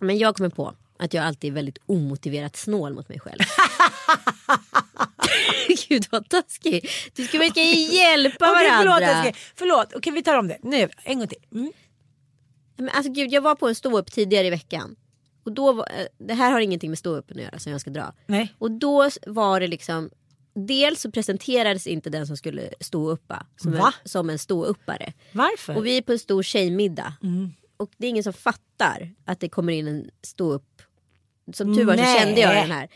Men 0.00 0.18
jag 0.18 0.36
kommer 0.36 0.50
på 0.50 0.74
att 1.02 1.14
jag 1.14 1.24
alltid 1.24 1.50
är 1.50 1.54
väldigt 1.54 1.78
omotiverat 1.86 2.56
snål 2.56 2.94
mot 2.94 3.08
mig 3.08 3.20
själv. 3.20 3.38
Gud 5.88 6.06
vad 6.10 6.28
taskig. 6.28 6.88
Du 7.14 7.26
ska, 7.26 7.38
vi 7.38 7.50
ska 7.50 7.62
hjälpa 7.62 8.50
Okej, 8.50 8.68
varandra. 8.68 8.92
förlåt, 8.94 9.02
älskling. 9.02 9.34
förlåt. 9.54 9.92
Okej, 9.94 10.12
vi 10.12 10.22
tar 10.22 10.38
om 10.38 10.48
det. 10.48 10.58
Nu, 10.62 10.88
en 11.04 11.18
gång 11.18 11.28
till. 11.28 11.38
Mm. 11.52 11.72
Men 12.76 12.88
alltså 12.88 13.12
gud, 13.12 13.32
jag 13.32 13.42
var 13.42 13.54
på 13.54 13.68
en 13.68 13.74
stå-upp 13.74 14.12
tidigare 14.12 14.46
i 14.46 14.50
veckan. 14.50 14.96
Och 15.44 15.52
då 15.52 15.72
var, 15.72 15.88
eh, 15.98 16.06
det 16.18 16.34
här 16.34 16.52
har 16.52 16.60
ingenting 16.60 16.90
med 16.90 16.98
stå-uppen 16.98 17.36
att 17.36 17.42
göra 17.42 17.58
som 17.58 17.72
jag 17.72 17.80
ska 17.80 17.90
dra. 17.90 18.14
Nej. 18.26 18.54
Och 18.58 18.70
då 18.70 19.10
var 19.26 19.60
det 19.60 19.66
liksom 19.66 20.10
Dels 20.54 21.00
så 21.00 21.10
presenterades 21.10 21.86
inte 21.86 22.10
den 22.10 22.26
som 22.26 22.36
skulle 22.36 22.70
stå 22.80 23.10
uppa 23.10 23.46
som, 23.56 23.72
en, 23.72 23.78
Va? 23.78 23.94
som 24.04 24.30
en 24.30 24.38
ståuppare. 24.38 25.12
Varför? 25.32 25.76
Och 25.76 25.86
vi 25.86 25.96
är 25.96 26.02
på 26.02 26.12
en 26.12 26.18
stor 26.18 26.42
tjejmiddag. 26.42 27.14
Mm. 27.22 27.50
Och 27.76 27.90
det 27.96 28.06
är 28.06 28.10
ingen 28.10 28.24
som 28.24 28.32
fattar 28.32 29.14
att 29.24 29.40
det 29.40 29.48
kommer 29.48 29.72
in 29.72 29.88
en 29.88 30.10
ståupp. 30.22 30.82
Som 31.52 31.76
tur 31.76 31.84
var 31.84 31.96
så 31.96 32.02
Nej. 32.02 32.18
kände 32.18 32.40
jag 32.40 32.54
den 32.54 32.70
här. 32.70 32.88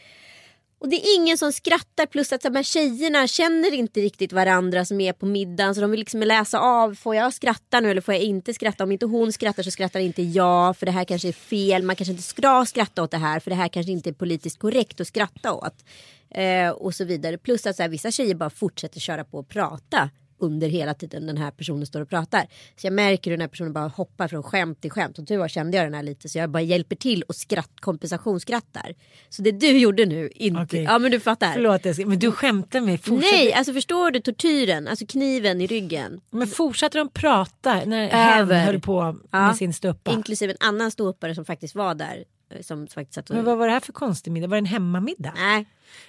Och 0.78 0.88
det 0.88 0.96
är 0.96 1.16
ingen 1.16 1.38
som 1.38 1.52
skrattar 1.52 2.06
plus 2.06 2.32
att 2.32 2.44
här 2.44 2.62
tjejerna 2.62 3.26
känner 3.26 3.74
inte 3.74 4.00
riktigt 4.00 4.32
varandra 4.32 4.84
som 4.84 5.00
är 5.00 5.12
på 5.12 5.26
middagen. 5.26 5.74
Så 5.74 5.80
de 5.80 5.90
vill 5.90 6.00
liksom 6.00 6.20
läsa 6.20 6.58
av, 6.58 6.94
får 6.94 7.14
jag 7.14 7.34
skratta 7.34 7.80
nu 7.80 7.90
eller 7.90 8.00
får 8.00 8.14
jag 8.14 8.22
inte 8.22 8.54
skratta? 8.54 8.84
Om 8.84 8.92
inte 8.92 9.06
hon 9.06 9.32
skrattar 9.32 9.62
så 9.62 9.70
skrattar 9.70 10.00
inte 10.00 10.22
jag. 10.22 10.76
För 10.76 10.86
det 10.86 10.92
här 10.92 11.04
kanske 11.04 11.28
är 11.28 11.32
fel, 11.32 11.82
man 11.82 11.96
kanske 11.96 12.12
inte 12.12 12.22
ska 12.22 12.64
skratta 12.66 13.02
åt 13.02 13.10
det 13.10 13.16
här. 13.16 13.40
För 13.40 13.50
det 13.50 13.56
här 13.56 13.68
kanske 13.68 13.92
inte 13.92 14.10
är 14.10 14.12
politiskt 14.12 14.58
korrekt 14.58 15.00
att 15.00 15.06
skratta 15.08 15.52
åt. 15.52 15.84
Eh, 16.30 16.70
och 16.70 16.94
så 16.94 17.04
vidare. 17.04 17.38
Plus 17.38 17.66
att 17.66 17.76
så 17.76 17.82
här, 17.82 17.90
vissa 17.90 18.10
tjejer 18.10 18.34
bara 18.34 18.50
fortsätter 18.50 19.00
köra 19.00 19.24
på 19.24 19.38
och 19.38 19.48
prata 19.48 20.10
under 20.38 20.68
hela 20.68 20.94
tiden 20.94 21.26
den 21.26 21.36
här 21.36 21.50
personen 21.50 21.86
står 21.86 22.00
och 22.00 22.08
pratar. 22.08 22.46
Så 22.76 22.86
jag 22.86 22.92
märker 22.94 23.30
hur 23.30 23.36
den 23.36 23.40
här 23.40 23.48
personen 23.48 23.72
bara 23.72 23.88
hoppar 23.88 24.28
från 24.28 24.42
skämt 24.42 24.80
till 24.80 24.90
skämt. 24.90 25.18
Och 25.18 25.26
tur 25.28 25.38
var 25.38 25.48
kände 25.48 25.76
jag 25.76 25.86
den 25.86 25.94
här 25.94 26.02
lite 26.02 26.28
så 26.28 26.38
jag 26.38 26.50
bara 26.50 26.62
hjälper 26.62 26.96
till 26.96 27.22
och 27.22 27.34
skratt, 27.36 27.70
kompensationsskrattar. 27.80 28.94
Så 29.28 29.42
det 29.42 29.50
du 29.52 29.78
gjorde 29.78 30.06
nu, 30.06 30.30
inte... 30.34 30.62
Okej. 30.62 30.82
Ja 30.82 30.98
men 30.98 31.10
du 31.10 31.20
fattar. 31.20 31.52
Förlåt, 31.52 31.84
men 32.06 32.18
du 32.18 32.32
skämtar 32.32 32.80
med 32.80 33.00
fortsätt. 33.04 33.32
Nej, 33.32 33.52
alltså 33.52 33.72
förstår 33.72 34.10
du 34.10 34.20
tortyren? 34.20 34.88
Alltså 34.88 35.06
kniven 35.06 35.60
i 35.60 35.66
ryggen. 35.66 36.20
Men 36.30 36.46
fortsatte 36.48 36.98
de 36.98 37.08
prata 37.08 37.84
när 37.84 38.08
hen 38.08 38.50
höll 38.50 38.80
på 38.80 39.16
Ja. 39.30 39.46
med 39.46 39.56
sin 39.56 39.72
ståuppa? 39.74 40.12
Inklusive 40.12 40.52
en 40.60 40.68
annan 40.68 40.90
ståuppare 40.90 41.34
som 41.34 41.44
faktiskt 41.44 41.74
var 41.74 41.94
där. 41.94 42.24
eh, 42.50 42.62
Som 42.62 42.86
faktiskt 42.86 43.14
satt 43.14 43.30
och... 43.30 43.36
Men 43.36 43.44
vad 43.44 43.58
var 43.58 43.66
det 43.66 43.72
här 43.72 43.80
för 43.80 43.92
konstig 43.92 44.30
middag? 44.32 44.46
Var 44.46 44.56
det 44.56 44.60
en 44.60 44.64
hemmamiddag? 44.66 45.32
Nej, 45.36 45.66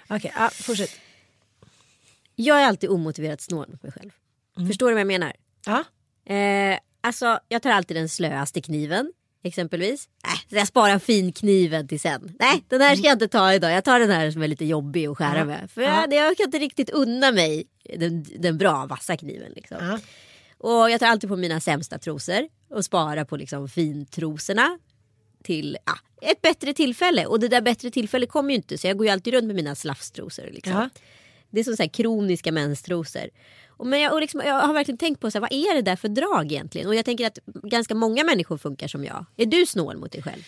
Okej, 0.08 0.32
ja, 0.36 0.50
fortsätt. 0.52 0.90
Jag 2.44 2.60
är 2.62 2.66
alltid 2.66 2.90
omotiverat 2.90 3.40
snål 3.40 3.66
mot 3.68 3.82
mig 3.82 3.92
själv. 3.92 4.10
Mm. 4.56 4.68
Förstår 4.68 4.88
du 4.88 4.94
vad 4.94 5.00
jag 5.00 5.06
menar? 5.06 5.32
Ja. 5.66 5.84
Eh, 6.34 6.78
alltså 7.00 7.38
jag 7.48 7.62
tar 7.62 7.70
alltid 7.70 7.96
den 7.96 8.08
slöaste 8.08 8.60
kniven. 8.60 9.12
Exempelvis. 9.42 10.08
Äh, 10.50 10.56
jag 10.58 10.68
sparar 10.68 10.98
finkniven 10.98 11.88
till 11.88 12.00
sen. 12.00 12.36
Nej 12.40 12.64
den 12.68 12.80
här 12.80 12.96
ska 12.96 13.06
jag 13.06 13.14
inte 13.14 13.28
ta 13.28 13.54
idag. 13.54 13.72
Jag 13.72 13.84
tar 13.84 14.00
den 14.00 14.10
här 14.10 14.30
som 14.30 14.42
är 14.42 14.48
lite 14.48 14.64
jobbig 14.64 15.06
att 15.06 15.18
skära 15.18 15.38
Ja. 15.38 15.44
med. 15.44 15.70
För 15.70 15.82
Ja. 15.82 16.06
jag, 16.10 16.12
jag 16.14 16.36
kan 16.36 16.44
inte 16.46 16.58
riktigt 16.58 16.90
unna 16.90 17.32
mig 17.32 17.64
den, 17.96 18.26
den 18.38 18.58
bra 18.58 18.86
vassa 18.86 19.16
kniven. 19.16 19.52
Liksom. 19.56 19.76
Ja. 19.80 19.98
Och 20.58 20.90
jag 20.90 21.00
tar 21.00 21.06
alltid 21.06 21.30
på 21.30 21.36
mina 21.36 21.60
sämsta 21.60 21.98
trosor. 21.98 22.48
Och 22.70 22.84
sparar 22.84 23.24
på 23.24 23.36
liksom 23.36 23.68
fintrosorna. 23.68 24.78
Till 25.44 25.76
ja, 25.86 25.98
ett 26.30 26.42
bättre 26.42 26.74
tillfälle. 26.74 27.26
Och 27.26 27.40
det 27.40 27.48
där 27.48 27.60
bättre 27.60 27.90
tillfället 27.90 28.28
kommer 28.30 28.50
ju 28.50 28.56
inte. 28.56 28.78
Så 28.78 28.86
jag 28.86 28.96
går 28.98 29.06
ju 29.06 29.12
alltid 29.12 29.34
runt 29.34 29.46
med 29.46 29.56
mina 29.56 29.74
slafstrosor. 29.74 30.48
Liksom. 30.52 30.72
Ja. 30.72 30.88
Det 31.50 31.60
är 31.60 31.64
som 31.64 31.76
så 31.76 31.82
här 31.82 31.90
kroniska 31.90 32.52
menstrosor. 32.52 33.30
Och 33.68 33.86
men 33.86 34.00
jag, 34.00 34.12
och 34.12 34.20
liksom, 34.20 34.40
jag 34.44 34.60
har 34.60 34.74
verkligen 34.74 34.98
tänkt 34.98 35.20
på 35.20 35.30
så 35.30 35.38
här, 35.38 35.40
vad 35.40 35.52
är 35.52 35.74
det 35.74 35.82
där 35.82 35.96
för 35.96 36.08
drag 36.08 36.52
egentligen? 36.52 36.88
Och 36.88 36.94
jag 36.94 37.04
tänker 37.04 37.26
att 37.26 37.38
ganska 37.44 37.94
många 37.94 38.24
människor 38.24 38.58
funkar 38.58 38.88
som 38.88 39.04
jag. 39.04 39.24
Är 39.36 39.46
du 39.46 39.66
snål 39.66 39.96
mot 39.96 40.12
dig 40.12 40.22
själv? 40.22 40.42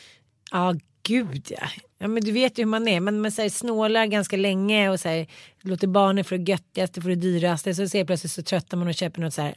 Ja, 0.51 0.75
gud 1.03 1.47
ja. 1.51 1.69
ja. 1.99 2.09
Men 2.09 2.25
du 2.25 2.33
vet 2.33 2.59
ju 2.59 2.63
hur 2.63 2.71
man 2.71 2.89
är. 2.89 3.01
Man, 3.01 3.21
man 3.21 3.33
så 3.33 3.43
här, 3.43 3.49
snålar 3.49 4.07
ganska 4.07 4.37
länge 4.37 4.91
och 4.91 5.01
så 5.01 5.09
här, 5.09 5.27
låter 5.61 5.87
barnen 5.87 6.25
få 6.25 6.37
det 6.37 6.51
göttigaste, 6.51 7.03
få 7.03 7.09
det 7.09 7.15
dyraste. 7.15 7.75
Så 7.75 7.89
ser 7.89 8.05
plötsligt 8.05 8.33
så 8.33 8.43
tröttar 8.43 8.77
man 8.77 8.89
och 8.89 8.95
köper 8.95 9.21
något 9.21 9.35
så 9.35 9.43
här 9.43 9.55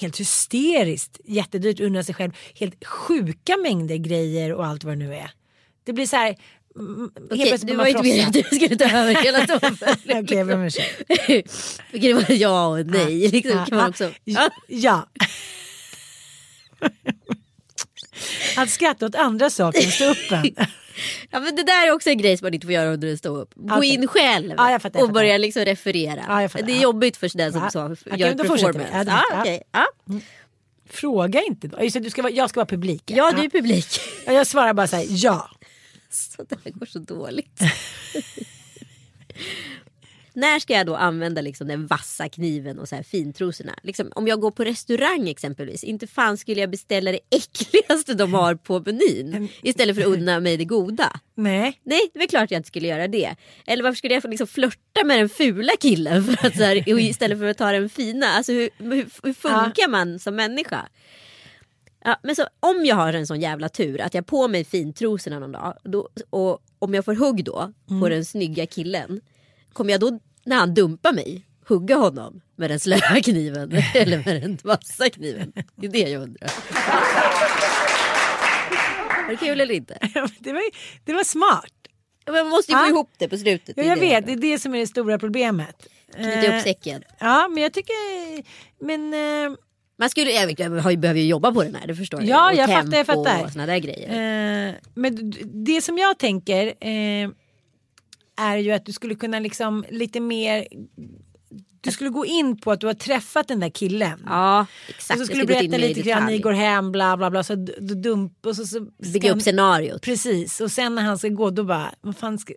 helt 0.00 0.20
hysteriskt 0.20 1.20
jättedyrt, 1.24 1.80
unnar 1.80 2.02
sig 2.02 2.14
själv 2.14 2.32
helt 2.54 2.84
sjuka 2.84 3.56
mängder 3.56 3.96
grejer 3.96 4.52
och 4.52 4.66
allt 4.66 4.84
vad 4.84 4.92
det 4.92 4.98
nu 5.04 5.14
är. 5.14 5.30
Det 5.84 5.92
blir 5.92 6.06
så 6.06 6.16
här 6.16 6.36
mm, 6.78 7.10
Okej, 7.30 7.46
plötsligt 7.48 7.66
du 7.70 7.76
var 7.76 7.86
inte 7.86 8.02
meningen 8.02 8.26
att 8.28 8.32
du 8.32 8.42
skulle 8.42 8.76
ta 8.76 8.84
över 8.98 9.14
hela 9.14 9.46
toppen. 9.46 9.76
Okej, 10.04 10.38
jag 10.38 10.46
ber 10.46 10.54
om 10.54 10.62
ursäkt. 10.62 11.02
Okej, 11.08 11.44
det 11.92 12.14
var 12.14 12.24
ja 12.30 12.66
och 12.66 12.86
nej. 12.86 13.28
Liksom, 13.28 13.58
Ja, 13.58 13.64
kan 13.66 13.78
man 13.78 13.90
också. 13.90 14.10
ja. 14.24 14.50
Ja. 14.66 15.08
Att 18.56 18.70
skratta 18.70 19.06
åt 19.06 19.14
andra 19.14 19.50
saker 19.50 19.84
än 19.84 19.90
stå 19.90 20.04
upp 20.10 20.32
en. 20.32 20.44
ja, 21.30 21.40
men 21.40 21.56
det 21.56 21.62
där 21.62 21.86
är 21.86 21.92
också 21.92 22.10
en 22.10 22.18
grej 22.18 22.36
som 22.36 22.44
man 22.46 22.54
inte 22.54 22.66
får 22.66 22.72
göra 22.74 22.92
under 22.92 23.08
en 23.08 23.18
ståupp. 23.18 23.50
Gå 23.54 23.76
Okej. 23.76 23.88
in 23.94 24.06
själv 24.08 24.54
Ja, 24.56 24.70
jag 24.70 24.82
fattar, 24.82 25.00
jag 25.00 25.06
och 25.08 25.12
börja 25.14 25.38
liksom 25.38 25.64
referera. 25.64 26.42
Ja, 26.42 26.48
fattar, 26.48 26.66
det 26.66 26.72
är 26.72 26.76
ja. 26.76 26.82
jobbigt 26.82 27.16
för 27.16 27.30
den 27.38 27.52
som 27.52 27.62
Ja. 27.62 27.70
så, 27.70 27.84
Okej, 28.10 28.20
gör 28.20 28.34
performance. 28.34 29.04
Ja, 29.06 29.44
ja. 29.72 29.86
Fråga 30.90 31.42
inte 31.42 31.68
då. 31.68 31.82
Just 31.82 32.02
du 32.02 32.10
ska 32.10 32.22
vara, 32.22 32.32
jag 32.32 32.50
ska 32.50 32.60
vara 32.60 32.66
publik. 32.66 33.02
ja, 33.06 33.32
du 33.36 33.42
är 33.44 33.48
publik. 33.48 33.86
Ja, 34.26 34.32
Jag 34.32 34.46
svarar 34.46 34.74
bara 34.74 34.86
så 34.86 34.96
här, 34.96 35.06
ja. 35.08 35.50
Så 36.14 36.42
det 36.48 36.58
här 36.64 36.70
går 36.70 36.86
så 36.86 36.98
dåligt. 36.98 37.60
När 40.34 40.58
ska 40.58 40.72
jag 40.72 40.86
då 40.86 40.96
använda 40.96 41.40
liksom 41.40 41.68
den 41.68 41.86
vassa 41.86 42.28
kniven 42.28 42.78
och 42.78 42.88
så 42.88 42.96
här 42.96 43.02
fintrosorna? 43.02 43.74
Liksom, 43.82 44.12
om 44.14 44.28
jag 44.28 44.40
går 44.40 44.50
på 44.50 44.64
restaurang 44.64 45.28
exempelvis, 45.28 45.84
inte 45.84 46.06
fan 46.06 46.36
skulle 46.38 46.60
jag 46.60 46.70
beställa 46.70 47.12
det 47.12 47.20
äckligaste 47.30 48.14
de 48.14 48.34
har 48.34 48.54
på 48.54 48.80
menyn 48.80 49.48
istället 49.62 49.96
för 49.96 50.02
att 50.02 50.08
unna 50.08 50.40
mig 50.40 50.56
det 50.56 50.64
goda. 50.64 51.20
Nej. 51.34 51.80
Nej, 51.82 52.10
det 52.14 52.22
är 52.22 52.26
klart 52.26 52.50
jag 52.50 52.58
inte 52.58 52.66
skulle 52.66 52.88
göra 52.88 53.08
det. 53.08 53.36
Eller 53.66 53.82
varför 53.82 53.96
skulle 53.96 54.14
jag 54.14 54.22
få 54.22 54.28
liksom 54.28 54.46
flörta 54.46 55.04
med 55.04 55.18
den 55.18 55.28
fula 55.28 55.72
killen 55.80 56.24
för 56.24 56.46
att, 56.46 56.56
så 56.56 56.62
här, 56.62 56.98
istället 57.00 57.38
för 57.38 57.46
att 57.46 57.58
ta 57.58 57.72
den 57.72 57.88
fina? 57.88 58.26
Alltså 58.26 58.52
hur, 58.52 58.70
hur, 58.78 59.06
hur 59.22 59.32
funkar 59.34 59.88
man 59.88 60.18
som 60.18 60.36
människa? 60.36 60.88
Ja, 62.04 62.16
men 62.22 62.36
så, 62.36 62.46
om 62.60 62.84
jag 62.84 62.96
har 62.96 63.12
en 63.12 63.26
sån 63.26 63.40
jävla 63.40 63.68
tur 63.68 64.00
att 64.00 64.14
jag 64.14 64.22
har 64.22 64.24
på 64.26 64.48
mig 64.48 64.64
fintrosorna 64.64 65.38
någon 65.38 65.52
dag 65.52 65.74
då, 65.84 66.08
och 66.30 66.62
om 66.78 66.94
jag 66.94 67.04
får 67.04 67.14
hugg 67.14 67.44
då 67.44 67.72
på 68.00 68.08
den 68.08 68.24
snygga 68.24 68.66
killen 68.66 69.20
kommer 69.72 69.90
jag 69.92 70.00
då 70.00 70.18
när 70.44 70.56
han 70.56 70.74
dumpar 70.74 71.12
mig 71.12 71.46
hugga 71.68 71.96
honom 71.96 72.40
med 72.56 72.70
den 72.70 72.80
slöa 72.80 73.20
kniven 73.24 73.72
eller 73.94 74.16
med 74.26 74.42
den 74.42 74.58
vassa 74.64 75.10
kniven? 75.10 75.52
Det 75.76 75.86
är 75.86 75.90
det 75.90 75.98
jag 76.10 76.22
undrar. 76.22 76.50
Var 79.22 79.28
det 79.30 79.36
kul 79.36 79.60
eller 79.60 79.74
inte? 79.74 79.98
Det 80.38 80.52
var, 80.52 80.62
det 81.04 81.12
var 81.12 81.24
smart. 81.24 81.72
Man 82.30 82.48
måste 82.48 82.72
ju 82.72 82.78
få 82.78 82.84
Ja. 82.84 82.88
ihop 82.88 83.10
det 83.18 83.28
på 83.28 83.36
slutet. 83.36 83.76
Ja, 83.76 83.82
jag 83.84 83.96
det. 83.96 84.00
vet, 84.00 84.26
det 84.26 84.32
är 84.32 84.36
det 84.36 84.58
som 84.58 84.74
är 84.74 84.78
det 84.78 84.86
stora 84.86 85.18
problemet. 85.18 85.86
Knyta 86.14 86.30
Eh, 86.46 86.56
upp 86.56 86.62
säcken. 86.62 87.02
Ja, 87.18 87.48
men 87.48 87.62
jag 87.62 87.72
tycker... 87.72 87.94
Men... 88.84 89.14
Man 89.98 90.10
skulle, 90.10 90.30
jag, 90.30 90.60
jag 90.60 90.98
behöver 90.98 91.20
ju 91.20 91.26
jobba 91.26 91.52
på 91.52 91.62
den 91.62 91.74
här, 91.74 91.86
det 91.86 91.94
förstår 91.94 92.20
jag. 92.20 92.28
Ja, 92.28 92.50
Och 92.50 92.56
jag 92.56 92.68
fattar, 92.68 92.96
jag 92.96 93.06
fattar. 93.06 93.44
Och 93.44 93.52
såna 93.52 93.66
där 93.66 93.78
grejer. 93.78 94.68
Eh, 94.68 94.74
men 94.94 95.32
det 95.44 95.82
som 95.82 95.98
jag 95.98 96.18
tänker 96.18 96.66
eh, 96.66 97.30
är 98.36 98.56
ju 98.56 98.72
att 98.72 98.86
du 98.86 98.92
skulle 98.92 99.14
kunna 99.14 99.38
liksom 99.38 99.84
lite 99.90 100.20
mer 100.20 100.66
du 101.82 101.90
skulle 101.90 102.10
gå 102.10 102.26
in 102.26 102.56
på 102.56 102.72
att 102.72 102.80
du 102.80 102.86
har 102.86 102.94
träffat 102.94 103.48
den 103.48 103.60
där 103.60 103.68
killen. 103.68 104.22
ja, 104.26 104.60
och 104.60 104.90
exakt. 104.90 105.18
så 105.18 105.20
Jag 105.20 105.26
skulle 105.26 105.42
du 105.42 105.46
berätta 105.46 105.76
lite 105.76 106.00
grann, 106.02 106.26
ni 106.26 106.38
går 106.38 106.52
hem, 106.52 106.92
bla 106.92 107.16
bla 107.16 107.30
bla. 107.30 107.42
Så 107.42 107.54
du 107.54 107.94
dump 107.94 108.46
och 108.46 108.56
så, 108.56 108.66
så 108.66 108.80
Bygga 109.12 109.32
upp 109.32 109.42
scenariot. 109.42 110.02
Precis, 110.02 110.60
och 110.60 110.70
sen 110.70 110.94
när 110.94 111.02
han 111.02 111.18
ska 111.18 111.28
gå 111.28 111.50
då 111.50 111.64
bara, 111.64 111.94
vad 112.00 112.16
fan 112.16 112.38
ska... 112.38 112.54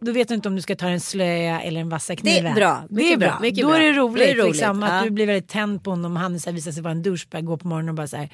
då 0.00 0.12
vet 0.12 0.28
du 0.28 0.34
inte 0.34 0.48
om 0.48 0.56
du 0.56 0.62
ska 0.62 0.76
ta 0.76 0.88
en 0.88 1.00
slöja 1.00 1.60
eller 1.60 1.80
en 1.80 1.88
vassa 1.88 2.14
Det 2.14 2.30
är 2.30 2.34
kniven. 2.36 2.54
bra, 2.54 2.84
Det 2.90 3.12
är 3.12 3.16
bra. 3.16 3.28
bra, 3.40 3.50
då 3.62 3.72
är 3.74 3.80
det 3.80 3.86
är 3.86 3.92
roligt, 3.92 4.26
det 4.26 4.34
roligt, 4.34 4.56
liksom, 4.56 4.82
att 4.82 4.92
ja. 4.92 5.02
du 5.04 5.10
blir 5.10 5.26
väldigt 5.26 5.48
tänd 5.48 5.84
på 5.84 5.90
honom. 5.90 6.16
Han 6.16 6.32
här, 6.46 6.52
visar 6.52 6.72
sig 6.72 6.82
vara 6.82 6.92
en 6.92 7.02
douchebag, 7.02 7.44
går 7.44 7.56
på 7.56 7.68
morgonen 7.68 7.88
och 7.88 7.94
bara 7.94 8.06
så 8.06 8.16
här. 8.16 8.28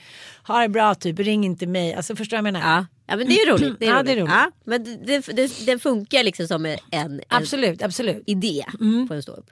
Ha 0.46 0.60
det 0.62 0.68
bra 0.68 0.94
typ, 0.94 1.18
ring 1.18 1.44
inte 1.44 1.66
mig. 1.66 1.94
Alltså 1.94 2.16
förstår 2.16 2.36
du 2.36 2.42
vad 2.42 2.48
jag 2.48 2.52
menar? 2.52 2.76
Ja. 2.76 2.86
ja 3.06 3.16
men 3.16 3.26
det 3.28 3.34
är 3.34 3.50
roligt. 3.52 3.76
Det 3.80 3.86
är 3.86 3.90
Ja, 3.90 3.94
roligt. 3.96 4.06
det 4.06 4.12
är 4.12 4.16
roligt. 4.16 4.32
Ja, 4.34 4.50
men 4.64 4.84
det, 5.06 5.26
det, 5.36 5.66
det, 5.66 5.78
funkar 5.78 6.22
liksom 6.24 6.48
som 6.48 6.66
en, 6.66 6.78
en 6.90 7.20
Absolut, 7.28 7.82
absolut. 7.82 8.22
idé 8.26 8.64
Mm. 8.80 9.08
på 9.08 9.14
en 9.14 9.22
ståupp. 9.22 9.50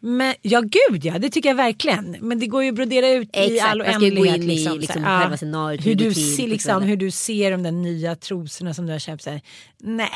Men, 0.00 0.34
ja 0.42 0.60
gud 0.60 1.04
ja, 1.04 1.18
det 1.18 1.30
tycker 1.30 1.48
jag 1.48 1.56
verkligen. 1.56 2.16
Men 2.20 2.38
det 2.38 2.46
går 2.46 2.62
ju 2.62 2.68
att 2.68 2.74
brodera 2.74 3.08
ut 3.10 3.36
i 3.36 3.54
Exakt, 3.54 3.70
all 3.70 3.78
ju 3.78 3.84
gå 4.14 4.22
oändlighet. 4.22 4.38
i 4.38 4.46
liksom, 4.46 4.78
liksom 4.80 5.36
scenariot, 5.36 5.86
hur, 5.86 5.90
hur 5.90 5.94
du 5.96 6.14
ser, 6.14 6.42
på 6.42 6.48
liksom, 6.48 6.70
kvällen. 6.70 6.88
hur 6.88 6.96
du 6.96 7.10
ser 7.10 7.50
de 7.50 7.62
där 7.62 7.72
nya 7.72 8.16
trosorna 8.16 8.74
som 8.74 8.86
du 8.86 8.92
har 8.92 8.98
köpt. 8.98 9.22
Så 9.22 9.30
här, 9.30 9.40
nej. 9.78 10.10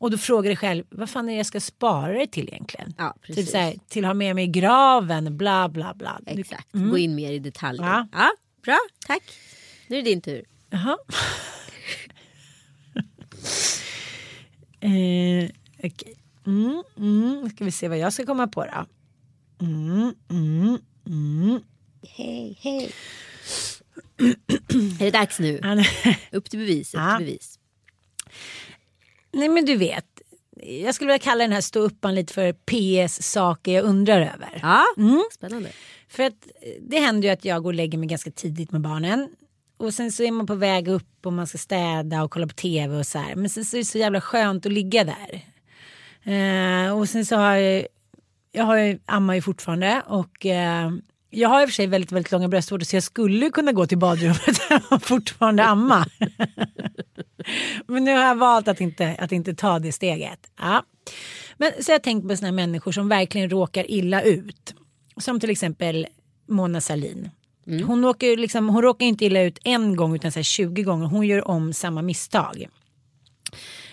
Och 0.00 0.10
då 0.10 0.18
frågar 0.18 0.48
dig 0.48 0.56
själv, 0.56 0.84
vad 0.90 1.10
fan 1.10 1.28
är 1.28 1.32
det 1.32 1.36
jag 1.36 1.46
ska 1.46 1.60
spara 1.60 2.12
det 2.12 2.26
till 2.26 2.48
egentligen? 2.48 2.94
Ja, 2.98 3.12
typ 3.12 3.36
precis. 3.36 3.50
så 3.50 3.58
här, 3.58 3.74
till 3.88 4.04
att 4.04 4.08
ha 4.08 4.14
med 4.14 4.34
mig 4.34 4.44
i 4.44 4.46
graven, 4.46 5.36
bla 5.36 5.68
bla 5.68 5.94
bla. 5.94 6.20
Exakt, 6.26 6.68
gå 6.72 6.98
in 6.98 7.14
mer 7.14 7.32
i 7.32 7.38
detaljer. 7.38 7.84
Ja. 7.84 8.08
Ja. 8.12 8.30
bra, 8.64 8.78
tack. 9.06 9.22
Nu 9.86 9.96
är 9.96 10.02
det 10.02 10.10
din 10.10 10.20
tur. 10.20 10.44
Jaha. 10.70 10.98
eh, 14.80 15.50
okej. 15.84 16.16
mm, 16.46 16.82
mm. 16.96 17.50
Ska 17.50 17.64
vi 17.64 17.70
se 17.70 17.88
vad 17.88 17.98
jag 17.98 18.12
ska 18.12 18.26
komma 18.26 18.46
på 18.46 18.64
då. 18.64 18.86
Mm, 19.66 20.14
mm, 20.30 20.78
mm. 21.06 21.60
Hej, 22.02 22.58
hej. 22.60 22.92
är 25.00 25.04
det 25.04 25.10
dags 25.10 25.38
nu? 25.38 25.60
Upp 26.32 26.50
till 26.50 26.58
bevis, 26.58 26.94
upp 26.94 27.00
till 27.16 27.26
bevis. 27.26 27.59
Nej 29.32 29.48
men 29.48 29.64
du 29.64 29.76
vet. 29.76 30.06
Jag 30.62 30.94
skulle 30.94 31.08
vilja 31.08 31.18
kalla 31.24 31.44
den 31.44 31.52
här 31.52 31.60
ståuppan 31.60 32.14
lite 32.14 32.32
för 32.34 32.52
PS 32.52 33.22
saker 33.32 33.72
jag 33.72 33.84
undrar 33.84 34.20
över. 34.20 34.58
Ja, 34.62 34.84
Mm. 34.96 35.22
spännande. 35.32 35.68
För 36.08 36.22
att 36.22 36.46
eh, 36.62 36.72
det 36.80 36.98
händer 36.98 37.28
ju 37.28 37.32
att 37.32 37.44
jag 37.44 37.62
går 37.62 37.70
och 37.70 37.74
lägger 37.74 37.98
mig 37.98 38.08
ganska 38.08 38.30
tidigt 38.30 38.72
med 38.72 38.80
barnen. 38.80 39.28
Och 39.76 39.94
sen 39.94 40.12
så 40.12 40.22
är 40.22 40.30
man 40.30 40.46
på 40.46 40.54
väg 40.54 40.88
upp 40.88 41.26
och 41.26 41.32
man 41.32 41.46
ska 41.46 41.58
städa 41.58 42.22
och 42.22 42.30
kolla 42.30 42.46
på 42.46 42.54
tv 42.54 42.96
och 42.96 43.06
så 43.06 43.18
här. 43.18 43.34
Men 43.34 43.48
sen 43.50 43.64
så 43.64 43.76
är 43.76 43.78
det 43.78 43.84
så 43.84 43.98
jävla 43.98 44.20
skönt 44.20 44.66
att 44.66 44.72
ligga 44.72 45.04
där. 45.04 45.44
Eh, 46.22 46.98
och 46.98 47.08
sen 47.08 47.26
så 47.26 47.36
har 47.36 47.54
jag, 47.56 47.86
jag 48.52 48.64
har 48.64 48.76
ju, 48.76 48.98
ammar 49.06 49.34
ju 49.34 49.42
fortfarande 49.42 50.02
och 50.06 50.46
eh, 50.46 50.90
jag 51.30 51.48
har 51.48 51.62
i 51.62 51.64
och 51.64 51.68
för 51.68 51.74
sig 51.74 51.86
väldigt, 51.86 52.12
väldigt 52.12 52.32
långa 52.32 52.48
bröstvårtor 52.48 52.84
så 52.84 52.96
jag 52.96 53.02
skulle 53.02 53.50
kunna 53.50 53.72
gå 53.72 53.86
till 53.86 53.98
badrummet 53.98 54.60
och 54.90 55.02
fortfarande 55.02 55.64
amma. 55.64 56.06
Men 57.86 58.04
nu 58.04 58.14
har 58.14 58.22
jag 58.22 58.34
valt 58.34 58.68
att 58.68 58.80
inte, 58.80 59.16
att 59.18 59.32
inte 59.32 59.54
ta 59.54 59.78
det 59.78 59.92
steget. 59.92 60.50
Ja. 60.58 60.84
Men 61.56 61.72
så 61.80 61.92
jag 61.92 62.02
tänkt 62.02 62.28
på 62.28 62.36
sådana 62.36 62.52
människor 62.52 62.92
som 62.92 63.08
verkligen 63.08 63.50
råkar 63.50 63.90
illa 63.90 64.22
ut. 64.22 64.74
Som 65.16 65.40
till 65.40 65.50
exempel 65.50 66.06
Mona 66.48 66.80
Sahlin. 66.80 67.30
Hon, 67.86 68.04
åker, 68.04 68.36
liksom, 68.36 68.68
hon 68.68 68.82
råkar 68.82 69.06
inte 69.06 69.24
illa 69.24 69.42
ut 69.42 69.58
en 69.64 69.96
gång 69.96 70.14
utan 70.14 70.32
så 70.32 70.38
här 70.38 70.44
20 70.44 70.82
gånger. 70.82 71.06
Hon 71.06 71.26
gör 71.26 71.48
om 71.48 71.72
samma 71.72 72.02
misstag. 72.02 72.66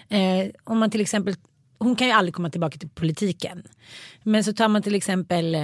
Eh, 0.09 0.47
om 0.63 0.77
man 0.79 0.91
till 0.91 1.01
exempel, 1.01 1.35
hon 1.77 1.95
kan 1.95 2.07
ju 2.07 2.13
aldrig 2.13 2.33
komma 2.33 2.49
tillbaka 2.49 2.77
till 2.77 2.89
politiken. 2.89 3.63
Men 4.23 4.43
så 4.43 4.53
tar 4.53 4.67
man 4.67 4.81
till 4.81 4.95
exempel 4.95 5.55
eh, 5.55 5.61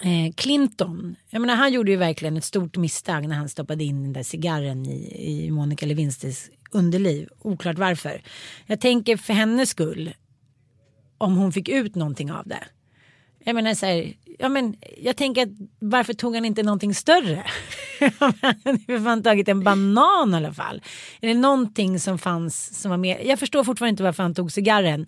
Eh, 0.00 0.32
Clinton. 0.34 1.16
Jag 1.30 1.40
menar, 1.40 1.54
han 1.54 1.72
gjorde 1.72 1.90
ju 1.90 1.96
verkligen 1.96 2.36
ett 2.36 2.44
stort 2.44 2.76
misstag 2.76 3.28
när 3.28 3.36
han 3.36 3.48
stoppade 3.48 3.84
in 3.84 4.02
den 4.02 4.12
där 4.12 4.22
cigarren 4.22 4.86
i, 4.86 5.46
i 5.46 5.50
Monica 5.50 5.86
Lewinsky's 5.86 6.50
underliv. 6.70 7.28
Oklart 7.38 7.78
varför. 7.78 8.22
Jag 8.66 8.80
tänker 8.80 9.16
för 9.16 9.32
hennes 9.32 9.70
skull. 9.70 10.12
Om 11.18 11.36
hon 11.36 11.52
fick 11.52 11.68
ut 11.68 11.94
någonting 11.94 12.32
av 12.32 12.48
det. 12.48 12.64
Jag 13.44 13.54
menar 13.54 13.74
så 13.74 13.86
här, 13.86 14.14
ja 14.38 14.48
men 14.48 14.76
jag 14.96 15.16
tänker 15.16 15.42
att 15.42 15.48
varför 15.78 16.14
tog 16.14 16.34
han 16.34 16.44
inte 16.44 16.62
någonting 16.62 16.94
större? 16.94 17.44
Han 18.18 18.32
hade 18.42 19.00
fan 19.04 19.22
tagit 19.22 19.48
en 19.48 19.64
banan 19.64 20.34
i 20.34 20.36
alla 20.36 20.52
fall? 20.52 20.82
Är 21.20 21.28
det 21.28 21.34
någonting 21.34 22.00
som 22.00 22.18
fanns 22.18 22.80
som 22.80 22.90
var 22.90 22.98
mer? 22.98 23.18
Jag 23.18 23.38
förstår 23.38 23.64
fortfarande 23.64 23.90
inte 23.90 24.02
varför 24.02 24.22
han 24.22 24.34
tog 24.34 24.52
cigarren. 24.52 25.06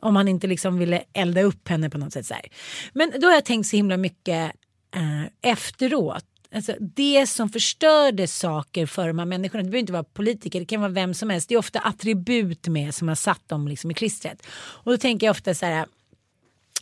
Om 0.00 0.16
han 0.16 0.28
inte 0.28 0.46
liksom 0.46 0.78
ville 0.78 1.02
elda 1.12 1.42
upp 1.42 1.68
henne 1.68 1.90
på 1.90 1.98
något 1.98 2.12
sätt 2.12 2.26
så 2.26 2.34
här. 2.34 2.44
Men 2.92 3.12
då 3.20 3.26
har 3.26 3.34
jag 3.34 3.44
tänkt 3.44 3.66
så 3.66 3.76
himla 3.76 3.96
mycket 3.96 4.52
eh, 4.94 5.50
efteråt. 5.52 6.24
Alltså 6.54 6.74
det 6.80 7.26
som 7.26 7.48
förstörde 7.48 8.26
saker 8.26 8.86
för 8.86 9.08
de 9.08 9.18
här 9.18 9.26
människorna, 9.26 9.62
det 9.62 9.70
behöver 9.70 9.80
inte 9.80 9.92
vara 9.92 10.04
politiker, 10.04 10.60
det 10.60 10.66
kan 10.66 10.80
vara 10.80 10.92
vem 10.92 11.14
som 11.14 11.30
helst. 11.30 11.48
Det 11.48 11.54
är 11.54 11.58
ofta 11.58 11.78
attribut 11.78 12.68
med 12.68 12.94
som 12.94 13.08
har 13.08 13.14
satt 13.14 13.48
dem 13.48 13.68
liksom 13.68 13.90
i 13.90 13.94
klistret. 13.94 14.46
Och 14.56 14.92
då 14.92 14.98
tänker 14.98 15.26
jag 15.26 15.30
ofta 15.30 15.54
så 15.54 15.66
här, 15.66 15.86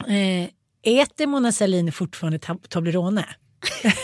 Eh, 0.01 0.49
äter 0.85 1.27
Mona 1.27 1.53
Sahlin 1.53 1.93
fortfarande 1.93 2.39
tab- 2.39 2.69
Toblerone? 2.69 3.27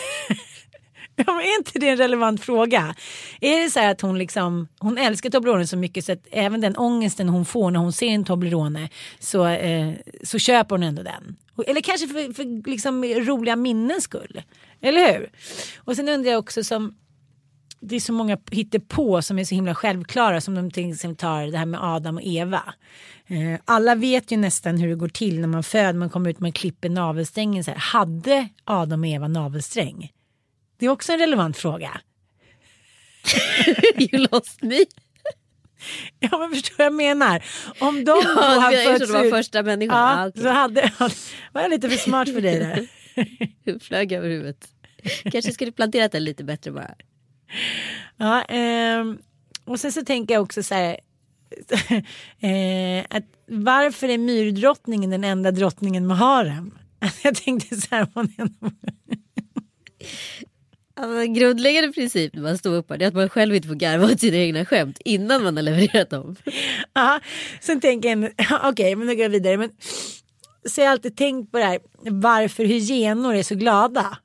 ja, 1.16 1.42
är 1.42 1.58
inte 1.58 1.78
det 1.78 1.88
en 1.88 1.96
relevant 1.96 2.44
fråga? 2.44 2.94
Är 3.40 3.62
det 3.62 3.70
så 3.70 3.80
här 3.80 3.90
att 3.90 4.00
hon 4.00 4.18
liksom, 4.18 4.68
hon 4.78 4.98
älskar 4.98 5.30
Toblerone 5.30 5.66
så 5.66 5.76
mycket 5.76 6.04
så 6.04 6.12
att 6.12 6.26
även 6.30 6.60
den 6.60 6.76
ångesten 6.76 7.28
hon 7.28 7.44
får 7.44 7.70
när 7.70 7.80
hon 7.80 7.92
ser 7.92 8.06
en 8.06 8.24
Toblerone 8.24 8.88
så, 9.18 9.46
eh, 9.46 9.92
så 10.22 10.38
köper 10.38 10.74
hon 10.76 10.82
ändå 10.82 11.02
den. 11.02 11.36
Eller 11.66 11.80
kanske 11.80 12.08
för, 12.08 12.32
för 12.32 12.70
liksom 12.70 13.04
roliga 13.04 13.56
minnens 13.56 14.04
skull. 14.04 14.42
Eller 14.80 15.12
hur? 15.12 15.30
Och 15.78 15.96
sen 15.96 16.08
undrar 16.08 16.30
jag 16.30 16.38
också 16.38 16.64
som 16.64 16.94
det 17.80 17.96
är 17.96 18.00
så 18.00 18.12
många 18.12 18.38
på 18.88 19.22
som 19.22 19.38
är 19.38 19.44
så 19.44 19.54
himla 19.54 19.74
självklara 19.74 20.40
som 20.40 20.54
de 20.54 20.70
till 20.70 20.92
exempel 20.92 21.16
tar 21.16 21.46
det 21.46 21.58
här 21.58 21.66
med 21.66 21.80
Adam 21.82 22.16
och 22.16 22.22
Eva. 22.24 22.74
Eh, 23.26 23.60
alla 23.64 23.94
vet 23.94 24.32
ju 24.32 24.36
nästan 24.36 24.78
hur 24.78 24.88
det 24.88 24.94
går 24.94 25.08
till 25.08 25.40
när 25.40 25.48
man 25.48 25.62
föder, 25.62 25.92
man 25.92 26.10
kommer 26.10 26.30
ut, 26.30 26.40
man 26.40 26.52
klipper 26.52 26.88
navelsträngen 26.88 27.64
så 27.64 27.70
här. 27.70 27.78
Hade 27.78 28.48
Adam 28.64 29.00
och 29.00 29.06
Eva 29.08 29.28
navelsträng? 29.28 30.12
Det 30.78 30.86
är 30.86 30.90
också 30.90 31.12
en 31.12 31.18
relevant 31.18 31.56
fråga. 31.56 32.00
you 33.98 34.26
lost 34.32 34.62
me. 34.62 34.78
Ja 36.20 36.38
men 36.38 36.50
förstår 36.50 36.74
vad 36.78 36.86
jag 36.86 36.94
menar? 36.94 37.44
Om 37.78 37.94
de 37.96 38.04
då 38.04 38.22
Ja, 38.24 38.42
har 38.42 38.72
jag 38.72 38.84
trodde 38.84 38.98
fötts 38.98 39.12
det 39.12 39.18
var 39.18 39.24
ut- 39.24 39.30
första 39.34 39.62
människan. 39.62 39.98
Ja, 39.98 40.22
Ja, 40.22 40.28
okej. 40.28 40.42
så 40.42 40.48
hade, 40.48 40.92
var 41.52 41.62
jag 41.62 41.70
lite 41.70 41.90
för 41.90 41.96
smart 41.96 42.28
för 42.34 42.40
dig 42.40 42.58
där? 42.58 43.78
Flög 43.80 44.12
över 44.12 44.28
huvudet. 44.28 44.68
Kanske 45.32 45.52
skulle 45.52 45.72
planterat 45.72 46.12
den 46.12 46.24
lite 46.24 46.44
bättre 46.44 46.70
bara. 46.72 46.94
Ja, 48.16 48.42
ehm, 48.42 49.18
och 49.64 49.80
sen 49.80 49.92
så 49.92 50.04
tänker 50.04 50.34
jag 50.34 50.42
också 50.42 50.62
så 50.62 50.74
här. 50.74 50.96
eh, 52.40 53.06
att 53.10 53.24
varför 53.46 54.08
är 54.08 54.18
myrdrottningen 54.18 55.10
den 55.10 55.24
enda 55.24 55.50
drottningen 55.50 56.06
med 56.06 56.16
harem? 56.16 56.78
Jag 57.22 57.34
tänkte 57.34 57.76
så 57.76 57.86
här. 57.90 58.06
Hon 58.14 58.34
är, 58.38 58.48
Alltså, 61.00 61.20
en 61.20 61.34
grundläggande 61.34 61.92
princip 61.92 62.34
när 62.34 62.42
man 62.42 62.58
står 62.58 62.74
upp 62.74 62.90
är 62.90 63.06
att 63.06 63.14
man 63.14 63.28
själv 63.28 63.54
inte 63.54 63.68
får 63.68 63.74
garva 63.74 64.04
åt 64.04 64.20
sina 64.20 64.36
egna 64.36 64.64
skämt 64.64 64.98
innan 65.04 65.42
man 65.42 65.56
har 65.56 65.62
levererat 65.62 66.10
dem. 66.10 66.36
ja, 66.94 67.20
sen 67.60 67.80
tänker 67.80 68.08
jag, 68.08 68.30
okej 68.64 68.96
men 68.96 69.06
då 69.06 69.14
går 69.14 69.22
jag 69.22 69.30
vidare. 69.30 69.56
Men, 69.56 69.70
så 70.64 70.80
jag 70.80 70.86
har 70.86 70.92
alltid 70.92 71.16
tänkt 71.16 71.52
på 71.52 71.58
det 71.58 71.64
här, 71.64 71.78
varför 72.10 72.64
hyenor 72.64 73.34
är 73.34 73.42
så 73.42 73.54
glada. 73.54 74.18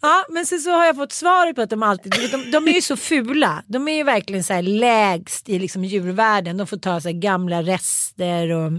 Ja, 0.00 0.26
men 0.28 0.46
sen 0.46 0.60
så 0.60 0.70
har 0.70 0.86
jag 0.86 0.96
fått 0.96 1.12
svaret 1.12 1.56
på 1.56 1.62
att 1.62 1.70
de 1.70 1.82
alltid, 1.82 2.12
de, 2.12 2.50
de 2.50 2.68
är 2.68 2.72
ju 2.72 2.82
så 2.82 2.96
fula. 2.96 3.62
De 3.66 3.88
är 3.88 3.96
ju 3.96 4.02
verkligen 4.02 4.44
så 4.44 4.52
här 4.52 4.62
lägst 4.62 5.48
i 5.48 5.58
liksom 5.58 5.84
djurvärlden. 5.84 6.56
De 6.56 6.66
får 6.66 6.76
ta 6.76 7.00
så 7.00 7.08
här 7.08 7.16
gamla 7.16 7.62
rester 7.62 8.50
och 8.50 8.72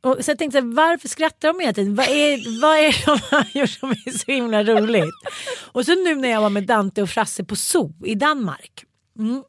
och 0.00 0.24
så 0.24 0.30
jag 0.30 0.38
tänkte 0.38 0.60
så 0.60 0.64
här, 0.64 0.74
varför 0.74 1.08
skrattar 1.08 1.48
de 1.48 1.60
hela 1.60 1.72
tiden? 1.72 1.94
Vad 1.94 2.06
är, 2.06 2.60
vad 2.60 2.76
är 2.76 2.82
det 2.82 3.04
de 3.06 3.36
har 3.36 3.46
gjort 3.60 3.70
som 3.70 3.90
är 3.90 4.18
så 4.18 4.32
himla 4.32 4.64
roligt? 4.64 5.14
Och 5.72 5.84
så 5.84 5.94
nu 5.94 6.14
när 6.14 6.28
jag 6.28 6.40
var 6.40 6.50
med 6.50 6.66
Dante 6.66 7.02
och 7.02 7.10
Frasse 7.10 7.44
på 7.44 7.56
Zoo 7.56 7.94
i 8.04 8.14
Danmark. 8.14 8.84
Mm, 9.18 9.42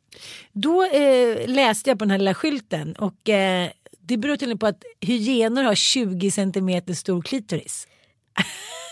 då 0.53 0.83
eh, 0.83 1.47
läste 1.47 1.89
jag 1.89 1.99
på 1.99 2.05
den 2.05 2.11
här 2.11 2.17
lilla 2.17 2.33
skylten 2.33 2.93
och 2.93 3.29
eh, 3.29 3.69
det 3.99 4.17
beror 4.17 4.35
tydligen 4.35 4.59
på 4.59 4.67
att 4.67 4.83
hyenor 5.01 5.63
har 5.63 5.75
20 5.75 6.31
centimeter 6.31 6.93
stor 6.93 7.21
klitoris. 7.21 7.87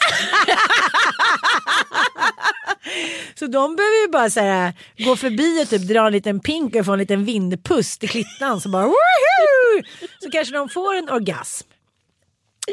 Så 3.40 3.48
de 3.48 3.76
behöver 3.76 4.06
ju 4.06 4.12
bara 4.12 4.30
så 4.30 4.40
här, 4.40 4.74
gå 4.98 5.16
förbi 5.16 5.64
och 5.64 5.70
typ 5.70 5.82
dra 5.82 6.08
en 6.08 6.14
liten 6.14 6.40
pink 6.40 6.76
och 6.76 6.86
få 6.86 6.94
en 6.94 7.00
liten 7.00 7.26
vindpust 7.26 8.04
i 8.04 8.08
klittan 8.08 8.62
så 8.62 8.70
bara 8.70 8.84
woohoo! 8.84 9.84
Så 10.20 10.32
kanske 10.32 10.54
de 10.54 10.70
får 10.70 10.96
en 10.96 11.10
orgasm. 11.10 11.68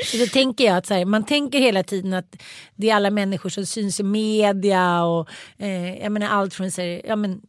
Så 0.05 0.16
då 0.16 0.26
tänker 0.26 0.64
jag 0.64 0.76
att 0.76 0.87
så 0.87 0.95
här, 0.95 1.05
man 1.05 1.24
tänker 1.24 1.59
hela 1.59 1.82
tiden 1.82 2.12
att 2.12 2.37
det 2.76 2.91
är 2.91 2.95
alla 2.95 3.11
människor 3.11 3.51
som 3.51 3.66
syns 3.66 4.01
i 4.01 4.03
media 4.03 5.05
och 5.05 5.28
eh, 5.59 5.95
jag 5.95 6.12
menar 6.12 6.28
allt 6.28 6.55
från 6.55 6.70
så 6.70 6.82
här, 6.82 7.03
ja 7.05 7.16
men 7.16 7.41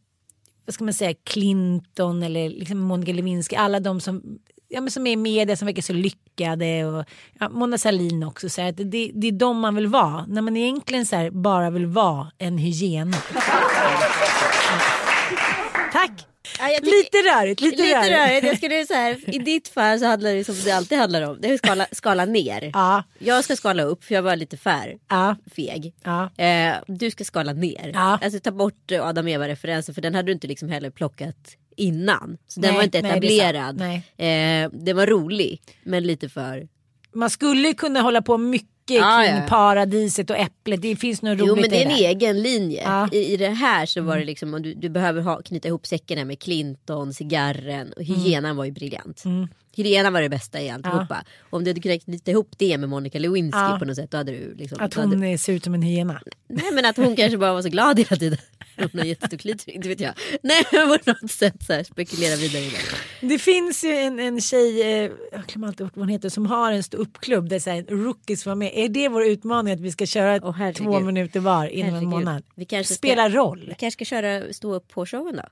vad 0.64 0.74
ska 0.74 0.84
man 0.84 0.94
säga, 0.94 1.14
Clinton 1.24 2.22
eller 2.22 2.50
liksom 2.50 2.78
Monica 2.78 3.12
Lewinsky, 3.12 3.56
alla 3.56 3.80
de 3.80 4.00
som 4.00 4.38
ja, 4.68 4.80
men 4.80 4.90
som 4.90 5.06
är 5.06 5.10
i 5.12 5.16
media 5.16 5.56
som 5.56 5.66
verkar 5.66 5.82
så 5.82 5.92
lyckade. 5.92 6.84
Och, 6.84 7.04
ja, 7.40 7.48
Mona 7.48 7.78
Sahlin 7.78 8.22
också. 8.22 8.48
Så 8.48 8.60
här, 8.62 8.68
att 8.68 8.76
det, 8.76 9.10
det 9.14 9.26
är 9.28 9.32
de 9.32 9.58
man 9.60 9.74
vill 9.74 9.86
vara. 9.86 10.26
När 10.26 10.42
man 10.42 10.56
egentligen 10.56 11.06
så 11.06 11.16
här, 11.16 11.30
bara 11.30 11.70
vill 11.70 11.86
vara 11.86 12.30
en 12.38 12.58
hyena. 12.58 13.16
Tack! 15.92 16.26
Ja, 16.58 16.66
tycker- 16.68 16.84
Lite 16.86 17.16
rörigt. 17.18 17.60
Lite, 17.60 17.76
Lite 17.82 17.98
rörigt. 17.98 18.10
rörigt. 18.18 18.46
Jag 18.46 18.56
skulle 18.56 18.74
här, 18.98 19.34
I 19.34 19.38
ditt 19.38 19.68
fall 19.68 19.98
så 19.98 20.06
handlar 20.06 20.32
det 20.34 20.44
som 20.44 20.54
det 20.64 20.70
alltid 20.70 20.98
handlar 20.98 21.22
om. 21.30 21.38
Det 21.40 21.48
är 21.48 21.54
att 21.54 21.58
skala, 21.58 21.86
skala 21.92 22.24
ner. 22.24 22.70
Ja. 22.74 23.02
Jag 23.18 23.44
ska 23.44 23.56
skala 23.56 23.82
upp 23.82 24.04
för 24.04 24.14
jag 24.14 24.22
var 24.22 24.36
lite 24.36 24.56
för 24.56 24.96
Ja. 25.08 25.36
feg. 25.56 25.94
Ja. 26.04 26.30
Eh, 26.44 26.74
du 26.86 27.10
ska 27.10 27.24
skala 27.24 27.52
ner. 27.52 27.90
Ja. 27.94 28.18
Alltså 28.22 28.40
ta 28.40 28.50
bort 28.50 28.92
Adam 29.02 29.28
Eva-referensen 29.28 29.94
för 29.94 30.02
den 30.02 30.14
hade 30.14 30.26
du 30.28 30.32
inte 30.32 30.46
liksom 30.46 30.68
heller 30.68 30.90
plockat 30.90 31.36
innan. 31.76 32.38
Så 32.46 32.60
den 32.60 32.68
Nej, 32.68 32.76
var 32.76 32.84
inte 32.84 33.02
nej, 33.02 33.10
det 33.10 33.16
etablerad. 33.16 33.80
eh, 34.16 34.70
den 34.84 34.96
var 34.96 35.06
rolig 35.06 35.62
men 35.82 36.02
lite 36.02 36.28
för... 36.28 36.68
Man 37.12 37.30
skulle 37.30 37.72
kunna 37.72 38.00
hålla 38.00 38.22
på 38.22 38.38
mycket 38.38 38.68
Ja, 38.94 39.22
kring 39.26 39.36
ja. 39.36 39.42
paradiset 39.48 40.30
och 40.30 40.36
äpplet. 40.36 40.82
Det 40.82 40.96
finns 40.96 41.22
något 41.22 41.38
roligt 41.38 41.48
Jo 41.48 41.56
men 41.56 41.70
det 41.70 41.76
är 41.76 41.80
i 41.80 41.82
en 41.82 41.88
det. 41.88 42.06
egen 42.06 42.42
linje. 42.42 42.82
Ja. 42.82 42.98
Mm. 42.98 43.08
I, 43.12 43.32
I 43.32 43.36
det 43.36 43.48
här 43.48 43.86
så 43.86 44.00
var 44.00 44.18
det 44.18 44.24
liksom, 44.24 44.54
om 44.54 44.62
du, 44.62 44.74
du 44.74 44.88
behöver 44.88 45.22
ha, 45.22 45.42
knyta 45.42 45.68
ihop 45.68 45.86
säcken 45.86 46.18
här 46.18 46.24
med 46.24 46.38
Clinton, 46.38 47.14
cigarren 47.14 47.92
och 47.92 48.02
hyenan 48.02 48.56
var 48.56 48.64
ju 48.64 48.70
briljant. 48.70 49.24
Mm. 49.24 49.48
Hyenan 49.76 50.12
var 50.12 50.22
det 50.22 50.28
bästa 50.28 50.60
i 50.60 50.70
alltihopa. 50.70 51.24
Om 51.50 51.64
du 51.64 51.70
hade 51.70 51.80
kunnat 51.80 52.04
knyta 52.04 52.30
ihop 52.30 52.50
det 52.58 52.78
med 52.78 52.88
Monica 52.88 53.18
Lewinsky 53.18 53.58
Ja. 53.58 53.76
på 53.78 53.84
något 53.84 53.96
sätt 53.96 54.10
då 54.10 54.16
hade 54.16 54.32
du 54.32 54.54
liksom... 54.54 54.78
Att 54.80 54.94
hade, 54.94 55.08
hon 55.08 55.22
eh, 55.22 55.38
ser 55.38 55.52
ut 55.52 55.64
som 55.64 55.74
en 55.74 55.82
hyena. 55.82 56.20
Nej 56.48 56.72
men 56.72 56.84
att 56.84 56.96
hon 56.96 57.16
kanske 57.16 57.38
bara 57.38 57.52
var 57.52 57.62
så 57.62 57.68
glad 57.68 57.98
hela 57.98 58.16
tiden. 58.16 58.38
Hon 58.78 58.90
har 59.00 59.04
jättestor 59.06 59.36
klitoris, 59.36 59.74
inte 59.76 59.88
vet 59.88 60.00
jag. 60.00 60.12
Nej 60.42 60.64
men 60.72 60.88
på 60.88 61.10
något 61.10 61.30
sätt 61.30 61.54
så 61.66 61.72
här, 61.72 61.84
spekulera 61.84 62.36
vidare 62.36 62.62
i 62.62 62.70
det. 63.20 63.26
Det 63.28 63.38
finns 63.38 63.84
ju 63.84 63.90
en, 63.90 64.18
en 64.18 64.40
tjej, 64.40 64.82
eh, 64.82 65.10
jag 65.32 65.46
glömmer 65.46 65.68
alltid 65.68 65.86
vad 65.94 66.02
hon 66.02 66.08
heter, 66.08 66.28
som 66.28 66.46
har 66.46 66.72
en 66.72 66.82
ståuppklubb 66.82 67.48
där 67.48 67.58
så 67.58 67.70
här, 67.70 67.82
rookies 67.82 68.46
vara 68.46 68.56
med. 68.56 68.70
Är 68.76 68.88
det 68.88 69.08
vår 69.08 69.24
utmaning 69.24 69.72
att 69.74 69.80
vi 69.80 69.90
ska 69.92 70.06
köra 70.06 70.52
herregud. 70.52 70.76
två 70.76 71.00
minuter 71.00 71.40
var 71.40 71.66
inom 71.66 71.86
en 71.88 71.94
Herregud. 71.94 72.08
månad? 72.08 72.42
Vi 72.54 72.64
kanske 72.64 72.94
ska- 72.94 72.98
Spela 72.98 73.28
roll. 73.28 73.64
Vi 73.68 73.74
kanske 73.74 73.90
ska 73.90 74.04
köra 74.04 74.52
stå 74.52 74.74
upp 74.74 74.88
på 74.88 75.06
showen 75.06 75.36
då? 75.36 75.42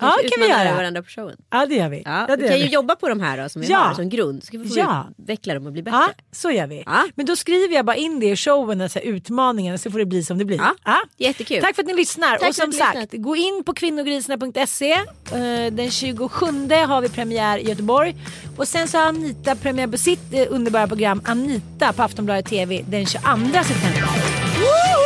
Vi 0.00 0.06
Ja, 0.06 0.12
kanske 0.20 0.28
kan 0.38 0.42
vi 0.42 0.48
göra. 0.64 0.76
varandra 0.76 1.02
på 1.02 1.08
showen. 1.08 1.36
Ja 1.50 1.66
det 1.66 1.74
gör 1.74 1.88
vi. 1.88 2.02
Ja, 2.04 2.26
Ja, 2.28 2.36
vi 2.36 2.42
det 2.42 2.48
kan 2.48 2.56
gör 2.56 2.62
ju 2.62 2.68
vi. 2.68 2.74
jobba 2.74 2.96
på 2.96 3.08
de 3.08 3.20
här 3.20 3.42
då, 3.42 3.48
som 3.48 3.62
vi 3.62 3.68
Ja. 3.68 3.78
har 3.78 3.94
som 3.94 4.08
grund. 4.08 4.42
Så 4.42 4.46
ska 4.46 4.58
vi 4.58 4.68
få 4.68 4.78
Ja. 4.78 5.06
utveckla 5.18 5.54
dem 5.54 5.66
och 5.66 5.72
bli 5.72 5.82
bättre. 5.82 5.96
Ja, 5.98 6.08
så 6.32 6.50
gör 6.50 6.66
vi. 6.66 6.82
Ja. 6.86 7.04
Men 7.14 7.26
då 7.26 7.36
skriver 7.36 7.74
jag 7.74 7.84
bara 7.84 7.96
in 7.96 8.20
det 8.20 8.26
i 8.26 8.36
showen, 8.36 8.80
alltså 8.80 8.98
utmaningen, 8.98 9.78
så 9.78 9.90
får 9.90 9.98
det 9.98 10.04
bli 10.06 10.22
som 10.24 10.38
det 10.38 10.44
blir. 10.44 10.60
Ja, 10.84 11.02
jättekul. 11.16 11.60
Tack 11.62 11.74
för 11.74 11.82
att 11.82 11.86
ni 11.88 11.94
lyssnar. 11.94 12.38
Tack 12.38 12.48
och 12.48 12.54
som 12.54 12.72
sagt, 12.72 12.94
lyssnat. 12.94 13.22
gå 13.22 13.36
in 13.36 13.62
på 13.66 13.74
kvinnogrisarna.se. 13.74 14.92
Eh, 14.92 15.72
Den 15.72 15.90
27 15.90 16.46
har 16.86 17.00
vi 17.00 17.08
premiär 17.08 17.58
i 17.58 17.68
Göteborg. 17.68 18.16
Och 18.56 18.68
sen 18.68 18.88
så 18.88 18.98
har 18.98 19.04
Anita 19.06 19.54
premiär 19.56 19.86
på 19.86 19.98
sitt 19.98 20.34
eh, 20.34 20.46
underbara 20.48 20.86
program 20.88 21.22
Anita 21.24 21.92
på 21.92 22.02
Aftonbladet 22.02 22.46
TV 22.46 22.84
den 22.88 23.06
22 23.06 23.62
september. 23.64 24.00
Woho! 24.60 25.05